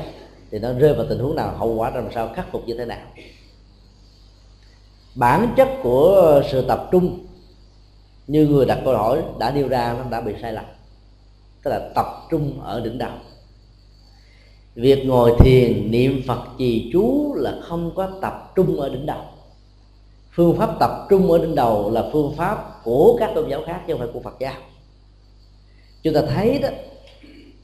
[0.51, 2.85] thì nó rơi vào tình huống nào, hậu quả làm sao khắc phục như thế
[2.85, 3.07] nào
[5.15, 7.27] bản chất của sự tập trung
[8.27, 10.65] như người đặt câu hỏi đã nêu ra nó đã bị sai lầm.
[11.63, 13.13] Tức là tập trung ở đỉnh đầu.
[14.75, 19.21] Việc ngồi thiền, niệm phật trì chú là không có tập trung ở đỉnh đầu.
[20.31, 23.81] Phương pháp tập trung ở đỉnh đầu là phương pháp của các tôn giáo khác
[23.87, 24.55] chứ không phải của phật giáo.
[26.03, 26.69] Chúng ta thấy đó,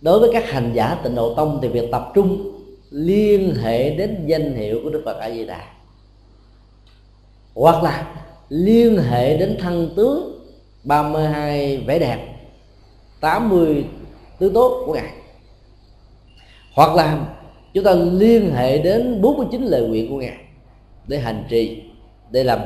[0.01, 2.53] đối với các hành giả tịnh độ tông thì việc tập trung
[2.91, 5.80] liên hệ đến danh hiệu của đức phật a di đà
[7.61, 8.07] hoặc là
[8.49, 10.45] liên hệ đến thân tướng
[10.85, 12.19] 32 vẻ đẹp
[13.21, 13.85] 80
[14.39, 15.13] tướng tốt của ngài.
[16.75, 17.27] Hoặc là
[17.75, 20.37] chúng ta liên hệ đến 49 lời nguyện của ngài
[21.07, 21.83] để hành trì
[22.31, 22.61] để làm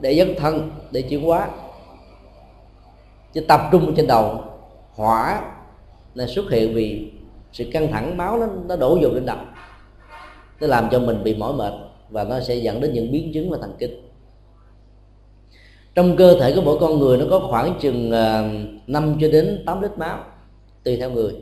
[0.00, 1.48] để dấn thân để chuyển hóa.
[3.32, 4.40] Chứ tập trung trên đầu
[4.94, 5.42] hỏa
[6.14, 7.10] là xuất hiện vì
[7.52, 9.38] sự căng thẳng máu nó, nó đổ dồn lên đầu
[10.60, 11.72] nó làm cho mình bị mỏi mệt
[12.10, 14.03] và nó sẽ dẫn đến những biến chứng về thần kinh
[15.94, 18.50] trong cơ thể của mỗi con người nó có khoảng chừng ờ,
[18.86, 20.18] 5 cho đến 8 lít máu,
[20.84, 21.34] tùy theo người.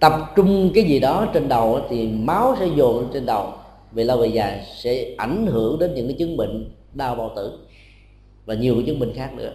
[0.00, 3.52] Tập trung cái gì đó trên đầu thì máu sẽ dồn trên đầu,
[3.92, 7.58] về lâu về dài sẽ ảnh hưởng đến những cái chứng bệnh đau bao tử
[8.46, 9.52] và nhiều cái chứng bệnh khác nữa.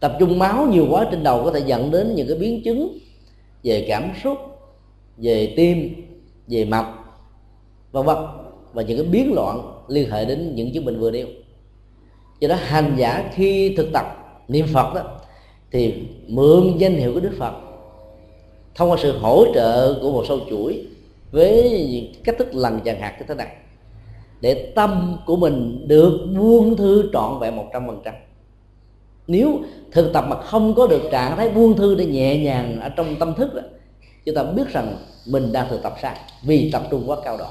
[0.00, 2.98] Tập trung máu nhiều quá trên đầu có thể dẫn đến những cái biến chứng
[3.64, 4.38] về cảm xúc,
[5.16, 5.94] về tim,
[6.48, 6.94] về mạch,
[7.92, 8.16] vân vân
[8.72, 11.26] và những cái biến loạn liên hệ đến những chứng bệnh vừa nêu.
[12.40, 14.06] Do đó hành giả khi thực tập
[14.48, 15.02] niệm phật đó
[15.70, 15.94] thì
[16.26, 17.54] mượn danh hiệu của đức phật
[18.74, 20.86] thông qua sự hỗ trợ của một sâu chuỗi
[21.30, 23.56] với cách thức lần dần hạt như thế này
[24.40, 28.14] để tâm của mình được buông thư trọn vẹn một trăm phần trăm.
[29.26, 29.58] Nếu
[29.92, 33.16] thực tập mà không có được trạng thái buông thư để nhẹ nhàng ở trong
[33.16, 33.62] tâm thức đó,
[34.24, 34.96] chúng ta biết rằng
[35.26, 37.46] mình đang thực tập sai vì tập trung quá cao độ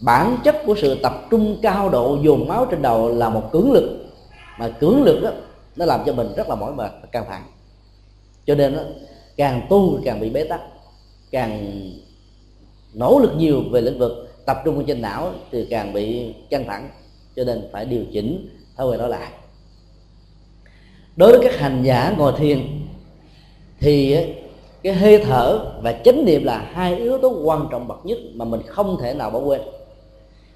[0.00, 3.72] bản chất của sự tập trung cao độ dồn máu trên đầu là một cưỡng
[3.72, 4.06] lực.
[4.58, 5.30] Mà cưỡng lực đó
[5.76, 7.42] nó làm cho mình rất là mỏi mệt và căng thẳng.
[8.46, 8.82] Cho nên đó,
[9.36, 10.60] càng tu càng bị bế tắc.
[11.30, 11.80] Càng
[12.94, 16.88] nỗ lực nhiều về lĩnh vực tập trung trên não thì càng bị căng thẳng.
[17.36, 19.32] Cho nên phải điều chỉnh thói quen đó lại.
[21.16, 22.80] Đối với các hành giả ngồi thiền
[23.80, 24.16] thì
[24.82, 28.44] cái hơi thở và chánh niệm là hai yếu tố quan trọng bậc nhất mà
[28.44, 29.60] mình không thể nào bỏ quên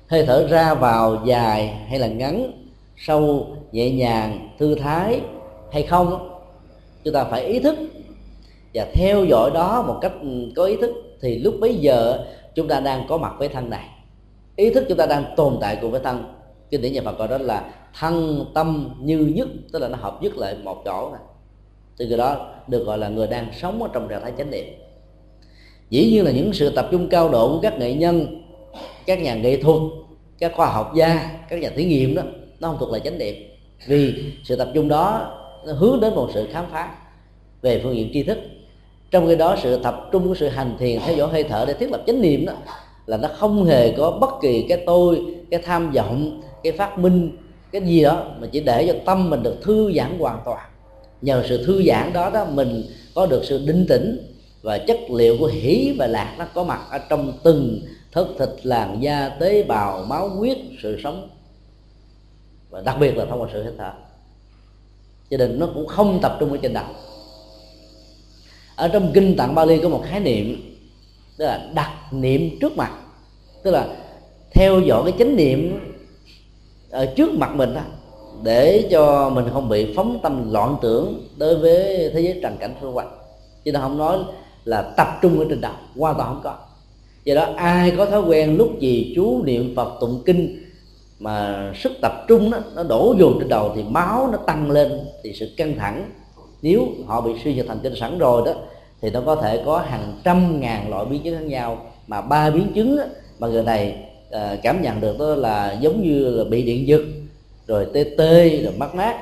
[0.08, 2.52] hơi thở ra vào dài hay là ngắn,
[2.96, 5.20] sâu, nhẹ nhàng, thư thái
[5.72, 6.30] hay không?
[7.04, 7.78] Chúng ta phải ý thức.
[8.74, 12.24] Và theo dõi đó một cách ừ, có ý thức thì lúc bấy giờ
[12.54, 13.88] chúng ta đang có mặt với thân này
[14.56, 16.34] ý thức chúng ta đang tồn tại cùng với thân
[16.70, 20.22] kinh điển nhà Phật gọi đó là thân tâm như nhất, tức là nó hợp
[20.22, 21.20] nhất lại một chỗ này
[21.96, 24.64] từ cái đó được gọi là người đang sống ở trong trạng thái chánh niệm.
[25.90, 28.37] Dĩ nhiên là những sự tập trung cao độ của các nghệ nhân
[29.06, 29.80] các nhà nghệ thuật,
[30.38, 32.22] các khoa học gia, các nhà thí nghiệm đó,
[32.60, 33.34] nó không thuộc là chánh niệm.
[33.86, 34.14] Vì
[34.44, 35.34] sự tập trung đó,
[35.66, 36.90] nó hướng đến một sự khám phá
[37.62, 38.38] về phương diện tri thức.
[39.10, 41.74] Trong khi đó, sự tập trung của sự hành thiền, theo dõi hơi thở để
[41.74, 42.52] thiết lập chánh niệm đó,
[43.06, 47.36] là nó không hề có bất kỳ cái tôi, cái tham vọng, cái phát minh,
[47.72, 50.60] cái gì đó, mà chỉ để cho tâm mình được thư giãn hoàn toàn.
[51.22, 52.82] Nhờ sự thư giãn đó đó, mình
[53.14, 56.80] có được sự định tĩnh và chất liệu của hỷ và lạc nó có mặt
[56.90, 57.80] ở trong từng
[58.12, 61.28] thức thịt làn da tế bào, máu huyết, sự sống.
[62.70, 63.92] Và đặc biệt là thông qua sự hít thở.
[65.30, 66.84] Gia đình nó cũng không tập trung ở trên đầu.
[68.76, 70.76] Ở trong kinh tạng Bali có một khái niệm,
[71.36, 72.92] tức là đặt niệm trước mặt.
[73.62, 73.96] Tức là
[74.54, 75.78] theo dõi cái chánh niệm
[76.90, 77.82] ở trước mặt mình đó
[78.42, 82.74] để cho mình không bị phóng tâm loạn tưởng đối với thế giới trần cảnh
[82.80, 83.18] xung quanh.
[83.64, 84.18] Chứ nó không nói
[84.64, 86.58] là tập trung ở trên đầu, hoàn toàn không có
[87.28, 90.64] do đó ai có thói quen lúc gì chú niệm phật tụng kinh
[91.18, 95.00] mà sức tập trung đó, nó đổ dồn trên đầu thì máu nó tăng lên
[95.22, 96.10] thì sự căng thẳng.
[96.62, 98.52] Nếu họ bị suy nhược thần kinh sẵn rồi đó
[99.00, 101.86] thì nó có thể có hàng trăm ngàn loại biến chứng khác nhau.
[102.06, 103.04] Mà ba biến chứng đó,
[103.38, 107.02] mà người này à, cảm nhận được đó là giống như là bị điện giật
[107.66, 109.16] rồi tê tê rồi mất mát.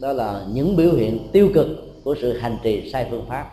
[0.00, 1.66] Đó là những biểu hiện tiêu cực
[2.04, 3.50] của sự hành trì sai phương pháp.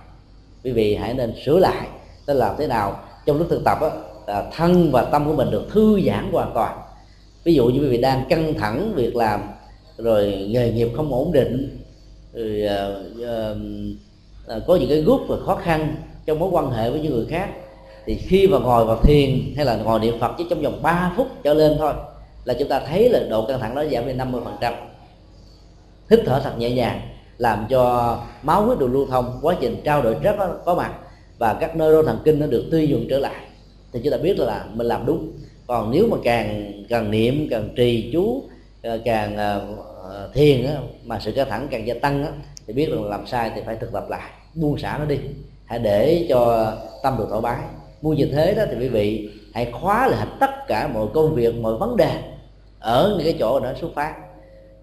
[0.63, 1.87] Quý vị hãy nên sửa lại
[2.27, 2.99] đó làm thế nào?
[3.25, 3.91] Trong lúc thực tập đó,
[4.25, 6.77] à, thân và tâm của mình được thư giãn hoàn toàn.
[7.43, 9.41] Ví dụ như quý vị đang căng thẳng việc làm
[9.97, 11.79] rồi nghề nghiệp không ổn định
[12.33, 13.21] rồi uh,
[14.57, 15.95] uh, có những cái gút và khó khăn
[16.25, 17.49] trong mối quan hệ với những người khác
[18.05, 21.13] thì khi mà ngồi vào thiền hay là ngồi niệm phật chỉ trong vòng 3
[21.17, 21.93] phút trở lên thôi
[22.45, 24.73] là chúng ta thấy là độ căng thẳng nó giảm đến 50 phần trăm.
[26.09, 27.01] Hít thở thật nhẹ nhàng
[27.37, 30.35] làm cho máu huyết được lưu thông quá trình trao đổi rất
[30.65, 30.93] có mặt
[31.37, 33.45] và các nơ thần kinh nó được tuy dụng trở lại.
[33.93, 35.31] Thì chúng ta biết là mình làm đúng.
[35.67, 38.43] Còn nếu mà càng càng niệm càng trì chú
[38.81, 39.67] ờ, càng ờ,
[40.03, 40.73] ờ, thiền á,
[41.05, 42.31] mà sự căng thẳng càng gia tăng á,
[42.67, 44.31] thì biết rằng làm sai thì phải thực tập lại.
[44.55, 45.17] Buông xả nó đi.
[45.65, 47.57] Hãy để cho tâm được thoải mái.
[48.01, 51.55] Muốn như thế đó thì quý vị hãy khóa lại tất cả mọi công việc
[51.55, 52.11] mọi vấn đề
[52.79, 54.13] ở những cái chỗ đó xuất phát.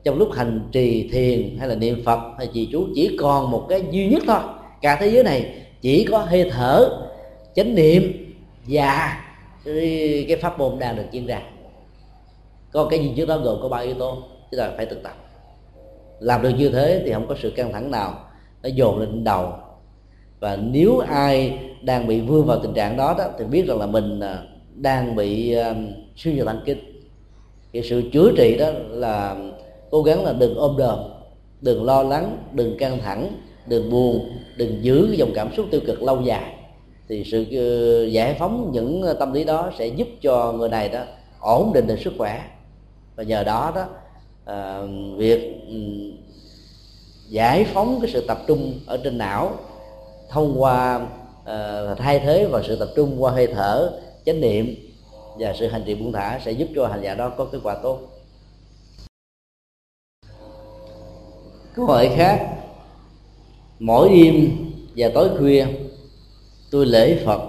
[0.05, 3.67] Trong lúc hành trì thiền hay là niệm phật hay trì chú chỉ còn một
[3.69, 4.41] cái duy nhất thôi.
[4.81, 6.89] Cả thế giới này chỉ có hơi thở
[7.55, 8.35] chánh niệm
[8.69, 9.23] và
[9.65, 11.43] cái pháp môn đang được diễn ra.
[12.73, 14.19] Còn cái gì trước đó gồm có ba yếu tố
[14.51, 15.15] chúng ta phải thực tập.
[16.21, 18.15] Làm được như thế thì không có sự căng thẳng nào
[18.63, 19.53] nó dồn lên đầu.
[20.41, 23.87] Và nếu ai đang bị vương vào tình trạng đó, đó thì biết rằng là
[23.87, 24.43] mình à,
[24.75, 25.75] đang bị à,
[26.17, 26.79] suy nhược thần kinh.
[27.73, 29.37] Thì sự chữa trị đó là à,
[29.91, 30.99] cố gắng là đừng ôm đờm
[31.61, 33.37] đừng lo lắng đừng căng thẳng
[33.67, 36.55] đừng buồn đừng giữ cái dòng cảm xúc tiêu cực lâu dài.
[37.09, 40.89] Thì sự ờ, giải phóng những ờ, tâm lý đó sẽ giúp cho người này
[40.89, 41.01] đó
[41.41, 42.43] ổn định được sức khỏe.
[43.17, 43.87] Và nhờ đó đó
[44.45, 44.81] à,
[45.17, 45.75] việc ừ,
[47.29, 49.53] giải phóng cái sự tập trung ở trên não
[50.29, 51.07] thông qua
[51.99, 54.75] thay thế vào sự tập trung qua hơi thở chánh niệm
[55.39, 57.75] và sự hành trì buông thả sẽ giúp cho hành giả đó có kết quả
[57.83, 58.01] tốt.
[61.75, 62.62] Câu hỏi khác
[63.83, 64.51] mỗi đêm
[64.97, 65.67] và tối khuya,
[66.71, 67.41] tôi lễ phật,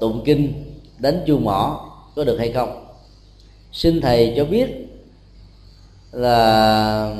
[0.00, 0.52] tụng kinh,
[0.98, 2.84] đánh chuông mỏ, có được hay không?
[3.72, 4.68] Xin thầy cho biết
[6.12, 7.14] là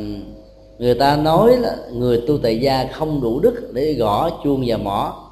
[0.78, 4.76] người ta nói là người tu tại gia không đủ đức để gõ chuông và
[4.76, 5.30] mỏ.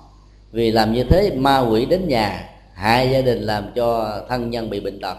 [0.52, 4.70] Vì làm như thế, ma quỷ đến nhà hại gia đình làm cho thân nhân
[4.70, 5.16] bị bệnh tật.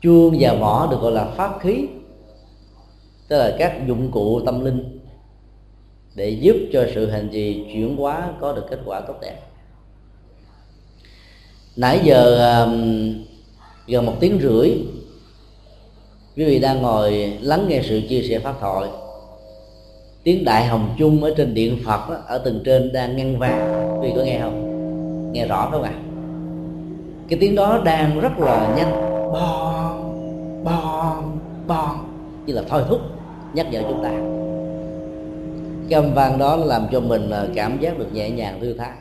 [0.00, 1.86] Chuông và mỏ được gọi là pháp khí,
[3.28, 4.97] tức là các dụng cụ tâm linh
[6.14, 9.36] để giúp cho sự hành trì chuyển hóa có được kết quả tốt đẹp.
[11.76, 13.14] Nãy giờ um,
[13.86, 14.70] gần một tiếng rưỡi
[16.36, 18.88] quý vị đang ngồi lắng nghe sự chia sẻ pháp thoại.
[20.22, 23.98] Tiếng đại hồng chung ở trên điện phật đó, ở tầng trên đang ngăn vang.
[24.02, 25.32] Quý vị có nghe không?
[25.32, 25.92] Nghe rõ không ạ?
[25.94, 26.08] À?
[27.28, 28.92] cái tiếng đó đang rất là nhanh.
[29.32, 30.14] Bon
[30.64, 31.96] bon bon
[32.46, 33.00] như là thôi thúc
[33.52, 34.37] nhắc nhở chúng ta
[35.90, 38.96] cái âm vang đó làm cho mình ờ, cảm giác được nhẹ nhàng, thư thái.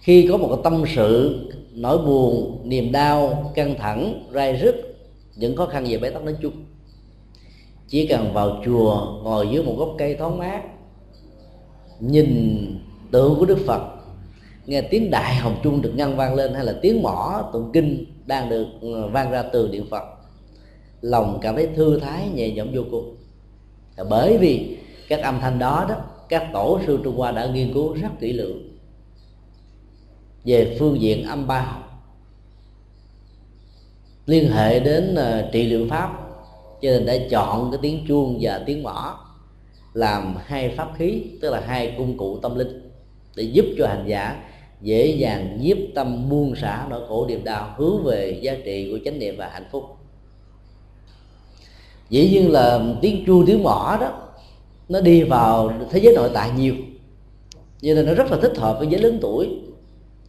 [0.00, 1.38] Khi có một cái tâm sự,
[1.74, 4.74] nỗi buồn, niềm đau, căng thẳng rai rứt,
[5.36, 6.52] những khó khăn về bế tắc nói chung.
[7.88, 10.62] Chỉ cần vào chùa, ngồi dưới một gốc cây thoáng mát,
[12.00, 12.66] nhìn
[13.10, 13.82] tượng của đức phật,
[14.66, 18.04] nghe tiếng đại hồng trung được ngân vang lên hay là tiếng mỏ tụng kinh
[18.26, 20.02] đang được ờ, vang ra từ điện phật,
[21.00, 23.16] lòng cảm thấy thư thái, nhẹ nhõm vô cùng.
[24.10, 24.76] Bởi vì
[25.08, 25.94] các âm thanh đó đó
[26.28, 28.78] các tổ sư trung hoa đã nghiên cứu rất kỹ lưỡng.
[30.44, 31.76] Về phương diện âm ba
[34.26, 36.10] liên hệ đến uh, trị liệu pháp
[36.82, 39.18] cho nên đã chọn cái tiếng chuông và tiếng mõ
[39.94, 42.90] làm hai pháp khí tức là hai công cụ tâm linh
[43.36, 44.44] để giúp cho hành giả
[44.80, 48.98] dễ dàng nhiếp tâm buông xả nỗi khổ điềm đau hướng về giá trị của
[49.04, 49.84] chánh niệm và hạnh phúc.
[52.10, 54.23] Dĩ nhiên là tiếng chuông tiếng mỏ đó
[54.88, 56.74] nó đi vào thế giới nội tại nhiều.
[57.82, 59.48] Cho nên nó rất là thích hợp với giới lớn tuổi.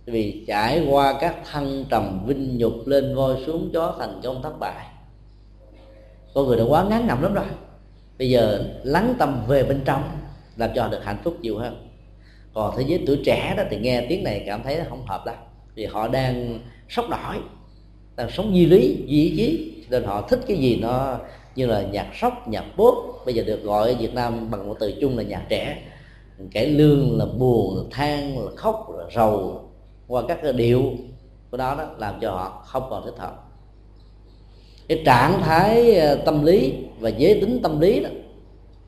[0.05, 4.59] Vì trải qua các thăng trầm vinh nhục lên voi xuống chó thành công thất
[4.59, 4.85] bại.
[6.33, 7.45] Con người đã quá ngán ngẩm lắm rồi.
[8.17, 10.03] Bây giờ lắng tâm về bên trong
[10.57, 11.87] làm cho được hạnh phúc nhiều hơn.
[12.53, 15.35] Còn thế giới tuổi trẻ đó thì nghe tiếng này cảm thấy không hợp lắm.
[15.75, 16.59] Vì họ đang
[16.89, 17.35] sốc nổi
[18.15, 19.73] đang sống di lý, di ý chí.
[19.89, 21.19] Nên họ thích cái gì nó
[21.55, 22.95] như là nhạc sốc nhạc pop,
[23.25, 25.81] bây giờ được gọi ở việt nam bằng một từ chung là nhạc trẻ.
[26.51, 29.61] Cải lương là buồn, là than, là khóc, là rầu
[30.07, 30.81] qua các cái điệu
[31.51, 33.43] của đó đó làm cho họ không còn thích hợp.
[34.87, 38.09] Cái trạng thái ờ, tâm lý và giới tính tâm lý đó,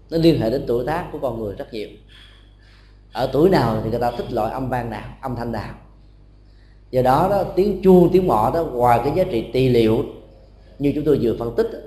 [0.10, 1.90] nó liên hệ đến tuổi tác của con người rất nhiều.
[3.14, 5.74] Ở tuổi nào thì người ta thích loại âm vang nào, âm thanh nào.
[6.92, 10.04] Do đó đó, tiếng chuông, tiếng mọ đó, ngoài cái giá trị tỳ liệu
[10.80, 11.87] như chúng tôi vừa phân tích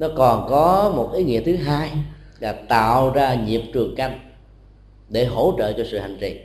[0.00, 1.90] nó còn có một ý nghĩa thứ hai
[2.38, 4.20] là tạo ra nhịp trường canh
[5.08, 6.40] để hỗ trợ cho sự hành trì.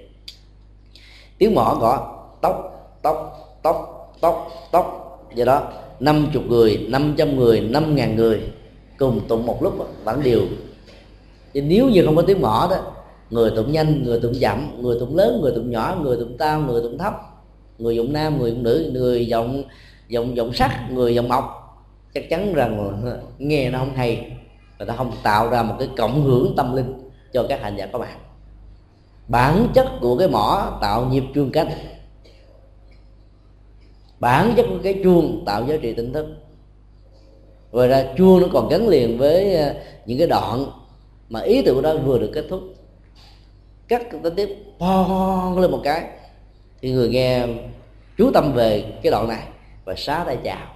[1.37, 2.71] Tiếng mỏ gõ tóc
[3.01, 5.63] tóc tóc tóc tóc, do đó
[5.99, 8.41] năm chục người, năm trăm người, năm ngàn người
[8.97, 9.73] cùng tụng một lúc
[10.03, 10.41] vẫn đều
[11.53, 12.77] thì nếu như không có tiếng mỏ đó,
[13.29, 16.59] người tụng nhanh, người tụng chậm, người tụng lớn, người tụng nhỏ, người tụng cao
[16.59, 17.13] người tụng thấp,
[17.77, 19.63] người giọng nam, người giọng nữ, người giọng
[20.07, 21.64] giọng giọng sắc, người giọng mộc
[22.15, 23.01] chắc chắn rằng
[23.37, 24.31] nghe nó không hay.
[24.77, 27.85] Và nó không tạo ra một cái cộng hưởng tâm linh cho các hành giả
[27.85, 28.17] có mặt
[29.27, 31.67] bản chất của cái mỏ tạo nhịp chuông cách
[34.19, 36.27] bản chất của cái chuông tạo giá trị tỉnh thức.
[37.71, 39.75] Rồi ra chuông nó còn gắn liền với ờ,
[40.05, 40.65] những cái đoạn
[41.29, 42.61] mà ý tưởng đó vừa được kết thúc.
[43.87, 46.09] Cắt ta tiếp pon lên một cái.
[46.81, 47.47] Thì người nghe
[48.17, 49.43] chú tâm về cái đoạn này
[49.85, 50.74] và xá tay chào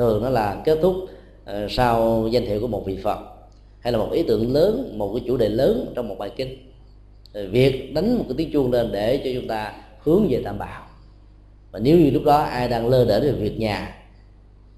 [0.00, 0.94] thường nó là kết thúc
[1.44, 3.18] ờ, sau danh hiệu của một vị phật,
[3.80, 6.72] hay là một ý tưởng lớn, một cái chủ đề lớn trong một bài kinh.
[7.32, 10.82] Việc đánh một cái tiếng chuông lên để cho chúng ta hướng về tam bảo.
[11.70, 13.96] Và nếu như lúc đó ai đang lơ đễnh về việc nhà,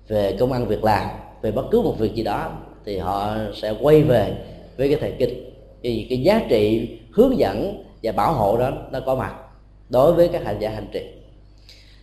[0.08, 1.08] về công ăn việc làm,
[1.42, 2.52] về bất cứ một việc gì đó,
[2.84, 4.34] thì họ sẽ quay về
[4.76, 5.50] với cái thời kinh.
[5.82, 9.34] Vì cái giá trị hướng dẫn và bảo hộ đó nó có mặt
[9.88, 11.00] đối với các hành giả hành trì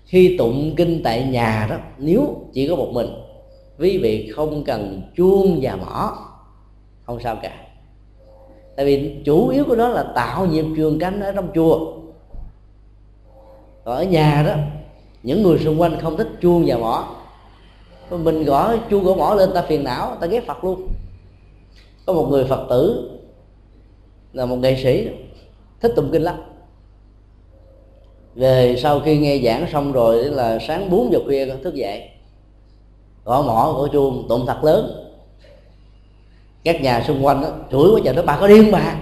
[0.10, 3.08] khi tụng kinh tại nhà đó, nếu chỉ có một mình,
[3.80, 6.18] quý vị không cần chuông và mỏ
[7.04, 7.66] không sao cả.
[8.76, 11.94] Tại vì chủ yếu của nó là tạo nhịp trường cánh ở trong chùa.
[13.86, 14.54] Còn ở nhà đó,
[15.24, 17.16] những người xung quanh không thích chuông và mỏ
[18.10, 20.88] mình gõ chuông gõ mỏ lên, ta phiền não, ta ghét phật luôn.
[22.06, 23.10] Có một người phật tử,
[24.34, 25.10] là một nghệ sĩ
[25.80, 26.36] thích tụng kinh lắm
[28.36, 32.10] về sau khi nghe giảng xong rồi là sáng 4 giờ khuya thức dậy.
[33.26, 35.06] Gõ mỏ gõ chuông tụng thật lớn.
[36.64, 38.96] Các nhà xung quanh đó, chửi quá trời nó bà có điên bà.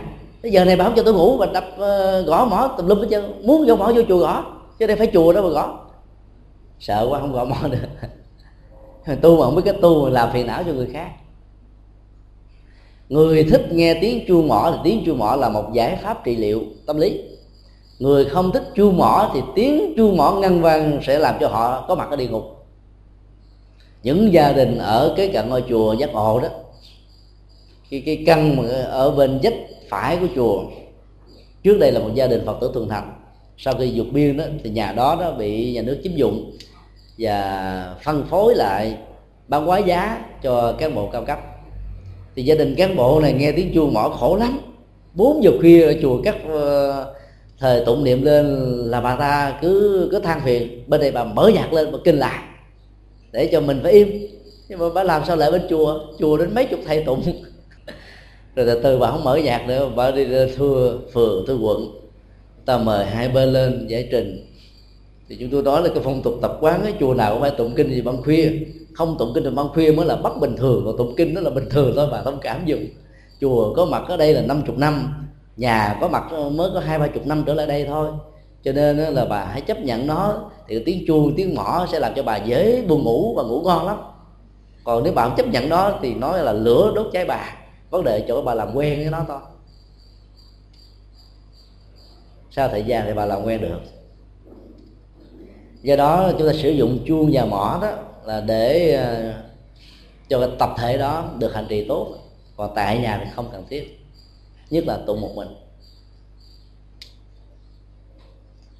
[0.43, 2.99] Bây giờ này bà không cho tôi ngủ bà đập uh, gõ mỏ tùm lum
[2.99, 3.47] hết trơn.
[3.47, 4.43] Muốn vô mỏ vô chùa gõ
[4.79, 5.79] chứ đây phải chùa đó mà gõ.
[6.79, 7.87] Sợ quá không gõ mỏ được
[9.21, 11.09] tu mà không biết cái tu mà làm phiền não cho người khác.
[13.09, 16.35] Người thích nghe tiếng chuông mỏ thì tiếng chuông mỏ là một giải pháp trị
[16.35, 17.21] liệu tâm lý
[17.99, 21.85] người không thích chu mỏ thì tiếng chu mỏ ngân vang sẽ làm cho họ
[21.87, 22.65] có mặt ở địa ngục.
[24.03, 26.49] Những gia đình ở cái cạnh ngôi chùa giác ngộ đó
[27.89, 29.53] cái cái căn mà ở bên dách
[29.89, 30.63] phải của chùa
[31.63, 33.13] trước đây là một gia đình phật tử thường thành.
[33.57, 36.51] Sau khi vượt biên đó thì nhà đó đó bị nhà nước chiếm dụng
[37.17, 38.97] và phân phối lại
[39.47, 41.39] bán quá giá cho cán bộ cao cấp.
[42.35, 44.59] Thì gia đình cán bộ này nghe tiếng chuông mỏ khổ lắm.
[45.13, 47.13] Bốn giờ khuya ở chùa cắt uh, ờ,
[47.59, 48.45] thời tụng niệm lên
[48.85, 50.84] là bà ta cứ cứ than phiền.
[50.88, 52.43] Bên đây bà mở nhạc lên, bà kinh lại,
[53.31, 54.27] để cho mình phải im.
[54.69, 55.99] Nhưng mà bà làm sao lại bên chùa?
[56.19, 57.21] Chùa đến mấy chục thầy tụng.
[58.55, 60.25] Rồi từ từ bà không mở nhạc nữa, bà đi
[60.55, 61.91] thưa phường, thưa quận.
[62.65, 64.45] Ta mời hai bên lên giải trình.
[65.29, 67.51] Thì chúng tôi nói là cái phong tục tập quán cái chùa nào cũng phải
[67.51, 68.51] tụng kinh gì ban khuya.
[68.93, 71.41] Không tụng kinh thì ban khuya mới là bất bình thường còn tụng kinh nó
[71.41, 72.85] là bình thường thôi, bà thông cảm dùng
[73.41, 75.26] chùa có mặt ở đây là năm chục năm
[75.57, 78.09] nhà có mặt ờ, mới có hai ba chục năm trở lại đây thôi.
[78.63, 80.51] Cho nên ờ, là bà hãy chấp nhận nó.
[80.67, 83.85] Thì tiếng chuông, tiếng mỏ sẽ làm cho bà dễ buồn ngủ và ngủ ngon
[83.85, 83.97] lắm.
[84.84, 87.55] Còn nếu bà không chấp nhận nó thì nói là lửa đốt cháy bà.
[87.89, 89.39] Vấn đề chỗ bà làm quen với nó thôi.
[92.51, 93.79] Sau thời gian thì bà làm quen được.
[95.81, 97.91] Do đó chúng ta sử dụng chuông và mỏ đó
[98.25, 99.34] là để ờ,
[100.29, 102.15] cho cái tập thể đó được hành trì tốt.
[102.57, 103.96] Còn tại nhà thì không cần thiết
[104.69, 105.48] nhất là tụng một mình.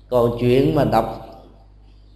[0.10, 1.24] Còn chuyện mà đọc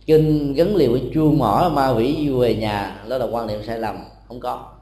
[0.06, 3.80] kinh gắn liền với chuông mỏ ma vĩ về nhà đó là quan niệm sai
[3.80, 4.74] lầm không có.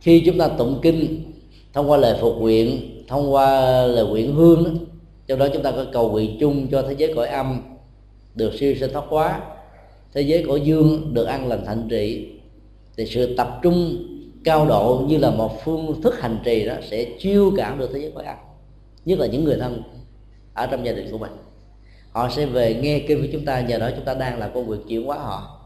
[0.00, 1.32] Khi chúng ta tụng kinh
[1.72, 4.70] thông qua lời phục nguyện thông qua lời nguyện hương đó,
[5.26, 7.62] trong đó chúng ta có cầu nguyện chung cho thế giới cõi âm
[8.34, 9.40] được siêu sinh thoát hóa
[10.12, 12.28] thế giới cõi dương được an lành thạnh trị
[12.96, 14.04] thì sự tập trung
[14.44, 18.00] cao độ như là một phương thức hành trì đó sẽ chiêu cảm được thế
[18.00, 18.36] giới cõi âm,
[19.04, 19.82] nhất là những người thân
[20.54, 21.32] ở trong gia đình của mình.
[22.12, 24.66] Họ sẽ về nghe kinh của chúng ta, nhờ đó chúng ta đang làm công
[24.66, 25.60] việc chuyển hóa họ.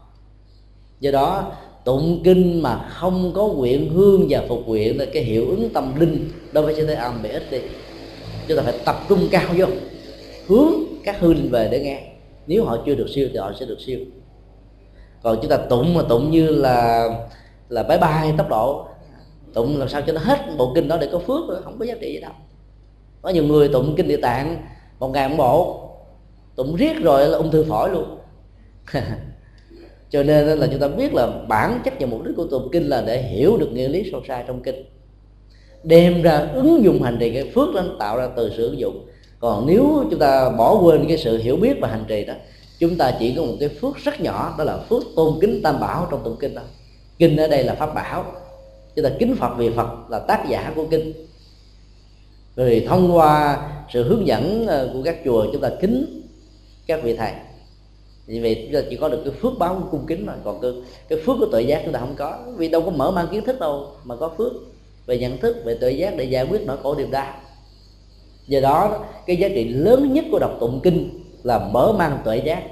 [0.99, 1.51] Do đó,
[1.85, 5.99] tụng kinh mà không có nguyện hương và phục nguyện là cái hiệu ứng tâm
[5.99, 7.59] linh đối với thế giới âm bị ít đi.
[8.47, 9.65] Chúng ta phải tập trung cao vô,
[10.47, 10.73] hướng
[11.03, 12.03] các hương linh về để nghe.
[12.47, 13.99] Nếu họ chưa được siêu thì họ sẽ được siêu.
[15.23, 17.09] Còn chúng ta tụng mà tụng như là
[17.69, 18.87] là bye bye tốc độ.
[19.53, 21.95] Tụng làm sao cho nó hết bộ kinh đó để có phước, không có giá
[22.01, 22.31] trị gì đâu.
[23.21, 24.57] Có nhiều người tụng kinh địa tạng,
[24.99, 25.89] một ngày một bộ,
[26.55, 28.17] tụng riết rồi là ung thư phổi luôn.
[30.09, 32.83] Cho nên là chúng ta biết là bản chất và mục đích của tụng kinh
[32.89, 34.85] là để hiểu được nghĩa lý sâu xa trong kinh.
[35.83, 39.07] Đem ra ứng dụng hành trì cái phước đó, tạo ra từ sự ứng dụng.
[39.39, 42.33] Còn nếu chúng ta bỏ quên cái sự hiểu biết và hành trì đó,
[42.79, 45.79] chúng ta chỉ có một cái phước rất nhỏ, đó là phước tôn kính tam
[45.79, 46.63] bảo trong tụng kinh thôi
[47.17, 48.25] kinh ở đây là pháp bảo.
[48.95, 51.13] Chúng ta kính phật vì phật là tác giả của kinh.
[52.55, 53.59] Rồi thông qua
[53.93, 56.21] sự hướng dẫn ờ, của các chùa chúng ta kính
[56.87, 57.31] các vị thầy.
[58.27, 60.33] Vì vậy chúng ta chỉ có được cái phước báo của cung kính mà.
[60.43, 60.71] Còn cái,
[61.09, 62.39] cái phước của tự giác chúng ta không có.
[62.57, 64.51] Vì đâu có mở mang kiến thức đâu mà có phước
[65.05, 67.33] về nhận thức về tự giác để giải quyết nỗi khổ niềm đau.
[68.47, 72.37] Do đó cái giá trị lớn nhất của đọc tụng kinh là mở mang tuệ
[72.37, 72.63] giác.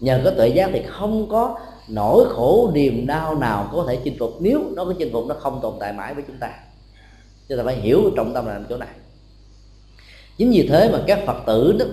[0.00, 1.58] Nhờ có tuệ giác thì không có
[1.88, 4.36] nỗi khổ, niềm đau nào có thể chinh phục?
[4.40, 6.50] Nếu nó có chinh phục, nó không tồn tại mãi với chúng ta.
[7.48, 8.88] Chúng ta phải hiểu trọng tâm là chỗ này.
[10.38, 11.84] Chính vì thế mà các phật tử đó,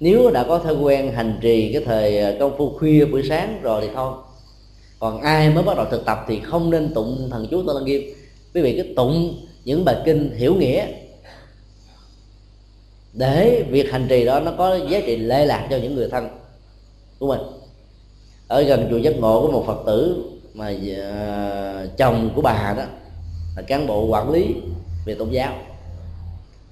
[0.00, 3.60] nếu đã có thói quen hành trì cái thời à, công phu khuya buổi sáng
[3.62, 4.12] rồi thì thôi.
[4.98, 7.84] Còn ai mới bắt đầu thực tập thì không nên tụng thần chú tôi lăng
[7.84, 8.02] nghiêm.
[8.54, 10.86] Quý vị cứ tụng những bài kinh hiểu nghĩa.
[13.12, 16.28] Để việc hành trì đó nó có giá trị lệ lạc cho những người thân
[17.18, 17.40] của mình
[18.48, 22.82] ở gần chùa giác ngộ có một phật tử mà uh, chồng của bà đó
[23.56, 24.54] là cán bộ quản lý
[25.06, 25.52] về tôn giáo.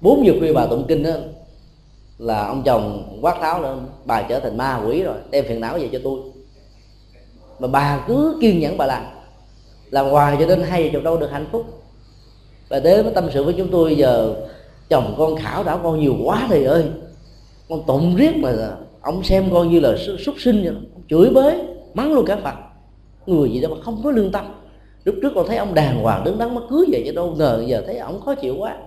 [0.01, 1.11] Bốn giờ khuya bà tụng kinh đó
[2.17, 5.77] là ông chồng quát tháo lên bà trở thành ma quỷ rồi đem phiền não
[5.77, 6.19] về cho tôi.
[7.59, 9.03] Mà bà cứ kiên nhẫn bà làm
[9.91, 11.65] làm hoài cho đến hai chục đâu được hạnh phúc.
[12.69, 14.35] Và đến mới tâm sự với chúng tôi giờ
[14.89, 16.85] chồng con khảo đảo con nhiều quá thầy ơi
[17.69, 18.51] con tụng riết mà
[19.01, 19.95] ông xem con như là
[20.25, 20.73] súc sinh vậy
[21.09, 21.61] chửi bới
[21.93, 22.55] mắng luôn cả phật
[23.25, 24.45] người gì đó mà không có lương tâm.
[25.03, 27.63] Lúc trước con thấy ông đàng hoàng đứng đắn mới cưới vậy chứ đâu ngờ
[27.67, 28.77] giờ thấy ông khó chịu quá.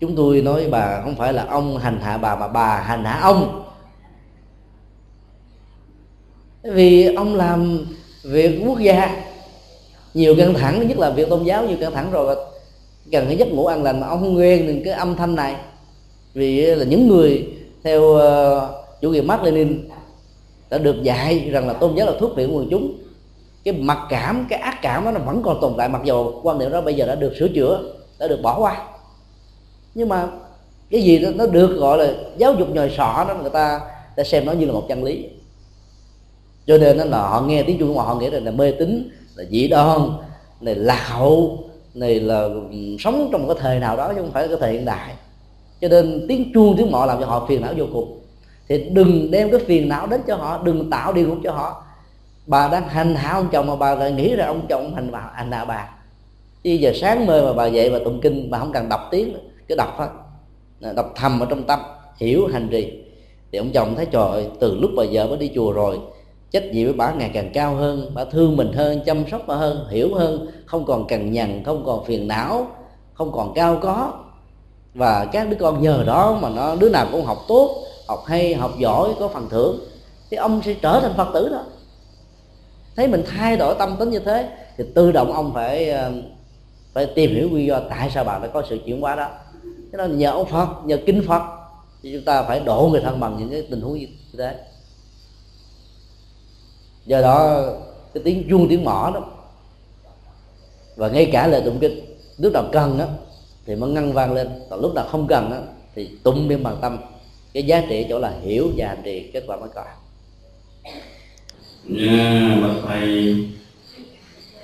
[0.00, 3.20] Chúng tôi nói bà không phải là ông hành hạ bà mà bà hành hạ
[3.22, 3.62] ông.
[6.62, 7.86] Vì ông làm
[8.24, 9.24] việc quốc gia
[10.14, 12.36] nhiều căng thẳng nhất là việc tôn giáo nhiều căng thẳng rồi.
[13.12, 15.56] Cần cái giấc ngủ an lành mà ông không quen cái âm thanh này.
[16.34, 17.48] Vì là những người
[17.84, 18.20] theo uh,
[19.00, 19.88] chủ nghĩa Mark Lenin
[20.70, 22.98] đã được dạy rằng là tôn giáo là thuốc viện quần chúng.
[23.64, 26.58] Cái mặc cảm cái ác cảm đó nó vẫn còn tồn tại mặc dù quan
[26.58, 27.82] niệm đó bây giờ đã được sửa chữa
[28.18, 28.86] đã được bỏ qua.
[29.94, 30.28] Nhưng mà
[30.90, 33.80] cái gì đó, nó được gọi là giáo dục nhồi sọ đó người ta
[34.16, 35.28] ta xem nó như là một chân lý.
[36.66, 39.68] Cho nên là họ nghe tiếng chuông họ nghĩ rằng là mê tín là dị
[39.68, 40.00] đoan
[40.60, 41.58] này lạc hậu
[41.94, 44.72] này là ừ, sống trong một cái thời nào đó chứ không phải cái thời
[44.72, 45.14] hiện đại.
[45.80, 48.15] Cho nên tiếng chuông tiếng mọ làm cho họ phiền não vô cùng
[48.68, 51.82] thì đừng đem cái phiền não đến cho họ, đừng tạo điều ngục cho họ.
[52.46, 55.30] Bà đang hành hạ ông chồng mà bà lại nghĩ là ông chồng hành bà
[55.34, 55.88] hành hạ bà.
[56.62, 59.32] Chứ giờ sáng mơ mà bà dậy và tụng kinh, bà không cần đọc tiếng
[59.32, 59.38] nữa
[59.68, 60.06] cứ đọc thôi.
[60.94, 61.80] Đọc thầm ở trong tâm,
[62.16, 63.02] hiểu hành trì.
[63.52, 65.98] Thì ông chồng thấy, trời từ lúc bà vợ mới đi chùa rồi,
[66.50, 69.54] trách nhiệm với bà ngày càng cao hơn, bà thương mình hơn, chăm sóc bà
[69.54, 70.46] hơn, hiểu hơn.
[70.66, 72.66] Không còn cằn nhằn, không còn phiền não,
[73.14, 74.12] không còn cao có.
[74.94, 78.54] Và các đứa con nhờ đó mà nó, đứa nào cũng học tốt học hay,
[78.54, 79.80] học giỏi, có phần thưởng.
[80.30, 81.62] Thì ông sẽ trở thành phật tử đó.
[82.96, 86.12] Thấy mình thay đổi tâm tính như thế, thì tự động ông phải ờ,
[86.92, 89.28] phải tìm hiểu nguyên do tại sao bạn đã có sự chuyển hóa đó.
[89.62, 91.42] Cái nên nhờ ông phật, nhờ kinh phật,
[92.02, 94.06] thì chúng ta phải đổ người thân bằng những cái tình huống như
[94.38, 94.58] thế.
[97.06, 97.64] Do đó,
[98.14, 99.20] cái tiếng chuông, tiếng mỏ đó,
[100.96, 103.06] và ngay cả lời tụng kinh, lúc nào cần á,
[103.66, 104.48] thì mới ngăn vang lên.
[104.70, 105.60] Còn lúc nào không cần á,
[105.94, 106.98] thì tụng niệm bằng tâm
[107.56, 109.84] cái giá trị chỗ là hiểu và hành trì kết quả mới có.
[111.88, 113.36] Dạ bậc thầy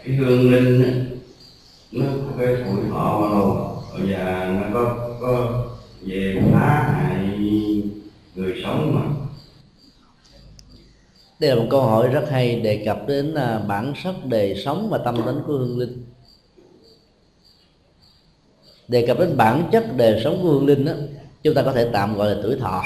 [0.04, 1.04] cái hương linh
[1.92, 5.64] nó có cái tuổi thọ mà lâu và nó có có
[6.00, 7.38] về phá hại
[8.34, 9.02] người sống mà.
[11.38, 14.88] Đây là một câu hỏi rất hay đề cập đến à, bản sắc đề sống
[14.90, 16.04] và tâm tính của hương linh.
[18.88, 20.92] Đề cập đến bản chất đề sống của hương linh đó
[21.42, 22.84] chúng ta có thể tạm gọi là tuổi thọ.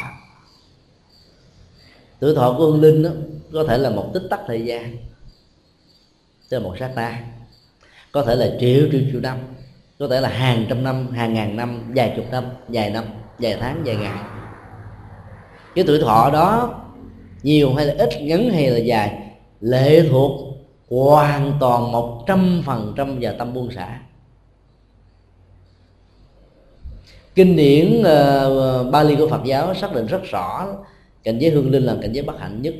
[2.20, 3.10] Tuổi thọ của hương linh đó,
[3.52, 4.96] có thể là một tích tắc thời gian.
[6.48, 7.24] Tức là một sát na.
[8.12, 9.38] Có thể là triệu triệu triệu năm.
[9.98, 13.04] Có thể là hàng trăm năm, hàng ngàn năm, vài chục năm, vài năm,
[13.38, 14.22] vài tháng, vài ngày.
[15.74, 16.80] Cái tuổi thọ đó,
[17.42, 19.18] nhiều hay là ít, ngắn hay là dài,
[19.60, 20.40] lệ thuộc
[20.90, 24.00] hoàn toàn một trăm phần trăm vào tâm buông xả.
[27.36, 30.66] Kinh điển uh, Bali của Phật giáo xác định rất rõ
[31.24, 32.74] cảnh giới hương linh là cảnh giới bất hạnh nhất.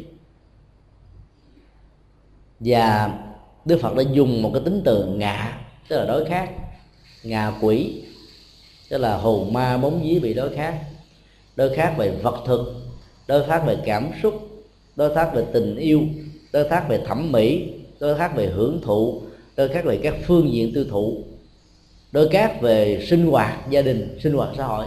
[2.60, 3.12] Và
[3.64, 5.58] đức phật đã dùng một cái tính từ ngạ
[5.88, 6.50] tức là đối khác
[7.22, 8.02] ngạ quỷ
[8.90, 10.78] tức là hồn ma bóng dí bị đối khác.
[11.56, 12.74] Đối khác về vật thực
[13.26, 14.48] đối khác về cảm xúc
[14.96, 16.02] đối khác về tình yêu
[16.52, 19.22] đối khác về thẩm mỹ đối khác về hưởng thụ
[19.56, 21.24] đối khác về các phương diện tiêu thụ
[22.12, 24.86] đối cát về sinh hoạt gia đình sinh hoạt xã hội.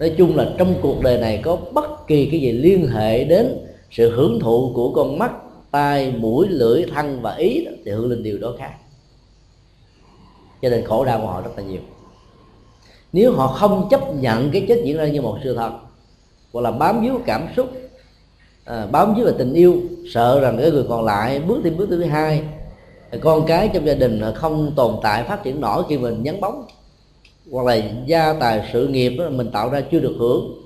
[0.00, 3.66] Nói chung là trong cuộc đời này có bất kỳ cái gì liên hệ đến
[3.90, 5.32] sự hưởng thụ của con mắt
[5.70, 8.72] tai mũi lưỡi thân và ý thì hưởng lên điều đó khác.
[10.62, 11.80] Cho nên khổ đau của họ rất là nhiều.
[13.12, 15.72] Nếu họ không chấp nhận cái chết diễn ra như một sự thật
[16.52, 17.66] hoặc là bám víu cảm xúc
[18.64, 19.76] à, bám víu vào tình yêu
[20.12, 22.42] sợ rằng cái người còn lại bước thêm bước thứ hai
[23.20, 26.64] con cái trong gia đình không tồn tại phát triển nổi khi mình nhắn bóng.
[27.50, 30.62] Hoặc là gia tài sự nghiệp đó, mình tạo ra chưa được hưởng.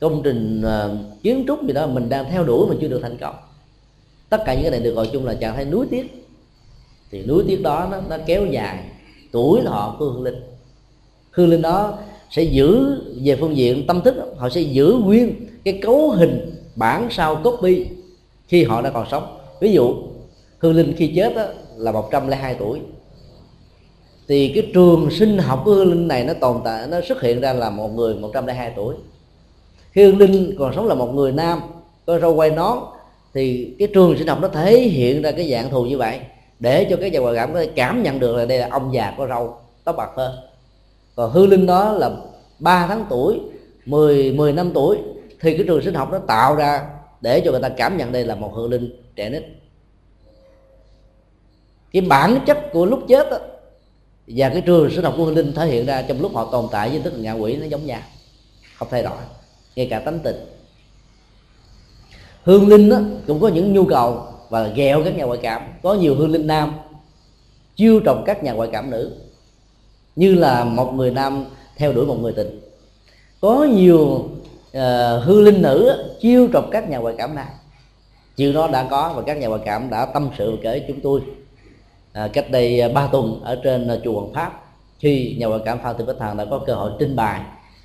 [0.00, 3.16] Công trình uh, kiến trúc gì đó mình đang theo đuổi mà chưa được thành
[3.16, 3.34] công.
[4.28, 6.26] Tất cả những cái này được gọi chung là trạng thái núi tiếc.
[7.10, 8.78] Thì núi tiếc đó nó, nó kéo dài.
[9.32, 10.42] Tuổi thọ của hương linh.
[11.30, 11.98] Hương linh đó
[12.30, 15.34] sẽ giữ về phương diện tâm thức họ sẽ giữ nguyên
[15.64, 17.86] cái cấu hình bản sao copy
[18.48, 19.38] khi họ đã còn sống.
[19.60, 19.94] Ví dụ
[20.58, 21.44] hương linh khi chết đó,
[21.76, 22.80] là 102 tuổi.
[24.28, 27.40] Thì cái trường sinh học của hương linh này nó tồn tại, nó xuất hiện
[27.40, 28.94] ra là một người 102 tuổi.
[29.92, 31.60] Khi hương linh còn sống là một người nam,
[32.06, 32.78] có râu quay nón.
[33.34, 36.20] Thì cái trường sinh học nó thể hiện ra cái dạng thù như vậy,
[36.58, 38.94] để cho cái nhà ngoại cảm có thể cảm nhận được là đây là ông
[38.94, 40.34] già có râu, tóc bạc hơn
[41.16, 42.10] còn hư linh đó là
[42.58, 43.40] 3 tháng tuổi
[43.86, 44.96] 10 10 năm tuổi,
[45.40, 46.86] thì cái trường sinh học nó tạo ra
[47.20, 49.42] để cho người ta cảm nhận đây là một hư linh trẻ nít
[51.94, 53.38] cái bản chất của lúc chết đó,
[54.26, 56.66] và cái trường sinh học của hương linh thể hiện ra trong lúc họ tồn
[56.72, 58.00] tại với tức ngạ quỷ nó giống nhau
[58.76, 59.16] không thay đổi
[59.76, 60.36] ngay cả tánh tình.
[62.42, 65.62] Hương linh đó, cũng có những nhu cầu và ghẹo các nhà ngoại cảm.
[65.82, 66.72] Có nhiều hương linh nam
[67.76, 69.12] chiêu trồng các nhà ngoại cảm nữ
[70.16, 71.44] như là một người nam
[71.76, 72.60] theo đuổi một người tình.
[73.40, 74.28] Có nhiều
[74.72, 77.46] ờ, uh, hư linh nữ chiêu trọc các nhà ngoại cảm nam
[78.36, 81.20] chuyện đó đã có và các nhà ngoại cảm đã tâm sự kể chúng tôi
[82.14, 84.64] à, cách đây à, ba tuần ở trên à, chùa Hoàng Pháp
[84.98, 87.40] khi nhà ngoại cảm Phan Thị Bích Thằng đã có cơ hội trình bày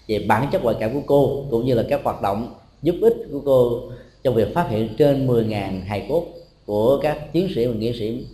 [0.08, 3.16] về bản chất ngoại cảm của cô cũng như là các hoạt động giúp ích
[3.32, 3.82] của cô
[4.24, 6.26] trong việc phát hiện trên 10.000 hài cốt
[6.66, 8.26] của các chiến sĩ và nghĩa sĩ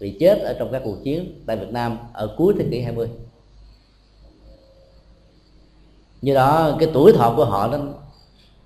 [0.00, 3.08] bị chết ở trong các cuộc chiến tại Việt Nam ở cuối thế kỷ 20
[6.22, 7.78] như đó cái tuổi thọ của họ nó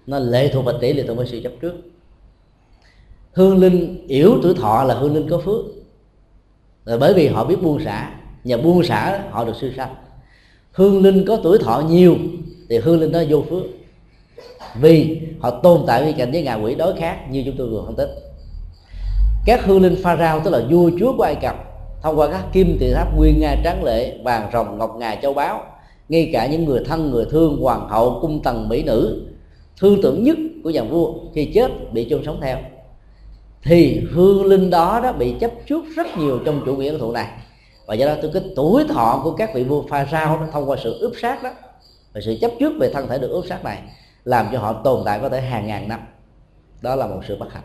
[0.07, 1.75] nó lệ thuộc vào tỷ lệ thuộc vào sự chấp trước.
[3.33, 5.65] Hương linh yếu tuổi thọ là hương linh có phước
[6.89, 8.11] là bởi vì họ biết buông xả,
[8.45, 9.95] nhờ buông xả họ được siêu sanh.
[10.73, 12.17] Hương linh có tuổi thọ nhiều
[12.69, 13.63] thì hương linh đó vô phước.
[14.81, 17.83] Vì họ tồn tại với cảnh giới ngạ quỷ đối khác như chúng tôi vừa
[17.87, 18.09] phân tích.
[19.47, 21.57] Các hương linh pharaoh tức là vua chúa của ai cập,
[22.03, 25.35] thông qua các kim tự tháp nguyên nga tráng lệ, vàng rồng, ngọc ngà, châu
[25.35, 25.63] báu,
[26.09, 29.27] ngay cả những người thân, người thương, hoàng hậu, cung tần mỹ nữ,
[29.81, 32.59] thương tưởng nhất của nhà vua khi chết bị chôn sống theo
[33.63, 37.29] thì hương linh đó đó bị chấp trước rất nhiều trong chủ nghĩa thụ này
[37.87, 40.71] và do đó tôi cái tuổi thọ của các vị vua pha sao nó thông
[40.71, 41.51] qua sự ướp sát đó
[42.13, 43.83] và sự chấp trước về thân thể được ướp sát này
[44.29, 46.01] làm cho họ tồn tại có thể hàng ngàn năm.
[46.81, 47.63] Đó là một sự bất hạnh.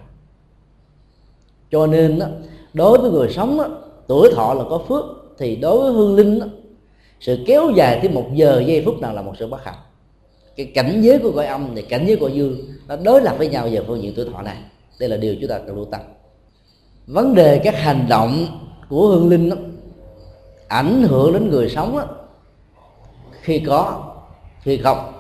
[1.72, 2.28] Cho nên đó,
[2.74, 3.68] đối với người sống đó,
[4.07, 5.06] tuổi thọ là có phước
[5.38, 6.45] thì đối với hương linh đó,
[7.20, 9.78] sự kéo dài thêm một giờ giây phút nào là một sự bất hạnh.
[10.56, 12.57] Cái cảnh giới của cõi âm thì cảnh giới của dương
[12.88, 14.57] nó đối lập với nhau về phương diện tuổi thọ này
[14.99, 16.02] đây là điều chúng ta cần lưu tâm.
[17.07, 18.45] Vấn đề các hành động
[18.90, 19.56] của hương linh đó,
[20.68, 22.07] ảnh hưởng đến người sống đó,
[23.41, 24.14] khi có
[24.61, 25.14] khi không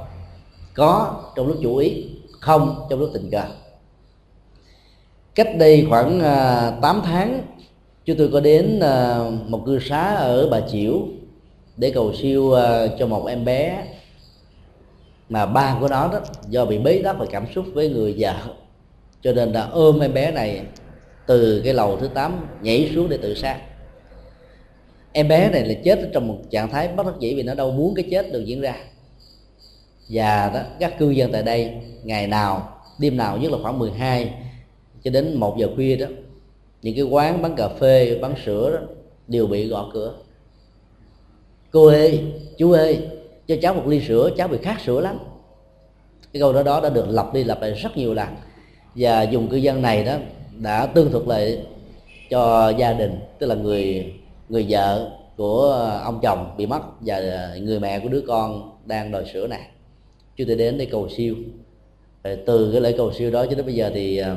[0.75, 2.05] có trong lúc chủ ý
[2.39, 3.43] không trong lúc tình cờ
[5.35, 7.41] cách đây khoảng à, 8 tháng
[8.05, 11.01] chúng tôi có đến à, một cư xá ở bà chiểu
[11.77, 13.83] để cầu siêu à, cho một em bé.
[15.29, 16.19] Mà ba của nó đó
[16.49, 18.33] do bị bế tắc và cảm xúc với người vợ
[19.23, 20.61] cho nên là ôm em bé này
[21.27, 23.59] từ cái lầu thứ 8 nhảy xuống để tự sát.
[25.11, 27.71] Em bé này là chết trong một trạng thái bất đắc dĩ vì nó đâu
[27.71, 28.75] muốn cái chết được diễn ra.
[30.09, 31.73] Và đó, các cư dân tại đây,
[32.03, 34.33] ngày nào, đêm nào, nhất là khoảng 12
[35.03, 36.07] cho đến 1 giờ khuya đó,
[36.81, 38.87] những cái quán bán cà phê, bán sữa đó
[39.27, 40.13] đều bị gõ cửa.
[41.71, 42.23] Cô ơi,
[42.57, 43.07] chú ơi,
[43.47, 45.19] cho cháu một ly sữa, cháu bị khát sữa lắm.
[46.33, 48.27] Cái câu đó đó đã được lặp đi lặp lại rất nhiều lần
[48.95, 50.17] và dùng cư dân này đó
[50.59, 51.65] đã tương thuật lại
[52.29, 54.13] cho gia đình, tức là người
[54.49, 57.19] người vợ của ông chồng bị mất và
[57.61, 59.61] người mẹ của đứa con đang đòi sữa này
[60.35, 61.35] chúng tôi đến để cầu siêu.
[62.45, 64.35] Từ cái lễ cầu siêu đó cho đến bây giờ thì à,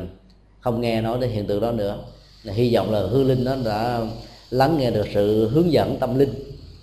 [0.60, 1.98] không nghe nói đến hiện tượng đó nữa.
[2.44, 4.00] Hy vọng là hương linh nó đã
[4.50, 6.34] lắng nghe được sự hướng dẫn tâm linh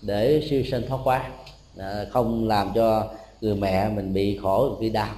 [0.02, 1.32] để siêu sinh thoát quá
[1.78, 3.08] à, không làm cho
[3.42, 5.16] người mẹ mình bị khổ, bị đau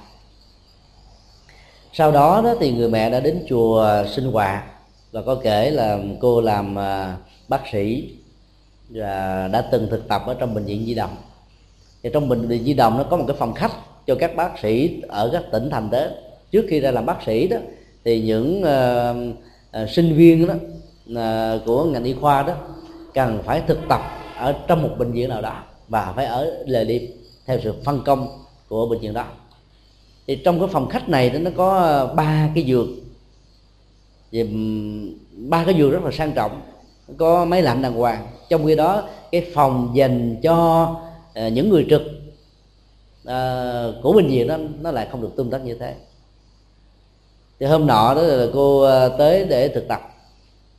[1.92, 4.64] sau đó đó thì người mẹ đã đến chùa sinh hoạt
[5.12, 7.16] và có kể là cô làm à,
[7.48, 8.10] bác sĩ
[8.88, 11.16] và đã từng thực tập ở trong bệnh viện di động.
[12.02, 13.72] Thì trong bệnh viện di động nó có một cái phòng khách
[14.06, 16.10] cho các bác sĩ ở các tỉnh thành tới.
[16.50, 17.56] Trước khi ra làm bác sĩ đó
[18.04, 19.36] thì những uh,
[19.82, 20.54] uh, sinh viên đó
[21.10, 22.54] uh, của ngành y khoa đó
[23.14, 24.00] cần phải thực tập
[24.38, 27.02] ở trong một bệnh viện nào đó và phải ở lề đêm
[27.46, 28.28] theo sự phân công
[28.68, 29.24] của bệnh viện đó
[30.26, 32.98] thì trong cái phòng khách này nó có ờ, ba cái giường.
[34.32, 34.42] Thì
[35.36, 36.60] ba cái giường rất là sang trọng.
[37.16, 38.26] Có máy lạnh đàng hoàng.
[38.48, 40.82] Trong khi đó cái phòng dành cho
[41.46, 42.02] uh, những người trực
[43.22, 45.94] uh, của bệnh viện đó nó lại không được tương tác như thế.
[47.60, 48.86] Thì hôm nọ đó là cô
[49.18, 50.00] tới để thực tập.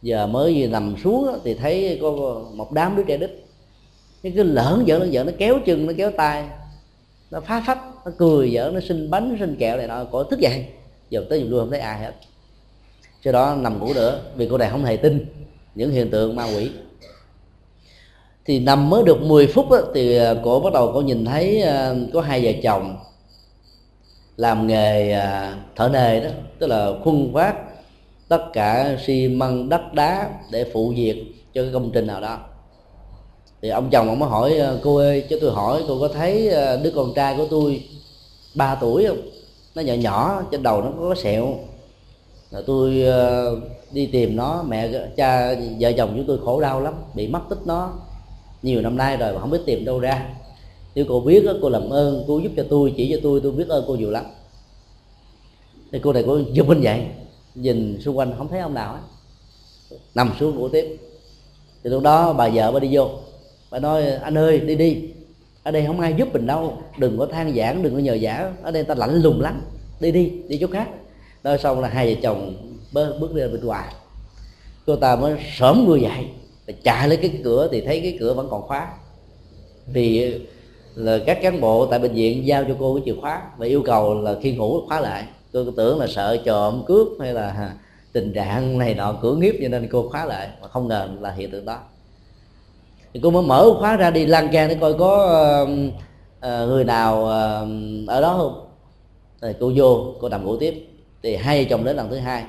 [0.01, 3.31] Giờ mới vừa nằm xuống đó, thì thấy có một đám đứa trẻ đít,
[4.23, 6.43] cái cứ lỡn giỡn lỡn giỡn nó kéo chân nó kéo tay
[7.31, 10.39] nó phá phách nó cười giỡn nó xin bánh xin kẹo này nọ có thức
[10.39, 10.65] dậy
[11.09, 12.13] giờ tới giờ luôn không thấy ai hết.
[13.23, 15.25] Sau đó nằm ngủ nữa vì cô này không hề tin
[15.75, 16.71] những hiện tượng ma quỷ.
[18.45, 21.61] Thì nằm mới được 10 phút đó, thì cô cổ bắt đầu cô nhìn thấy
[21.61, 22.97] à, có hai vợ chồng
[24.37, 26.29] làm nghề à, thợ nề đó.
[26.59, 27.55] Tức là khuân vác
[28.27, 32.39] tất cả xi măng đất đá để phụ việc cho cái công trình nào đó
[33.61, 36.47] thì ông chồng ông mới hỏi ờ, cô ơi cho tôi hỏi cô có thấy
[36.49, 37.83] ờ, đứa con trai của tôi
[38.55, 39.21] 3 tuổi không?
[39.75, 41.59] Nó nhỏ nhỏ trên đầu nó có sẹo.
[42.51, 43.55] Là tôi ờ,
[43.91, 47.59] đi tìm nó mẹ cha vợ chồng chúng tôi khổ đau lắm bị mất tích
[47.65, 47.93] nó
[48.61, 50.29] nhiều năm nay rồi mà không biết tìm đâu ra.
[50.95, 53.51] Nếu cô biết đó, cô làm ơn cô giúp cho tôi chỉ cho tôi tôi
[53.51, 54.25] biết ơn cô nhiều lắm.
[55.91, 57.05] Thì cô này cô giật mình vậy
[57.55, 58.99] nhìn xung quanh không thấy ông nào hết
[60.15, 60.97] nằm xuống ngủ tiếp.
[61.83, 63.09] Thì lúc đó bà vợ mới đi vô
[63.71, 65.03] bà nói, anh ơi, đi đi.
[65.63, 66.77] Ở đây không ai giúp mình đâu.
[66.97, 68.53] Đừng có than giảng, đừng có nhờ giả.
[68.61, 69.61] Ở đây ta lạnh lùng lắm.
[69.99, 70.89] Đi đi đi chỗ khác.
[71.43, 72.53] Nói xong là hai vợ chồng
[72.91, 73.93] bước ra bên ngoài.
[74.85, 76.27] Cô ta mới sớm người dậy,
[76.67, 78.87] và chạy lấy cái cửa thì thấy cái cửa vẫn còn khóa.
[79.93, 80.35] Vì
[80.95, 83.81] là các cán bộ tại bệnh viện giao cho cô cái chìa khóa và yêu
[83.85, 85.23] cầu là khi ngủ khóa lại.
[85.53, 87.73] Cô tưởng là sợ trộm cướp hay là
[88.11, 90.49] tình trạng này nọ, cửa hiếp cho nên cô khóa lại.
[90.61, 91.79] Mà không ngờ là hiện tượng đó
[93.17, 95.69] thì cô mới mở khóa ra đi lan can để coi có uh,
[96.41, 98.67] người nào uh, ở đó không.
[99.41, 100.87] Thì cô vô cô nằm ngủ tiếp.
[101.23, 102.43] Thì hai vợ chồng đến lần thứ hai.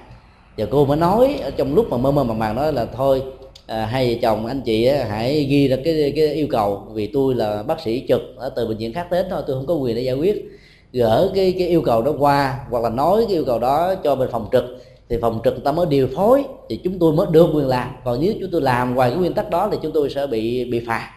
[0.59, 3.23] Và cô mới nói ở trong lúc mà mơ mơ màng màng nói là thôi
[3.67, 7.07] à, hai vợ chồng anh chị á, hãy ghi ra cái cái yêu cầu vì
[7.07, 9.75] tôi là bác sĩ trực ở từ bệnh viện khác đến thôi tôi không có
[9.75, 10.45] quyền để giải quyết.
[10.93, 14.15] Gỡ cái cái yêu cầu đó qua hoặc là nói cái yêu cầu đó cho
[14.15, 14.65] bên phòng trực
[15.09, 17.97] thì phòng trực ta mới điều phối thì chúng tôi mới được quyền làm.
[18.05, 20.71] Còn nếu chúng tôi làm ngoài cái nguyên tắc đó thì chúng tôi sẽ bị
[20.71, 21.11] bị phạt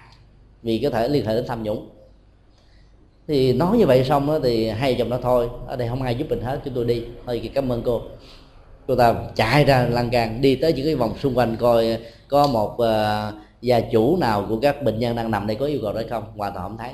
[0.63, 1.89] vì có thể liên hệ đến tham nhũng.
[3.27, 5.49] Thì nói như vậy xong đó, thì hai chồng nó thôi.
[5.67, 7.03] Ở đây không ai giúp mình hết chúng tôi đi.
[7.25, 8.01] Thôi cảm ơn cô.
[8.87, 11.97] Cô ta chạy ra lan can đi tới những cái vòng xung quanh coi
[12.27, 15.79] có một uh, gia chủ nào của các bệnh nhân đang nằm đây có yêu
[15.81, 16.23] cầu đó không.
[16.37, 16.91] Hoàn toàn không thấy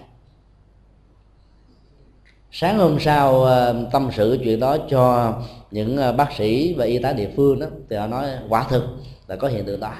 [2.51, 5.33] sáng hôm sau ờ, tâm sự chuyện đó cho
[5.71, 8.83] những ờ, bác sĩ và y tá địa phương đó thì họ nói quả thực
[9.27, 9.93] là có hiện tượng đó.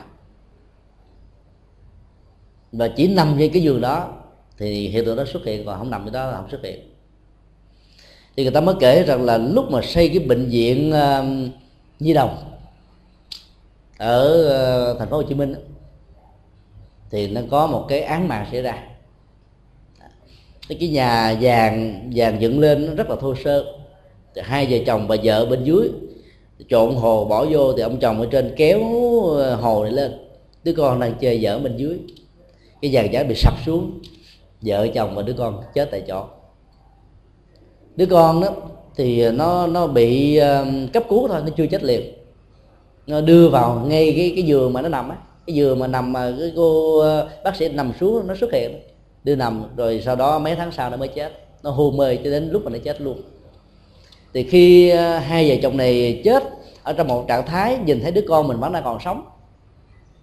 [2.72, 4.14] Và chỉ nằm trên cái giường đó
[4.58, 6.80] thì hiện tượng đó xuất hiện còn không nằm trên đó là không xuất hiện.
[8.38, 11.52] Thì người ta mới kể rằng là lúc mà xây cái bệnh viện uh,
[12.00, 12.38] Nhi đồng
[13.98, 15.56] ở thành phố Hồ Chí Minh
[17.10, 18.87] thì nó có một cái án mạng xảy ra
[20.76, 23.66] cái nhà vàng vàng dựng lên nó rất là thô sơ.
[24.36, 25.90] Thì hai vợ chồng bà vợ bên dưới.
[26.70, 28.82] Trộn hồ bỏ vô thì ông chồng ở trên kéo
[29.38, 30.12] ờ, hồ này lên.
[30.64, 31.98] Đứa con đang chơi vợ bên dưới.
[32.82, 34.00] Cái vàng giá bị sập xuống.
[34.62, 36.24] Vợ chồng và đứa con chết tại chỗ.
[37.96, 38.50] Đứa con đó
[38.96, 42.02] thì nó nó bị uh, cấp cứu thôi nó chưa chết liền.
[43.08, 45.16] Nó đưa vào ngay cái cái giường mà nó nằm á.
[45.48, 48.80] Cái giường mà nằm mà cái cô uh, bác sĩ nằm xuống nó xuất hiện
[49.28, 51.32] đưa nằm, rồi sau đó mấy tháng sau nó mới chết.
[51.64, 53.22] Nó hôn mê cho đến lúc mà nó chết luôn.
[54.34, 56.44] Thì khi ờ, hai vợ chồng này chết
[56.84, 59.24] ở trong một trạng thái nhìn thấy đứa con mình vẫn đang còn sống,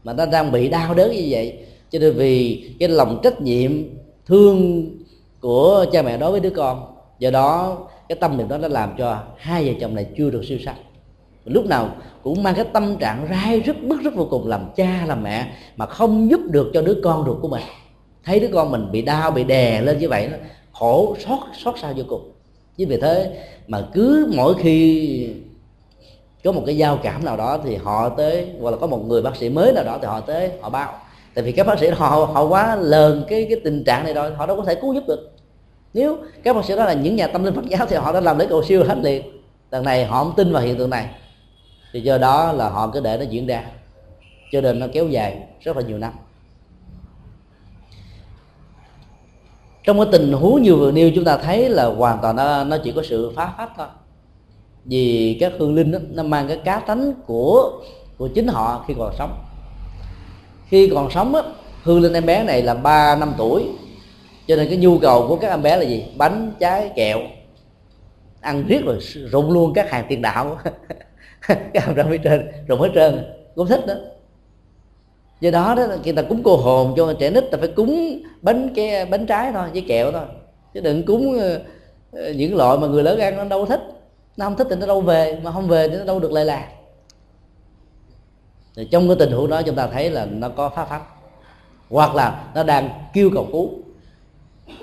[0.04, 1.58] mà nó đang bị đau đớn như vậy,
[1.90, 3.72] cho nên vì cái lòng trách nhiệm,
[4.26, 4.86] thương
[5.40, 7.78] của cha mẹ đối với đứa con, do đó
[8.08, 10.76] cái tâm niệm đó đã làm cho hai vợ chồng này chưa được siêu sanh.
[11.44, 11.88] Lúc nào
[12.22, 15.52] cũng mang cái tâm trạng rai rất bức rất vô cùng, làm cha, làm mẹ
[15.76, 17.62] mà không giúp được cho đứa con ruột của mình
[18.24, 20.36] thấy đứa con mình bị đau, bị đè lên như vậy nó
[20.72, 22.32] khổ, xót xót xa vô cùng.
[22.76, 25.30] Chính vì thế mà cứ mỗi khi
[26.44, 29.22] có một cái giao cảm nào đó thì họ tới, hoặc là có một người
[29.22, 30.92] bác sĩ mới nào đó thì họ tới, họ báo.
[31.34, 34.34] Tại vì các bác sĩ họ họ quá lờn cái cái tình trạng này rồi,
[34.34, 35.30] họ đâu có thể cứu giúp được.
[35.94, 38.20] Nếu các bác sĩ đó là những nhà tâm linh phật giáo thì họ đã
[38.20, 39.22] làm lễ cầu siêu hết liền.
[39.70, 41.08] Lần này họ không tin vào hiện tượng này.
[41.92, 43.64] Thì do đó là họ cứ để nó diễn ra.
[44.52, 46.12] Cho nên nó kéo dài rất là nhiều năm.
[49.84, 52.78] Trong cái tình huống như vừa nêu chúng ta thấy là hoàn toàn nó, nó
[52.84, 53.86] chỉ có sự phá phách thôi.
[54.84, 57.72] Vì các hương linh đó, nó mang cái cá tánh của
[58.18, 59.44] của chính họ khi còn sống.
[60.68, 61.42] Khi còn sống á,
[61.82, 63.64] hương linh em bé này là 3 năm tuổi.
[64.48, 66.04] Cho nên cái nhu cầu của các em bé là gì?
[66.16, 67.18] Bánh trái kẹo.
[68.40, 68.98] Ăn riết rồi
[69.30, 70.58] rụng luôn các hàng tiền đạo.
[71.72, 73.24] Các hàng rong phía trên rụng hết trơn.
[73.54, 73.94] Cũng thích đó
[75.44, 78.68] do đó đó người ta cúng cô hồn cho trẻ nít ta phải cúng bánh
[78.74, 80.24] cái, bánh trái thôi, với kẹo thôi.
[80.74, 81.60] Chứ đừng cúng ờ,
[82.12, 83.80] ờ, những loại mà người lớn ăn nó đâu thích.
[84.36, 86.44] Nó không thích thì nó đâu về, mà không về thì nó đâu được lệ
[86.44, 86.68] lạc
[88.76, 91.06] thì trong cái tình huống đó chúng ta thấy là nó có pháp pháp.
[91.90, 93.70] Hoặc là nó đang kêu cầu cứu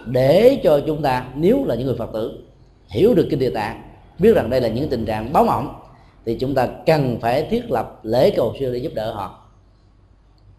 [0.06, 2.44] để cho chúng ta, nếu là những người phật tử,
[2.88, 3.82] hiểu được kinh địa tạng,
[4.20, 5.82] biết rằng đây là những tình trạng báo mộng,
[6.26, 9.41] thì chúng ta cần phải thiết lập lễ cầu siêu để giúp đỡ họ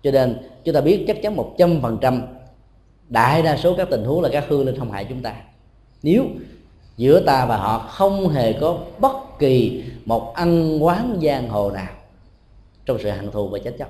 [0.02, 2.22] cho nên, chúng ta biết chắc chắn một trăm phần trăm
[3.08, 5.34] đại đa số các tình huống là các hương linh không hại chúng ta.
[6.02, 6.24] Nếu
[6.96, 11.92] giữa ta và họ không hề có bất kỳ một ăn quán giang hồ nào
[12.86, 13.88] trong sự hận thù và chết chóc,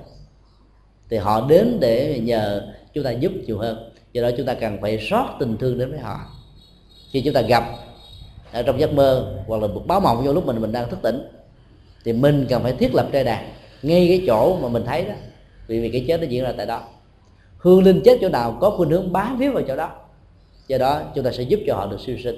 [1.09, 3.89] thì họ đến để nhờ chúng ta giúp nhiều hơn.
[4.13, 6.19] Do đó chúng ta cần phải sót tình thương đến với họ.
[7.11, 7.63] Khi chúng ta gặp
[8.51, 11.27] ở trong giấc mơ hoặc là báo mộng vô lúc mình mình đang thức tỉnh,
[12.05, 13.49] thì mình cần phải thiết lập trai đàn
[13.81, 15.13] ngay cái chỗ mà mình thấy đó
[15.67, 16.83] vì vì cái chết nó diễn ra tại đó.
[17.57, 19.91] Hương linh chết chỗ nào có khuynh hướng bám víu vào chỗ đó.
[20.67, 22.35] Do đó chúng ta sẽ giúp cho họ được siêu sinh.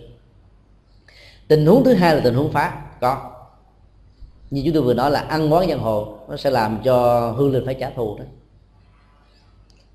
[1.48, 2.82] Tình huống thứ hai là tình huống phá.
[3.02, 3.32] Có.
[4.50, 7.52] Như chúng tôi vừa nói là ăn món giang hồ nó sẽ làm cho hương
[7.52, 8.26] linh phải trả thù đó.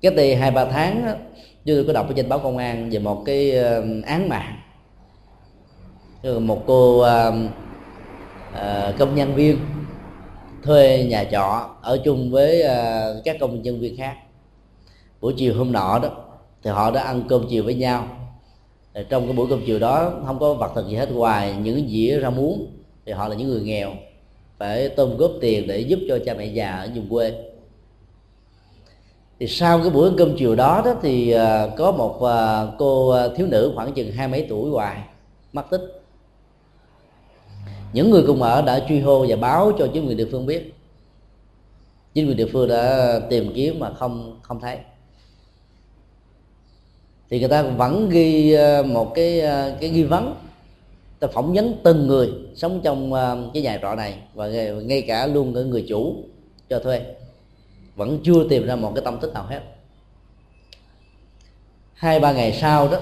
[0.01, 1.11] Cái thì hai ba tháng đó,
[1.65, 3.57] chúng tôi có đọc ở trên báo công an về một cái
[4.05, 4.57] án mạng.
[6.23, 7.35] Một cô uh,
[8.53, 9.59] uh, công nhân viên
[10.63, 14.15] thuê nhà trọ ở chung với ờ, các công nhân viên khác.
[15.21, 16.09] Buổi chiều hôm nọ đó,
[16.63, 18.07] thì họ đã ăn cơm chiều với nhau.
[19.09, 22.19] Trong cái buổi cơm chiều đó, không có vật thực gì hết, ngoài những dĩa
[22.21, 22.67] rau muống,
[23.05, 23.91] thì họ là những người nghèo,
[24.57, 27.33] phải tôm góp tiền để giúp cho cha mẹ già ở vùng quê.
[29.39, 33.47] Thì sau cái buổi cơm chiều đó đó thì ờ, có một ờ, cô thiếu
[33.47, 34.97] nữ khoảng chừng hai mấy tuổi hoài,
[35.53, 36.00] mất tích
[37.93, 40.73] những người cùng ở đã truy hô và báo cho chính quyền địa phương biết.
[42.13, 44.77] Chính quyền địa phương đã tìm kiếm mà không không thấy.
[47.29, 50.35] Thì người ta vẫn ghi ờ, một cái ờ, cái nghi vấn.
[51.19, 54.47] Ta phỏng vấn từng người sống trong ờ, cái nhà trọ này và
[54.83, 56.15] ngay cả luôn cả người chủ
[56.69, 57.01] cho thuê.
[57.95, 59.61] Vẫn chưa tìm ra một cái tâm tích nào hết.
[61.93, 62.99] Hai, ba ngày sau đó,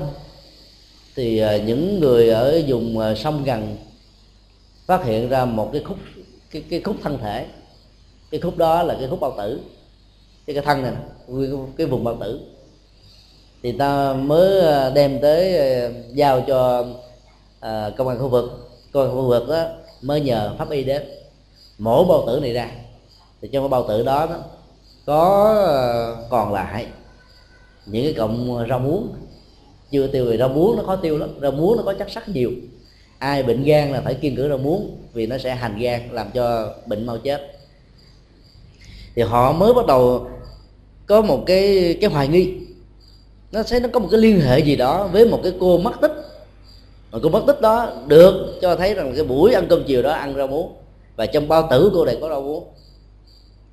[1.15, 3.77] thì những người ở vùng sông gần
[4.89, 5.97] phát hiện ra một cái khúc
[6.51, 7.45] cái, cái khúc thân thể.
[8.31, 9.59] Cái khúc đó là cái khúc bao tử.
[10.45, 10.93] Cái cái thân này
[11.77, 12.39] cái vùng bao tử.
[13.63, 16.85] Thì ta mới à, đem tới à, giao cho
[17.59, 18.69] à, công an khu vực.
[18.91, 19.65] Công an khu vực đó
[20.01, 21.03] mới nhờ pháp y đến
[21.77, 22.71] mổ bao tử này ra.
[23.41, 24.37] Thì trong cái bao tử đó, đó
[25.05, 26.87] có à, còn lại
[27.85, 29.13] những cái cọng rau muống.
[29.91, 32.29] Chưa tiêu vì rau muống nó khó tiêu lắm rau muống nó có chất sắt
[32.29, 32.51] nhiều
[33.19, 36.31] ai bệnh gan là phải kiêng cử rau muống vì nó sẽ hành gan, làm
[36.33, 37.41] cho bệnh mau chết.
[39.15, 40.29] Thì họ mới bắt đầu
[41.05, 42.53] có một cái cái hoài nghi.
[43.51, 46.01] Nó sẽ, nó có một cái liên hệ gì đó với một cái cô mất
[46.01, 46.11] tích.
[47.11, 50.11] Mà cô mất tích đó được cho thấy rằng cái buổi ăn cơm chiều đó
[50.11, 50.73] ăn rau muống.
[51.15, 52.63] Và trong bao tử cô này có rau muống.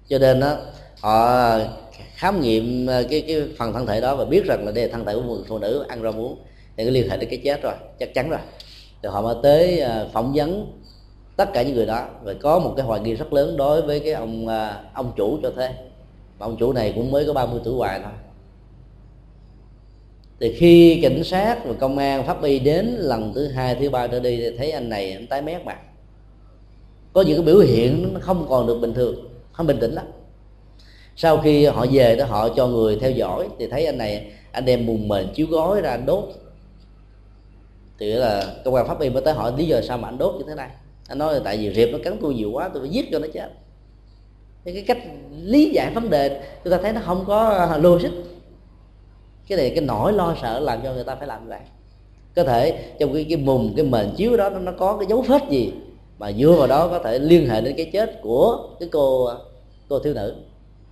[0.09, 0.57] Cho nên đó
[1.01, 1.59] họ
[2.15, 4.93] khám nghiệm à, cái cái phần thân thể đó và biết rằng là đây là
[4.93, 6.39] thân thể của một phụ nữ ăn rau muống.
[6.77, 8.41] Thì có liên hệ đến cái chết rồi, chắc chắn rồi
[9.03, 10.67] thì họ mới tới à, phỏng vấn
[11.37, 12.07] tất cả những người đó.
[12.23, 15.39] Và có một cái hoài nghi rất lớn đối với cái ông à, ông chủ
[15.43, 15.69] cho thuê.
[16.39, 18.13] Mà ông chủ này cũng mới có 30 tuổi hoài thôi.
[20.41, 24.07] Thì khi cảnh sát và công an, pháp y đến lần thứ hai, thứ ba
[24.07, 25.79] trở đi, thì thấy anh này anh tái mét mặt
[27.17, 30.07] có những cái biểu hiện nó không còn được bình thường, không bình tĩnh lắm.
[31.17, 34.65] Sau khi họ về đó, họ cho người theo dõi, thì thấy anh này anh
[34.65, 36.25] đem mùng mền chiếu gói ra đốt
[37.99, 40.35] thì là công an pháp y mới tới hỏi lý do sao mà anh đốt
[40.35, 40.71] như thế này.
[41.09, 43.19] Anh nói là tại vì riệp nó cắn tôi nhiều quá tôi phải giết cho
[43.19, 43.51] nó chết.
[44.65, 44.99] Thì cái cách
[45.43, 48.11] lý giải vấn đề chúng ta thấy nó không có à, logic.
[49.49, 51.61] Cái này cái nỗi lo sợ làm cho người ta phải làm như vậy.
[52.37, 55.23] Có thể trong cái cái mùng cái mền chiếu đó nó, nó có cái dấu
[55.23, 55.73] vết gì
[56.19, 59.37] mà dựa vào đó có thể liên hệ đến cái chết của cái cô à,
[59.89, 60.35] cô thiếu nữ.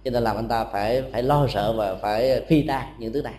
[0.04, 3.22] Cho nên làm anh ta phải phải lo sợ và phải phi tan những thứ
[3.22, 3.34] này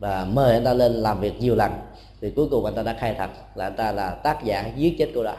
[0.00, 1.72] và mời anh ta lên làm việc nhiều lần.
[2.20, 4.94] Thì cuối cùng anh ta đã khai thật là anh ta là tác giả giết
[4.98, 5.36] chết cô đó.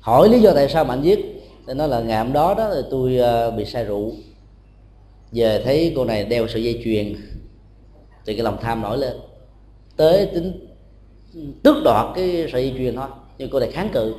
[0.00, 1.18] Hỏi lý do tại sao mà anh giết?
[1.66, 4.12] Thì nói là ngày hôm đó đó thì tôi ờ, bị say rượu.
[5.32, 7.14] Về thấy cô này đeo sợi dây chuyền.
[8.26, 9.16] Thì cái lòng tham nổi lên.
[9.96, 10.66] Tới tính
[11.62, 13.08] tước đoạt cái sợi dây chuyền thôi
[13.38, 14.14] nhưng cô này kháng cự.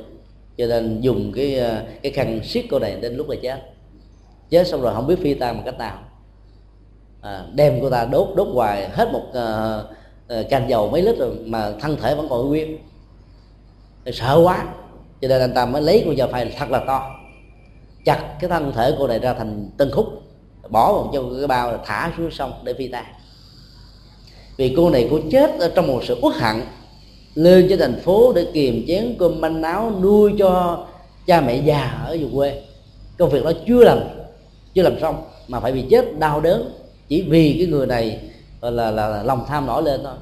[0.56, 3.60] Cho nên dùng cái ờ, cái khăn siết cô này đến lúc là chết.
[4.50, 6.09] Chết xong rồi không biết phi tan một cách nào
[7.20, 9.86] à, đem cô ta đốt đốt hoài hết một ờ,
[10.28, 12.78] ờ, uh, can dầu mấy lít rồi mà thân thể vẫn còn nguyên.
[14.12, 14.64] Sợ quá
[15.20, 17.10] cho nên anh ta mới lấy con dao phay thật là to
[18.04, 20.06] chặt cái thân thể cô này ra thành tân khúc
[20.68, 23.04] bỏ vào trong cái bao thả xuống sông để phi tan.
[24.56, 26.56] Vì cô này cô chết ở trong một sự uất hận
[27.34, 30.84] lên cho thành phố để kiềm chén cơm manh áo nuôi cho
[31.26, 32.62] cha mẹ già ở vùng quê.
[33.18, 33.98] Công việc đó chưa làm
[34.74, 36.72] chưa làm xong mà phải bị chết đau đớn
[37.10, 38.20] chỉ vì cái người này
[38.60, 40.14] là là, là lòng tham nổi lên thôi.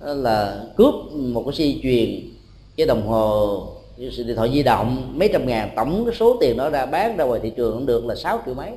[0.00, 2.30] Đó là cướp một cái dây chuyền
[2.76, 3.66] cái đồng hồ
[3.96, 5.70] điện thoại di động mấy trăm ngàn.
[5.76, 8.42] Tổng cái số tiền đó ra bán ra ngoài thị trường cũng được là 6
[8.46, 8.70] triệu mấy.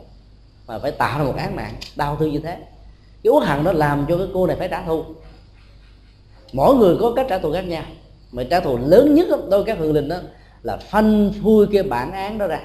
[0.67, 2.57] Mà phải tạo ra một án mạng đau thương như thế.
[3.23, 5.03] Cái uất hận nó làm cho cái cô này phải trả thù.
[6.53, 7.83] Mỗi người có cách trả thù khác nhau.
[8.31, 10.17] Mà trả thù lớn nhất đôi các hương linh đó
[10.63, 12.61] là phanh phui cái bản án đó ra.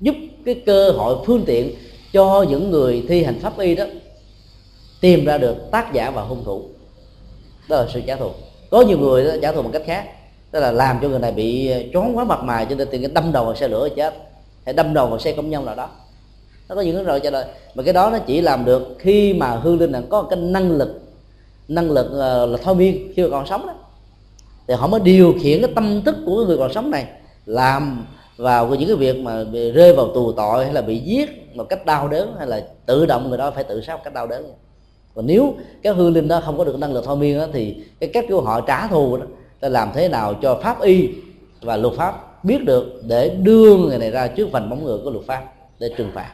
[0.00, 0.14] Giúp
[0.44, 1.74] cái cơ hội phương tiện
[2.16, 3.84] cho những người thi hành pháp y đó
[5.00, 6.62] tìm ra được tác giả và hung thủ.
[7.68, 8.30] Đó là sự trả thù.
[8.70, 10.04] Có nhiều người đó trả thù một cách khác.
[10.50, 13.02] Tức là làm cho người này bị ờ, trốn quá mặt mày cho nên tìm
[13.02, 14.14] cái đâm đầu vào xe lửa chết.
[14.64, 15.88] Hay đâm đầu vào xe công nhân nào đó.
[16.68, 17.44] Nó có những cái rồi trả lời.
[17.74, 20.70] mà cái đó nó chỉ làm được khi mà hương linh là có cái năng
[20.70, 21.00] lực
[21.68, 23.74] năng lực ờ, là thôi miên khi mà còn sống đó.
[24.68, 27.06] Thì họ mới điều khiển cái tâm thức của người còn sống này
[27.46, 28.06] làm
[28.36, 31.64] vào những cái việc mà bị rơi vào tù tội hay là bị giết một
[31.64, 34.26] cách đau đớn hay là tự động người đó phải tự sát một cách đau
[34.26, 34.52] đớn.
[35.14, 37.76] Còn nếu cái hương linh đó không có được năng lực thôi miên đó, thì
[38.00, 39.26] cái cách của họ trả thù đó
[39.60, 41.08] là làm thế nào cho pháp y
[41.60, 45.10] và luật pháp biết được để đưa người này ra trước vành bóng người của
[45.10, 45.44] luật pháp
[45.78, 46.32] để trừng phạt.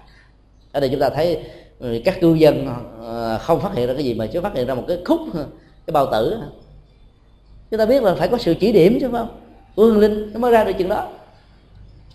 [0.72, 1.38] Ở đây chúng ta thấy
[1.80, 2.68] ừ, các cư dân
[3.00, 5.20] ờ, không phát hiện ra cái gì mà chứ phát hiện ra một cái khúc
[5.86, 6.36] cái bao tử.
[7.70, 9.28] Chúng ta biết là phải có sự chỉ điểm chứ không?
[9.76, 11.08] Của hương linh nó mới ra được chuyện đó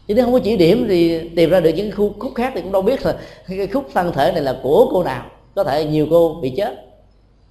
[0.08, 2.62] chứ nếu không có chỉ điểm thì tìm ra được những khu khúc khác thì
[2.62, 3.18] cũng đâu biết là
[3.48, 5.26] cái khúc thân thể này là của cô nào.
[5.56, 6.86] Có thể nhiều cô bị chết.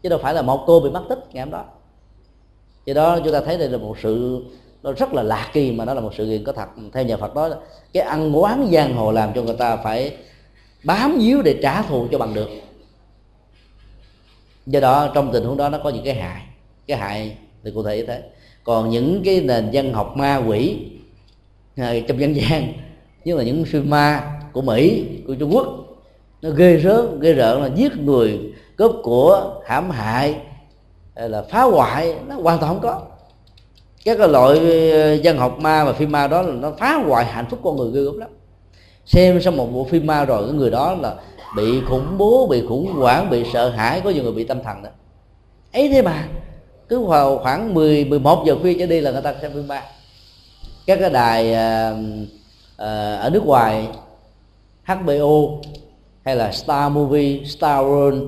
[0.03, 1.65] Chứ đâu phải là một cô bị mất tích ngày hôm đó.
[2.87, 4.45] Do đó, chúng ta thấy đây là một sự,
[4.83, 6.67] nó rất là lạ kỳ mà nó là một sự kiện có thật.
[6.93, 7.51] Theo nhà Phật đó,
[7.93, 10.17] cái ăn quán giang hồ làm cho người ta phải
[10.85, 12.49] bám víu để trả thù cho bằng được.
[14.67, 16.43] Do đó, trong tình huống đó nó có những cái hại.
[16.87, 18.23] Cái hại thì cụ thể như thế.
[18.65, 20.79] Còn những cái nền văn học ma quỷ
[21.77, 22.73] Ờ, trong dân gian
[23.25, 25.67] như là những phim ma của mỹ, của trung quốc.
[26.43, 28.41] Nó ghê rớn, ghê rợn là giết người
[28.77, 30.37] cướp của, hãm hại
[31.15, 33.01] ờ, là phá hoại, nó hoàn toàn không có.
[34.05, 34.59] Các cái loại
[34.93, 37.77] ờ, dân học ma và phim ma đó là nó phá hoại hạnh phúc con
[37.77, 38.31] người ghê gớm lắm.
[39.07, 41.15] Xem xong một bộ phim ma rồi, cái người đó là
[41.57, 44.83] bị khủng bố, bị khủng hoảng, bị sợ hãi, có nhiều người bị tâm thần
[44.83, 44.91] đó.
[45.73, 46.29] Ấy thế mà,
[46.89, 49.83] cứ vào khoảng 10 11 giờ khuya trở đi là người ta xem phim ma
[50.87, 52.19] các cái đài uh,
[53.21, 53.89] ở nước ngoài
[54.85, 55.61] HBO
[56.25, 58.27] hay là Star Movie, Star World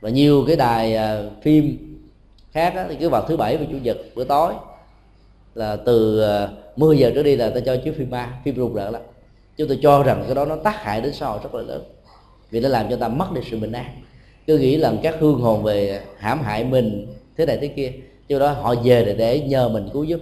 [0.00, 1.78] và nhiều cái đài uh, phim
[2.52, 4.54] khác đó, thì cứ vào thứ bảy và chủ nhật bữa tối
[5.54, 8.74] là từ uh, 10 giờ trở đi là ta cho chiếu phim ma phim rùng
[8.74, 9.02] rợn lắm.
[9.56, 11.82] Chúng tôi cho rằng cái đó nó tác hại đến xã hội rất là lớn
[12.50, 13.86] vì nó làm cho ta mất đi sự bình an.
[14.46, 17.06] Cứ nghĩ là các hương hồn về hãm hại mình
[17.36, 17.92] thế này thế kia
[18.28, 20.20] cho đó họ về để, để nhờ mình cứu giúp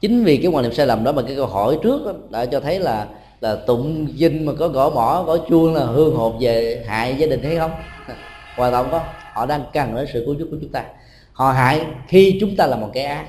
[0.00, 2.46] chính vì cái quan niệm sai lầm đó mà cái câu hỏi trước đó, đã
[2.46, 3.06] cho thấy là
[3.40, 7.26] là tụng dinh mà có gõ mỏ gõ chuông là hương hộp về hại gia
[7.26, 7.70] đình hay không?
[8.56, 9.00] Hoàn toàn có
[9.32, 10.84] họ đang cần đến sự cứu giúp của chúng ta.
[11.32, 13.26] Họ hại khi chúng ta là một cái ác.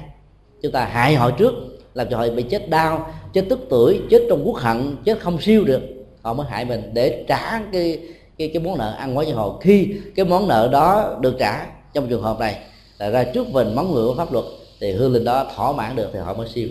[0.61, 1.53] Chúng ta hại họ trước
[1.93, 5.41] làm cho họ bị chết đau chết tức tuổi chết trong quốc hận chết không
[5.41, 5.81] siêu được.
[6.21, 7.99] Họ mới hại mình để trả cái
[8.37, 11.65] cái cái món nợ ăn quá cho họ khi cái món nợ đó được trả
[11.93, 12.57] trong trường hợp này.
[12.97, 14.45] Là ra trước mình món ngựa của pháp luật
[14.81, 16.67] thì hương linh đó thỏa mãn được thì họ mới siêu.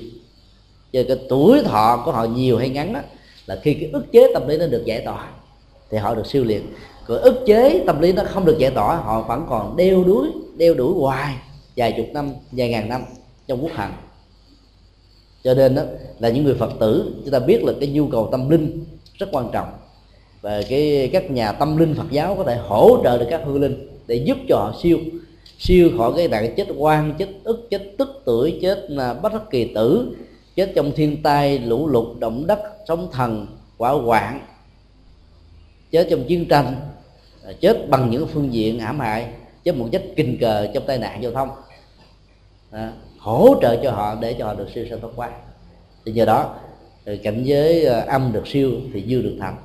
[0.92, 3.00] Cho cái tuổi thọ của họ nhiều hay ngắn đó
[3.46, 5.28] là khi cái ức chế tâm lý nó được giải tỏa,
[5.90, 6.62] thì họ được siêu liền.
[7.06, 10.28] Còn ức chế tâm lý nó không được giải tỏa, họ vẫn còn đeo đuối,
[10.56, 11.34] đeo đuổi hoài
[11.76, 13.02] vài chục năm, vài ngàn năm
[13.46, 13.92] trong quốc hành
[15.44, 15.82] cho nên đó
[16.18, 18.84] là những người phật tử, chúng ta biết là cái nhu cầu tâm linh
[19.18, 19.68] rất quan trọng.
[20.40, 23.60] Và cái, các nhà tâm linh phật giáo có thể hỗ trợ được các hương
[23.60, 24.98] linh để giúp cho họ siêu
[25.60, 29.42] siêu khỏi cái nạn chết quan chết ức chết tức tuổi chết là bất đắc
[29.50, 30.16] kỳ tử
[30.56, 32.58] chết trong thiên tai lũ lụt động đất
[32.88, 33.46] sóng thần
[33.78, 34.40] quả hoạn
[35.90, 36.74] chết trong chiến tranh
[37.44, 39.26] à, chết bằng những phương diện hãm hại
[39.64, 41.48] chết một cách kinh cờ trong tai nạn giao thông
[42.70, 45.30] à, hỗ trợ cho họ để cho họ được siêu sanh thoát qua
[46.04, 46.54] thì nhờ đó
[47.22, 49.56] cảnh giới à, âm được siêu thì dương được thành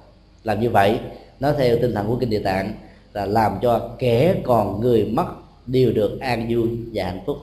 [0.44, 1.00] làm như vậy
[1.40, 2.74] nó theo tinh thần của kinh địa tạng
[3.14, 5.26] là làm cho kẻ còn người mất
[5.68, 7.38] đều được an vui và hạnh phúc.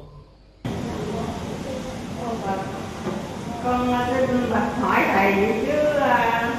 [3.64, 5.34] Con à, xin bạch hỏi thầy
[5.66, 6.50] chứ à,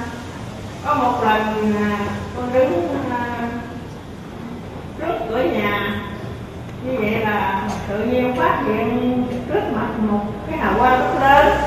[0.84, 1.98] có một lần à,
[2.36, 2.88] con đứng
[4.98, 6.00] trước cửa nhà.
[6.84, 11.58] Như vậy là tự nhiên phát hiện trước mặt một cái hào quang rất lớn.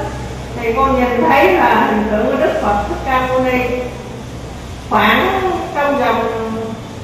[0.55, 3.59] Thì con nhìn thấy là hình tượng của đức phật thích ca mâu ni.
[4.89, 5.41] Khoảng
[5.75, 6.25] trong vòng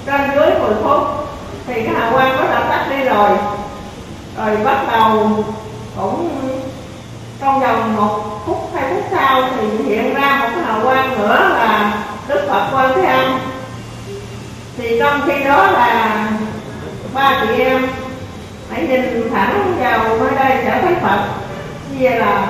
[0.05, 1.22] trên dưới 10 phút
[1.67, 3.29] thì cái hào quang nó đã tắt đi rồi.
[4.37, 5.29] Rồi bắt đầu
[5.95, 6.29] cũng
[7.41, 11.49] trong vòng một phút, hai phút sau thì hiện ra một cái hào quang nữa
[11.53, 11.93] là
[12.27, 13.39] đức phật quan thế âm.
[14.77, 16.17] Thì trong khi đó là
[17.13, 17.87] ba chị em
[18.71, 21.19] hãy nhìn thẳng vào nơi đây sẽ thấy phật.
[21.91, 22.47] Như vậy là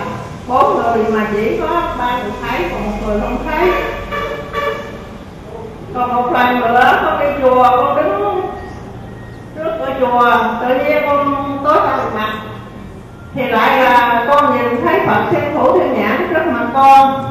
[0.48, 3.72] bốn người mà chỉ có ba người thấy còn một người không thấy
[5.96, 8.43] còn một lần nữa con đi chùa, con đứng
[9.64, 12.34] trước ở chùa, tự nhiên con tối ra một mặt.
[13.36, 17.26] Thì lại là con nhìn thấy phật sinh thủ thiên nhãn trước mặt con.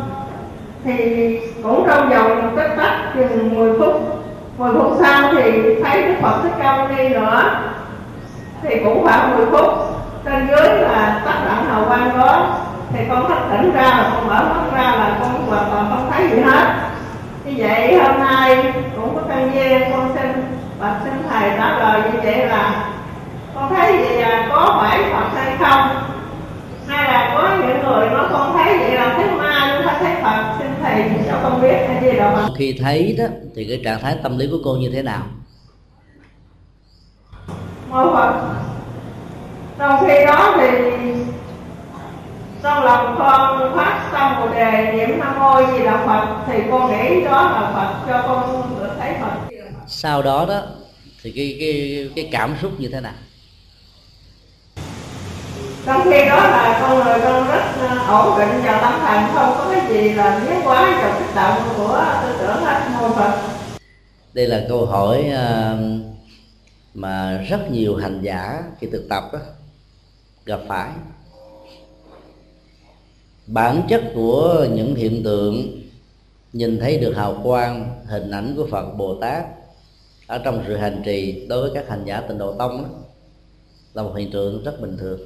[0.84, 4.22] Thì cũng trong vòng một tích tắc chừng 10 phút
[4.58, 5.42] 10 phút sau thì
[5.84, 7.42] thấy đức phật thích ca mâu ni nữa.
[8.62, 9.70] Thì cũng khoảng 10 phút,
[10.24, 12.58] trên dưới là tắt đẳng hào quang đó.
[12.92, 16.10] Thì con thức tỉnh ra là con mở mắt ra là con hoàn toàn không
[16.10, 16.74] thấy gì hết.
[17.44, 22.02] Như vậy hôm nay cũng có căn duyên con xin bạch xin thầy trả lời
[22.12, 22.92] như vậy là
[23.54, 25.88] con thấy vậy là có phải phật hay không?
[26.88, 30.14] Hay là có những người nó không thấy vậy là thấy ma nhưng phải thấy
[30.22, 30.54] phật?
[30.58, 33.24] Xin thầy cho con biết hay gì đâu khi thấy đó
[33.56, 35.22] thì cái trạng thái tâm lý của cô như thế nào?
[37.90, 38.32] Mô phật.
[39.78, 40.68] Trong khi đó thì
[42.62, 46.90] trong lòng con phát xong một đề niệm nam mô gì đạo phật thì con
[46.90, 49.51] nghĩ đó là phật cho con được thấy phật
[49.88, 50.62] sau đó đó
[51.22, 53.14] thì cái cái cái cảm xúc như thế nào?
[55.86, 59.54] Trong khi đó là con người con rất ờ, ổn định và tâm thần không
[59.58, 63.38] có cái gì là biến quá và kích động của tư tưởng hết mô phật.
[64.32, 65.78] Đây là câu hỏi ờ,
[66.94, 69.38] mà rất nhiều hành giả khi thực tập đó,
[70.44, 70.90] gặp phải.
[73.46, 75.82] Bản chất của những hiện tượng
[76.52, 79.44] nhìn thấy được hào quang hình ảnh của phật bồ tát
[80.32, 82.88] ở trong sự hành trì đối với các hành giả tịnh độ tông đó,
[83.94, 85.20] là một hiện tượng rất bình thường.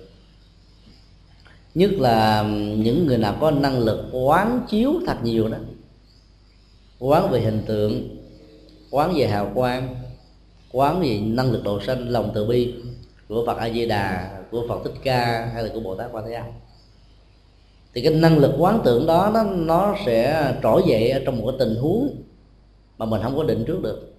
[1.75, 2.43] Nhất là
[2.77, 5.57] những người nào có năng lực quán chiếu thật nhiều đó
[6.99, 8.17] quán về hình tượng
[8.91, 9.97] quán về hào quang
[10.73, 12.75] quán về năng lực độ sanh lòng từ bi
[13.29, 16.25] của phật a di đà của phật thích ca hay là của bồ tát quan
[16.27, 16.47] thế âm
[17.95, 21.51] thì cái năng lực quán tưởng đó nó nó sẽ trỗi dậy ở trong một
[21.51, 22.23] cái tình huống
[22.99, 24.16] mà mình không có định trước được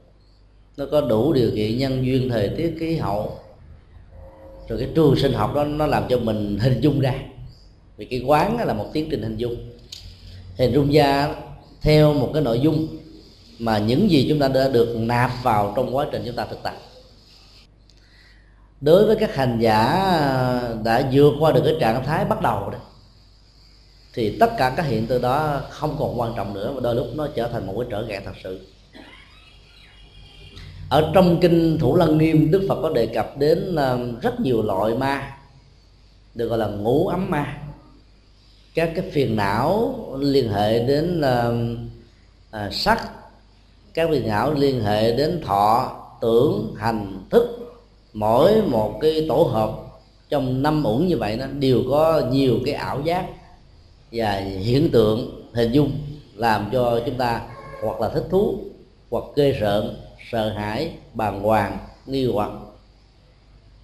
[0.77, 3.39] nó có đủ điều kiện nhân duyên thời tiết, khí hậu.
[4.67, 7.13] Rồi cái trường sinh học đó, nó làm cho mình hình dung ra.
[7.97, 9.55] Vì cái quán là một tiến trình hình dung.
[10.57, 11.35] Hình dung ra
[11.81, 12.87] theo một cái nội dung
[13.59, 16.63] mà những gì chúng ta đã được nạp vào trong quá trình chúng ta thực
[16.63, 16.73] tập.
[18.81, 19.85] Đối với các hành giả
[20.83, 22.79] đã vượt qua được cái trạng thái bắt đầu đó
[24.13, 27.07] thì tất cả các hiện tượng đó không còn quan trọng nữa và đôi lúc
[27.15, 28.59] nó trở thành một cái trở ngại thật sự
[30.89, 34.61] ở trong kinh thủ lăng nghiêm đức phật có đề cập đến à, rất nhiều
[34.61, 35.37] loại ma
[36.35, 37.57] được gọi là ngũ ấm ma.
[38.73, 41.51] Các cái phiền não liên hệ đến à,
[42.51, 43.09] à, sắc
[43.93, 47.73] các phiền não liên hệ đến thọ tưởng hành thức.
[48.13, 49.71] Mỗi một cái tổ hợp
[50.29, 53.25] trong năm uẩn như vậy nó đều có nhiều cái ảo giác
[54.11, 55.91] và hiện tượng hình dung
[56.35, 57.41] làm cho chúng ta
[57.83, 58.59] hoặc là thích thú
[59.09, 59.95] hoặc ghê rợn
[60.31, 62.51] sợ hãi, bàng hoàng, nghi hoặc.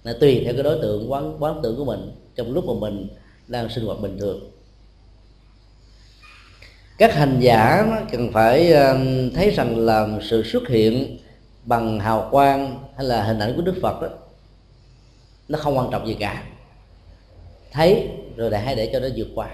[0.02, 3.08] Là tùy theo cái đối tượng, quán quán tưởng của mình, trong lúc mà mình
[3.48, 4.50] đang sinh hoạt bình thường.
[6.98, 8.72] Các hành giả cần phải
[9.34, 11.18] thấy rằng là sự xuất hiện
[11.64, 14.08] bằng hào quang hay là hình ảnh của đức phật đó
[15.48, 16.44] nó không quan trọng gì cả.
[17.72, 19.50] Thấy rồi lại hãy để cho nó vượt qua.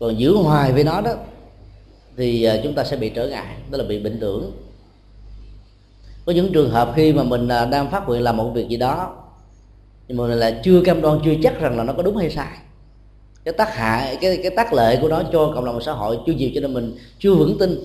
[0.00, 1.14] Còn giữ hoài với nó đó,
[2.16, 4.52] thì ờ, chúng ta sẽ bị trở ngại, đó là bị bệnh tưởng
[6.26, 8.76] có những trường hợp khi mà mình à, đang phát nguyện làm một việc gì
[8.76, 9.14] đó
[10.08, 12.30] nhưng mà mình là chưa cam đoan, chưa chắc rằng là nó có đúng hay
[12.30, 12.58] sai.
[13.44, 16.32] Cái tác hại, cái cái tác lệ của nó cho cộng đồng xã hội, chưa
[16.32, 17.78] nhiều cho nên mình chưa vững tin,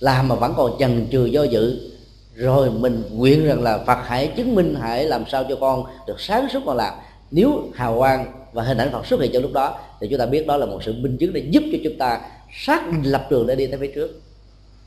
[0.00, 1.90] làm mà vẫn còn chần chừ, do dự.
[2.34, 6.20] Rồi mình nguyện rằng là Phật hãy chứng minh, hãy làm sao cho con được
[6.20, 6.94] sáng suốt mà làm
[7.30, 10.26] nếu hào quang và hình ảnh Phật xuất hiện trong lúc đó, thì chúng ta
[10.26, 12.20] biết đó là một sự minh chứng để giúp cho chúng ta
[12.66, 14.20] xác lập trường để đi tới phía trước.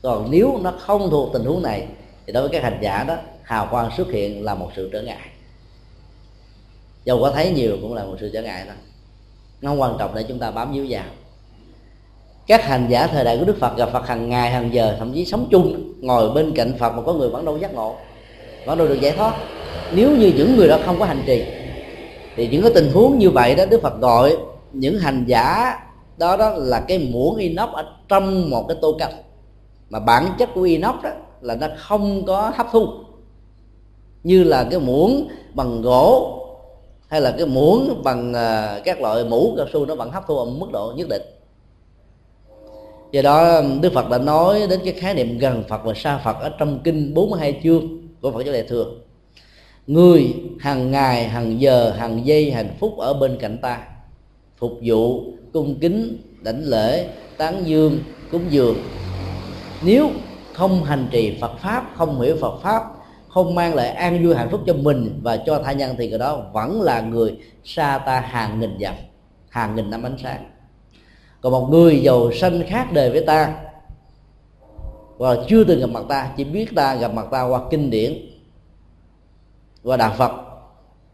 [0.02, 1.86] Còn nếu nó không thuộc tình huống này
[2.28, 5.02] thì đối với các hành giả đó, hào quang xuất hiện là một sự trở
[5.02, 5.28] ngại.
[7.04, 8.74] Dầu có thấy nhiều cũng là một sự trở ngại thôi.
[9.60, 11.04] nó quan trọng để chúng ta bám víu vào.
[12.46, 15.12] Các hành giả thời đại của đức phật gặp phật hàng ngày, hàng giờ, thậm
[15.14, 17.96] chí sống chung, ngồi bên cạnh phật mà có người vẫn đâu giác ngộ,
[18.66, 19.34] vẫn đâu được giải thoát.
[19.92, 21.44] Nếu như những người đó không có hành trì,
[22.36, 24.36] thì những cái tình huống như vậy đó, đức phật gọi
[24.72, 25.78] những hành giả
[26.16, 29.12] đó đó là cái muỗng inox ở trong một cái tô canh
[29.90, 31.10] mà bản chất của inox đó
[31.40, 32.88] là nó không có hấp thu.
[34.24, 36.34] Như là cái muỗng bằng gỗ,
[37.08, 40.38] hay là cái muỗng bằng à, các loại mũ cao su nó vẫn hấp thu
[40.38, 41.22] ở mức độ nhất định.
[43.12, 46.36] Do đó, Đức Phật đã nói đến cái khái niệm gần Phật và xa Phật
[46.40, 47.88] ở trong kinh 42 chương
[48.20, 48.86] của Phật giáo Đại thừa.
[49.86, 53.80] Người hàng ngày, hàng giờ, hàng giây hạnh phúc ở bên cạnh ta,
[54.58, 57.98] phục vụ, cung kính, đảnh lễ, tán dương,
[58.32, 58.76] cúng dường.
[59.82, 60.10] Nếu
[60.58, 62.82] không hành trì Phật pháp, không hiểu Phật pháp,
[63.28, 66.18] không mang lại an vui hạnh phúc cho mình và cho tha nhân thì người
[66.18, 68.94] đó vẫn là người xa ta hàng nghìn dặm,
[69.48, 70.50] hàng nghìn năm ánh sáng.
[71.40, 73.54] Còn một người giàu sanh khác đời với ta,
[75.16, 78.12] và chưa từng gặp mặt ta, chỉ biết ta gặp mặt ta qua kinh điển,
[79.82, 80.32] qua đạo phật,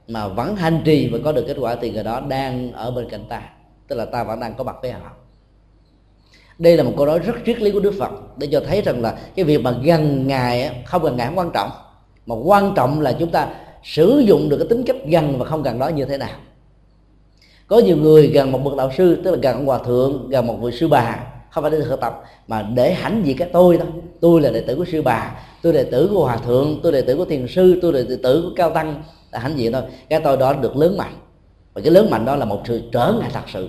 [0.08, 3.08] mà vẫn hành trì và có được kết quả thì người đó đang ở bên
[3.10, 3.42] cạnh ta.
[3.88, 5.10] Tức là ta vẫn đang có mặt với họ
[6.58, 9.02] đây là một câu nói rất triết lý của đức phật để cho thấy rằng
[9.02, 11.70] là cái việc mà gần ngài không gần ngài không quan trọng.
[12.26, 13.48] Mà quan trọng là chúng ta
[13.84, 16.36] sử dụng được cái tính cách gần và không gần đó như thế nào.
[17.66, 20.46] Có nhiều người gần một bậc đạo sư, tức là gần ông hòa thượng, gần
[20.46, 21.18] một vị sư bà,
[21.50, 23.84] không phải để thực tập, mà để hãnh diện cái tôi đó.
[24.20, 25.32] Tôi là đệ tử của sư bà,
[25.62, 28.42] tôi đệ tử của hòa thượng, tôi đệ tử của thiền sư, tôi đệ tử
[28.42, 29.02] của cao tăng.
[29.32, 29.82] Là hãnh diện thôi.
[30.08, 31.14] Cái tôi đó được lớn mạnh.
[31.74, 33.68] Và cái lớn mạnh đó là một sự trở ngại thật sự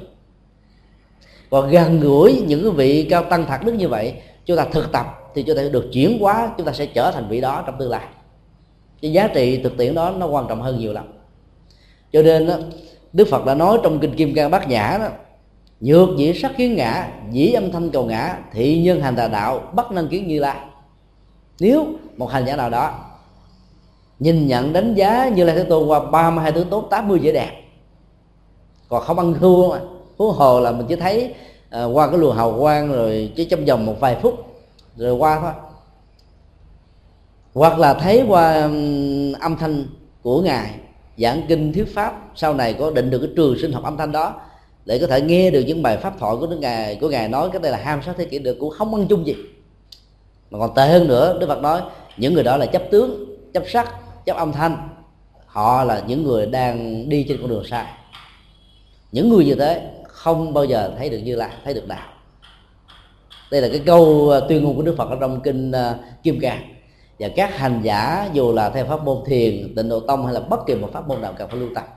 [1.55, 4.13] còn gần gũi những cái vị cao tăng thật đức như vậy
[4.45, 5.05] chúng ta thực tập
[5.35, 7.89] thì chúng ta được chuyển hóa chúng ta sẽ trở thành vị đó trong tương
[7.89, 8.05] lai.
[9.01, 11.05] Cái giá trị thực tiễn đó nó quan trọng hơn nhiều lắm.
[12.11, 12.57] Cho nên đó,
[13.13, 15.07] đức phật đã nói trong kinh kim cang bát nhã đó
[15.79, 19.71] nhược dĩ sắc kiến ngã dĩ âm thanh cầu ngã thị nhân hành tà đạo
[19.73, 20.57] bất năng kiến như lai.
[21.59, 21.85] Nếu
[22.17, 22.99] một hành giả nào đó
[24.19, 27.51] nhìn nhận đánh giá như lai thế tôn qua 32 tướng tốt 80 vẻ đẹp
[28.89, 29.79] còn không ăn thua mà
[30.17, 31.33] hú hồ là mình chỉ thấy
[31.83, 34.33] uh, qua cái luồng hào quang rồi chỉ trong vòng một vài phút
[34.95, 35.51] rồi qua thôi.
[37.53, 38.61] Hoặc là thấy qua
[39.39, 39.85] âm thanh
[40.21, 40.71] của ngài
[41.17, 44.11] giảng kinh thuyết pháp sau này có định được cái trường sinh học âm thanh
[44.11, 44.33] đó
[44.85, 47.49] để có thể nghe được những bài pháp thoại của đức ngài của ngài nói
[47.53, 49.35] cái đây là ham sát thế kỷ được cũng không ăn chung gì.
[50.51, 51.81] Mà còn tệ hơn nữa đức phật nói
[52.17, 53.89] những người đó là chấp tướng chấp sắc
[54.25, 54.89] chấp âm thanh.
[55.45, 57.85] Họ là những người đang đi trên con đường sai.
[59.11, 59.91] Những người như thế
[60.25, 62.07] không bao giờ thấy được như lai thấy được đạo.
[63.51, 66.39] Đây là cái câu à, tuyên ngôn của đức phật ở trong kinh à, kim
[66.39, 66.61] cang.
[67.19, 70.39] Và các hành giả dù là theo pháp môn thiền tịnh độ tông hay là
[70.39, 71.87] bất kỳ một pháp môn nào cần phải lưu tập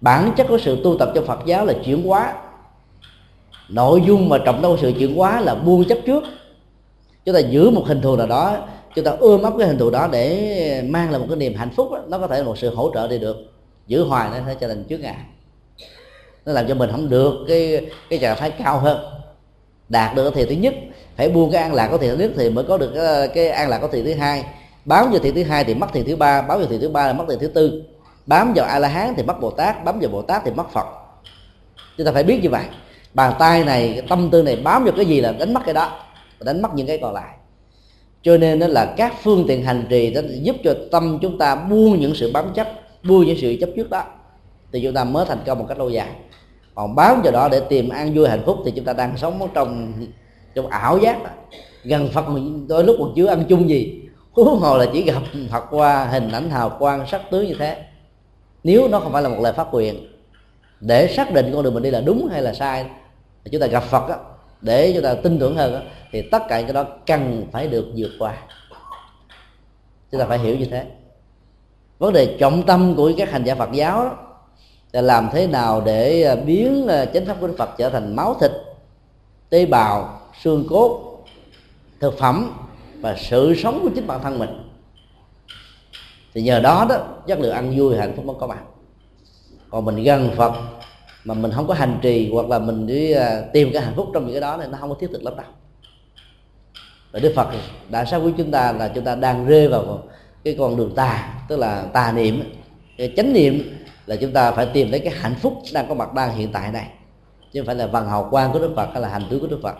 [0.00, 2.34] bản chất của sự tu tập cho phật giáo là chuyển hóa.
[3.68, 6.24] Nội dung mà trọng tâm sự chuyển hóa là buông chấp trước.
[7.24, 8.56] Chúng ta giữ một hình thù nào đó
[8.94, 11.70] chúng ta ươm ấp cái hình thù đó để mang lại một cái niềm hạnh
[11.76, 13.36] phúc đó, nó có thể là một sự hỗ trợ để được.
[13.86, 15.16] Giữ hoài nó sẽ trở thành trước ngài
[16.46, 18.98] nó làm cho mình không được cái cái trạng thái cao hơn.
[19.88, 20.74] Đạt được thì thứ nhất
[21.16, 23.48] phải buông cái an lạc có thiện thứ nhất thì mới có được cái, cái
[23.48, 24.44] an lạc có thiện thứ hai.
[24.84, 27.06] Bám vào thiện thứ hai thì mất thiện thứ ba bám vào thiện thứ ba
[27.06, 27.82] là mất thiện thứ tư.
[28.26, 30.72] Bám vào a la hán thì mất bồ tát bám vào bồ tát thì mất
[30.72, 30.86] phật.
[31.96, 32.64] Chúng ta phải biết như vậy.
[33.14, 35.74] Bàn tay này cái tâm tư này bám vào cái gì là đánh mất cái
[35.74, 36.00] đó
[36.40, 37.34] đánh mất những cái còn lại.
[38.22, 41.54] Cho nên đó là các phương tiện hành trì đó giúp cho tâm chúng ta
[41.54, 42.68] buông những sự bám chấp
[43.02, 44.04] buông những sự chấp trước đó
[44.72, 46.08] thì chúng ta mới thành công một cách lâu dài.
[46.74, 49.48] Còn bám vào đó để tìm an vui hạnh phúc thì chúng ta đang sống
[49.54, 49.92] trong
[50.54, 51.22] trong ảo giác.
[51.24, 51.30] Đó.
[51.84, 54.02] gần phật mình đôi lúc còn chưa ăn chung gì.
[54.32, 57.82] Huống hồ là chỉ gặp phật qua hình ảnh hào quang sắc tướng như thế.
[58.64, 60.06] Nếu nó không phải là một lời phát quyền
[60.80, 62.86] để xác định con đường mình đi là đúng hay là sai
[63.50, 64.16] chúng ta gặp phật đó,
[64.60, 65.80] để chúng ta tin tưởng hơn đó,
[66.12, 68.34] thì tất cả cái đó cần phải được vượt qua.
[70.12, 70.86] Chúng ta phải hiểu như thế.
[71.98, 74.16] Vấn đề trọng tâm của các hành giả phật giáo đó,
[74.92, 78.16] là làm thế nào để à, biến à, chánh pháp của đức phật trở thành
[78.16, 78.50] máu thịt,
[79.50, 81.16] tế bào, xương cốt,
[82.00, 82.52] thực phẩm
[83.00, 84.50] và sự sống của chính bản thân mình?
[86.34, 86.96] Thì nhờ đó đó
[87.26, 88.58] chất lượng ăn vui hạnh phúc mới có mặt.
[89.70, 90.52] Còn mình gần phật
[91.24, 94.08] mà mình không có hành trì hoặc là mình đi à, tìm cái hạnh phúc
[94.14, 95.46] trong những cái đó thì nó không có thiết thực lắm đâu.
[97.12, 97.48] Và đức phật
[97.88, 100.02] đã sáng quý chúng ta là chúng ta đang rơi vào
[100.44, 102.42] cái con đường tà, tức là tà niệm,
[102.98, 103.76] cái chánh niệm
[104.10, 106.72] là chúng ta phải tìm thấy cái hạnh phúc đang có mặt đang hiện tại
[106.72, 106.86] này.
[107.52, 109.46] Chứ không phải là văn hào quang của đức phật hay là hành tướng của
[109.46, 109.74] đức phật.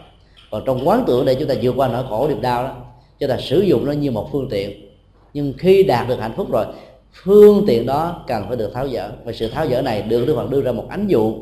[0.51, 2.77] Còn trong quán tưởng để chúng ta vượt qua nỗi khổ niềm đau đó,
[3.19, 4.91] chúng ta sử dụng nó như một phương tiện.
[5.35, 6.67] Nhưng khi đạt được hạnh phúc rồi,
[7.13, 9.11] phương tiện đó cần phải được tháo dỡ.
[9.25, 11.35] Và sự tháo dỡ này được đức phật đưa ra một ánh dụ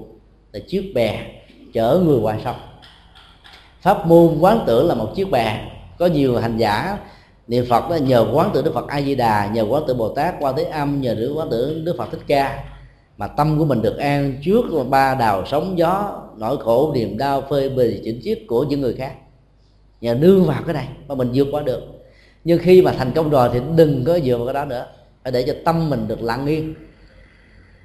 [0.52, 1.26] là chiếc bè
[1.72, 2.56] chở người qua sông.
[3.80, 5.70] Pháp môn quán tưởng là một chiếc bè.
[5.98, 6.98] Có nhiều hành giả
[7.48, 10.08] niệm phật đó, nhờ quán tưởng đức phật a di đà, nhờ quán tưởng bồ
[10.08, 12.64] tát, quan thế âm, nhờ đức quán tưởng đức phật thích ca
[13.18, 17.42] mà tâm của mình được an trước ba đào sóng gió nỗi khổ niềm đau
[17.50, 19.12] phơi bì chỉnh chiết của những người khác.
[20.00, 21.82] Nhờ nương vào cái này mà mình vượt qua được.
[22.44, 24.86] Nhưng khi mà thành công rồi thì đừng có dựa vào cái đó nữa.
[25.22, 26.74] Phải để cho tâm mình được lặng yên.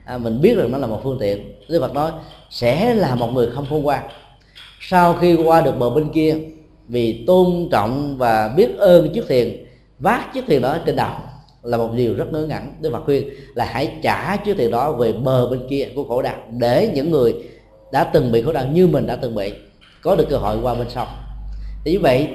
[0.05, 1.53] À, mình biết rằng nó là một phương tiện.
[1.69, 2.11] Đức Phật nói
[2.49, 4.03] sẽ là một người không khôn ngoan.
[4.79, 6.37] Sau khi qua được bờ bên kia
[6.87, 9.65] vì tôn trọng và biết ơn chiếc thuyền
[9.99, 11.11] vác chiếc thuyền đó trên đầu
[11.63, 12.73] là một điều rất ngớ ngẩn.
[12.81, 16.21] Đức Phật khuyên là hãy trả trước tiền đó về bờ bên kia của khổ
[16.21, 17.35] đau để những người
[17.91, 19.53] đã từng bị khổ đau như mình đã từng bị
[20.01, 21.07] có được cơ hội qua bên sông
[21.85, 22.29] thì như vậy,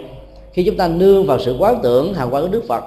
[0.53, 2.85] khi chúng ta nương vào sự quán tưởng hào quang của Đức Phật,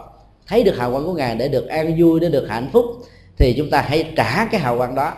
[0.48, 2.86] thấy được hào quang của ngài để được an vui, để được hạnh phúc,
[3.38, 5.14] thì chúng ta hãy trả cái hào quang đó,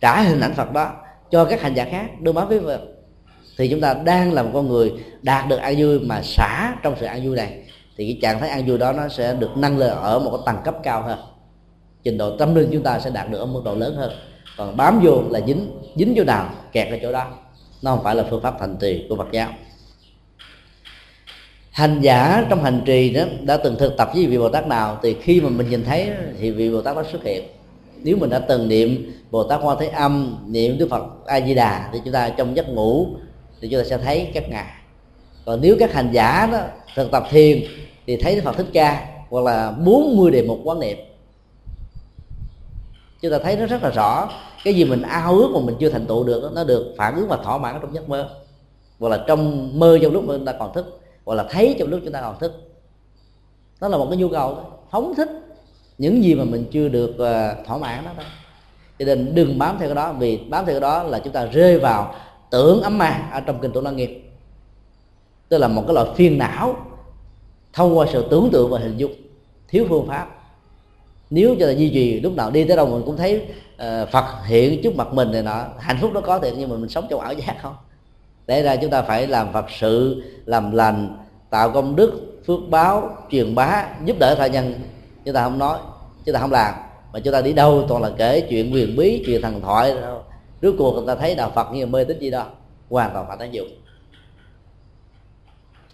[0.00, 0.92] trả hình ảnh phật đó
[1.30, 2.80] cho các hành giả khác, đưa báo với phật.
[3.58, 4.92] Thì chúng ta đang là một con người
[5.22, 7.62] đạt được an vui mà xả trong sự an vui này
[7.98, 10.40] thì cái trạng thái an vui đó nó sẽ được nâng lên ở một cái
[10.46, 11.18] tầng cấp cao hơn.
[12.04, 14.12] Trình độ tâm linh chúng ta sẽ đạt được ở mức độ lớn hơn.
[14.56, 17.26] Còn bám vô là dính dính vô nào kẹt ở chỗ đó.
[17.82, 19.50] Nó không phải là phương pháp thành trì của Phật giáo.
[21.70, 24.98] Hành giả trong hành trì đó, đã từng thực tập với vị bồ tát nào,
[25.02, 26.10] thì khi mà mình nhìn thấy
[26.40, 27.44] thì vị bồ tát đó xuất hiện.
[28.02, 31.54] Nếu mình đã từng niệm bồ tát quan thế âm, niệm đức phật a di
[31.54, 33.06] đà thì chúng ta trong giấc ngủ
[33.60, 34.72] thì chúng ta sẽ thấy các ngài.
[35.44, 36.58] Còn nếu các hành giả đó
[36.94, 37.62] thực tập thiền
[38.08, 40.98] thì thấy đức phật thích ca hoặc là 40 đề mục quán niệm.
[43.22, 44.28] Chúng ta thấy nó rất là rõ.
[44.64, 47.28] Cái gì mình ao ước mà mình chưa thành tựu được nó được phản ứng
[47.28, 48.30] và thỏa mãn trong giấc mơ.
[48.98, 51.88] Hoặc là trong mơ trong lúc mà chúng ta còn thức, hoặc là thấy trong
[51.88, 52.52] lúc chúng ta còn thức.
[53.80, 54.64] Đó là một cái nhu cầu đó.
[54.90, 55.28] phóng thích
[55.98, 58.10] những gì mà mình chưa được ờ, thỏa mãn đó.
[58.16, 58.22] Đó
[58.98, 61.46] cho nên đừng bám theo cái đó, vì bám theo cái đó là chúng ta
[61.46, 62.14] rơi vào
[62.50, 64.22] tưởng ấm ma ở trong kinh tụng la nghiệp.
[65.48, 66.76] Tức là một cái loại phiền não
[67.72, 69.12] thông qua sự tưởng tượng và hình dung
[69.68, 70.28] thiếu phương pháp.
[71.30, 74.24] Nếu cho là duy trì lúc nào đi tới đâu mình cũng thấy uh, Phật
[74.46, 77.06] hiện trước mặt mình này nọ hạnh phúc nó có thiệt nhưng mà mình sống
[77.10, 77.76] trong ảo giác không?
[78.46, 81.16] Để ra chúng ta phải làm phật sự làm lành
[81.50, 84.74] tạo công đức phước báo truyền bá giúp đỡ tha nhân.
[85.24, 85.78] Chúng ta không nói
[86.24, 86.74] chúng ta không làm
[87.12, 89.96] mà chúng ta đi đâu toàn là kể chuyện quyền bí chuyện thần thoại
[90.62, 92.46] rốt cuộc người ta thấy đạo phật như mê tín gì đó
[92.90, 93.68] hoàn toàn phải tác dụng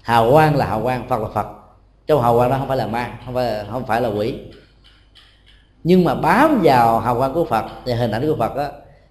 [0.03, 1.47] hào quang là hào quang phật là phật
[2.07, 4.35] trong hào quang đó không phải là ma không phải là, không phải là quỷ.
[5.85, 8.69] Nhưng mà bám vào hào quang của phật thì hình ảnh của phật đó,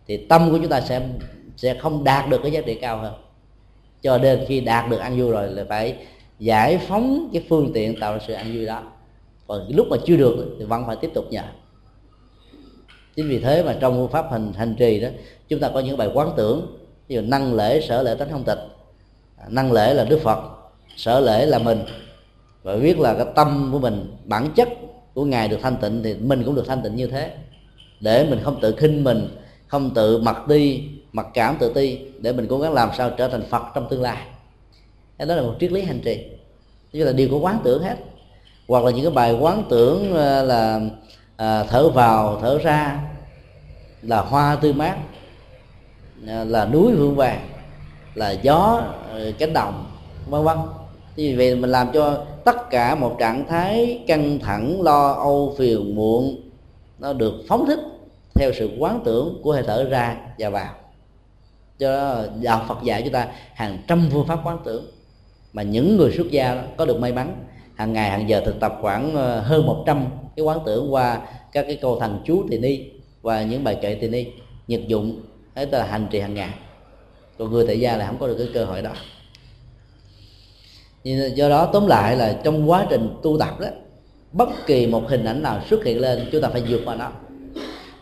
[0.08, 1.02] thì tâm của chúng ta sẽ
[1.58, 3.14] sẽ không đạt được cái giá trị cao hơn.
[4.02, 5.98] Cho nên khi đạt được ăn vui rồi là phải
[6.40, 8.84] giải phóng cái phương tiện tạo ra sự ăn vui đó.
[9.48, 11.44] Còn lúc mà chưa được thì vẫn phải tiếp tục nhờ.
[13.16, 15.08] Chính vì thế mà trong phương pháp hành hành trì đó
[15.48, 16.78] chúng ta có những bài quán tưởng.
[17.08, 18.60] Ví dụ năng lễ sở lễ tánh không tịch.
[19.48, 20.40] Năng lễ là đức phật
[20.96, 21.86] sở lễ là mình
[22.64, 24.70] và biết là cái tâm của mình bản chất
[25.14, 27.32] của ngài được thanh tịnh thì mình cũng được thanh tịnh như thế.
[28.00, 29.28] Để mình không tự khinh mình
[29.68, 33.28] không tự mặc đi mặc cảm tự ti để mình cố gắng làm sao trở
[33.28, 34.18] thành phật trong tương lai.
[35.18, 36.28] Cái đó là một triết lý hành trì.
[36.92, 37.96] Tức là điều của quán tưởng hết.
[38.68, 40.80] Hoặc là những cái bài quán tưởng ờ, là
[41.38, 43.00] à, thở vào thở ra
[44.02, 44.98] là hoa tươi mát
[46.28, 47.50] ờ, là núi hương vàng
[48.16, 48.84] là gió
[49.40, 49.86] cánh đồng
[50.30, 50.58] vân vân
[51.16, 55.96] vì vậy mình làm cho tất cả một trạng thái căng thẳng, lo âu, phiền
[55.96, 56.42] muộn,
[57.00, 57.80] nó được phóng thích
[58.36, 60.74] theo sự quán tưởng của hơi thở ra và vào.
[61.80, 64.86] Cho đạo Phật dạy chúng ta hàng trăm phương pháp quán tưởng
[65.54, 67.36] mà những người xuất gia có được may mắn.
[67.76, 71.22] Hàng ngày, hàng giờ thực tập khoảng ờ, hơn 100 cái quán tưởng qua
[71.52, 72.80] các cái câu thần chú tỳ ni
[73.22, 74.26] và những bài kệ tỳ ni,
[74.68, 75.22] nhật dụng
[75.56, 76.50] đấy là hành trì hàng ngày.
[77.38, 78.92] Còn người tại gia là không có được cái cơ hội đó
[81.04, 83.68] nhưng do đó, tóm lại là trong quá trình tu tập đó,
[84.32, 87.12] bất kỳ một hình ảnh nào xuất hiện lên, chúng ta phải vượt qua nó.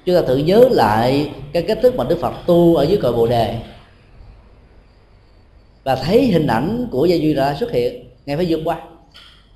[0.05, 3.13] Chúng ta thử nhớ lại cái cách thức mà đức phật tu ở dưới cội
[3.13, 3.57] bồ đề.
[5.83, 8.81] Và thấy hình ảnh của gia duy đã xuất hiện, ngài phải vượt qua.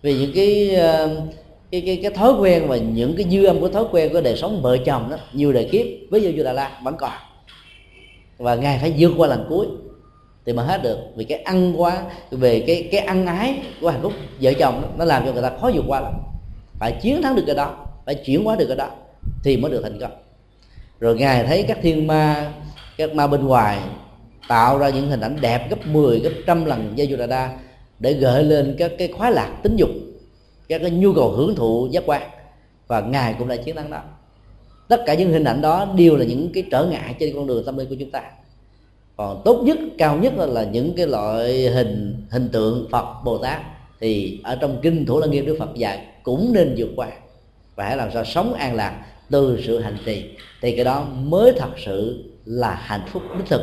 [0.01, 1.23] Vì những cái ờ,
[1.71, 4.37] cái cái cái thói quen và những cái dư âm của thói quen của đời
[4.37, 7.11] sống vợ chồng đó, nhiều đời kiếp với gia duy Đà La vẫn còn.
[8.37, 9.67] Và ngài phải vượt qua lần cuối
[10.45, 10.97] thì mà hết được.
[11.15, 14.87] Vì cái ăn quá về cái cái ăn ái của hạnh phúc vợ chồng đó,
[14.97, 16.13] nó làm cho người ta khó vượt qua lắm.
[16.79, 18.89] Phải chiến thắng được cái đó phải chuyển hóa được cái đó
[19.43, 20.11] thì mới được thành công.
[20.99, 22.51] Rồi ngài thấy các thiên ma
[22.97, 23.79] các ma bên ngoài
[24.47, 27.57] tạo ra những hình ảnh đẹp gấp 10 gấp trăm lần Giê Đà
[27.99, 29.89] để gợi lên các cái khoái lạc tính dục
[30.69, 32.21] các cái nhu cầu hưởng thụ giác quan.
[32.87, 34.01] Và ngài cũng đã chiến thắng đó.
[34.87, 37.65] Tất cả những hình ảnh đó đều là những cái trở ngại trên con đường
[37.65, 38.21] tâm linh của chúng ta
[39.17, 43.37] còn tốt nhất cao nhất là, là những cái loại hình hình tượng phật bồ
[43.37, 43.61] tát.
[43.99, 47.07] Thì ở trong kinh thủ lăng nghiêm đức phật dạy cũng nên vượt qua
[47.75, 50.25] và hãy làm sao sống an lạc từ sự hành trì.
[50.61, 53.61] Thì cái đó mới thật sự là hạnh phúc đích thực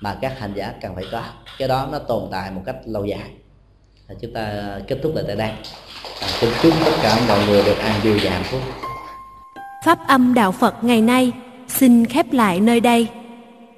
[0.00, 1.22] mà các hành giả cần phải có.
[1.58, 3.30] Cái đó nó tồn tại một cách lâu dài.
[4.08, 4.52] Và chúng ta
[4.86, 5.50] kết thúc lại tại đây.
[6.20, 8.60] À, xin chúc tất cả mọi người được an vui và hạnh phúc.
[9.84, 11.32] Pháp âm đạo phật ngày nay
[11.68, 13.06] xin khép lại nơi đây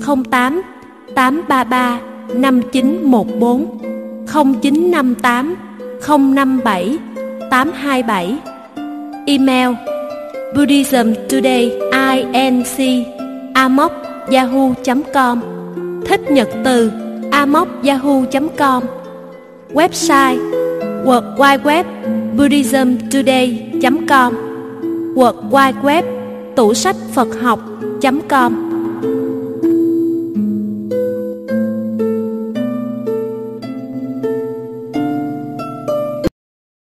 [0.00, 0.62] 08
[1.14, 3.66] 833 5914
[4.26, 5.56] 0958
[6.00, 6.98] 057
[7.50, 8.38] 827
[9.26, 9.70] Email
[10.54, 13.06] Buddhism Today inc
[13.54, 13.92] amok
[14.30, 15.40] yahoo.com
[16.06, 16.90] Thích nhật từ
[17.30, 18.82] amok yahoo.com
[19.74, 20.38] Website
[21.04, 21.86] World Wide Web
[22.36, 24.34] buddhismtoday.com
[25.14, 26.04] World Wide Web
[26.56, 28.67] tủ sách Phật học.com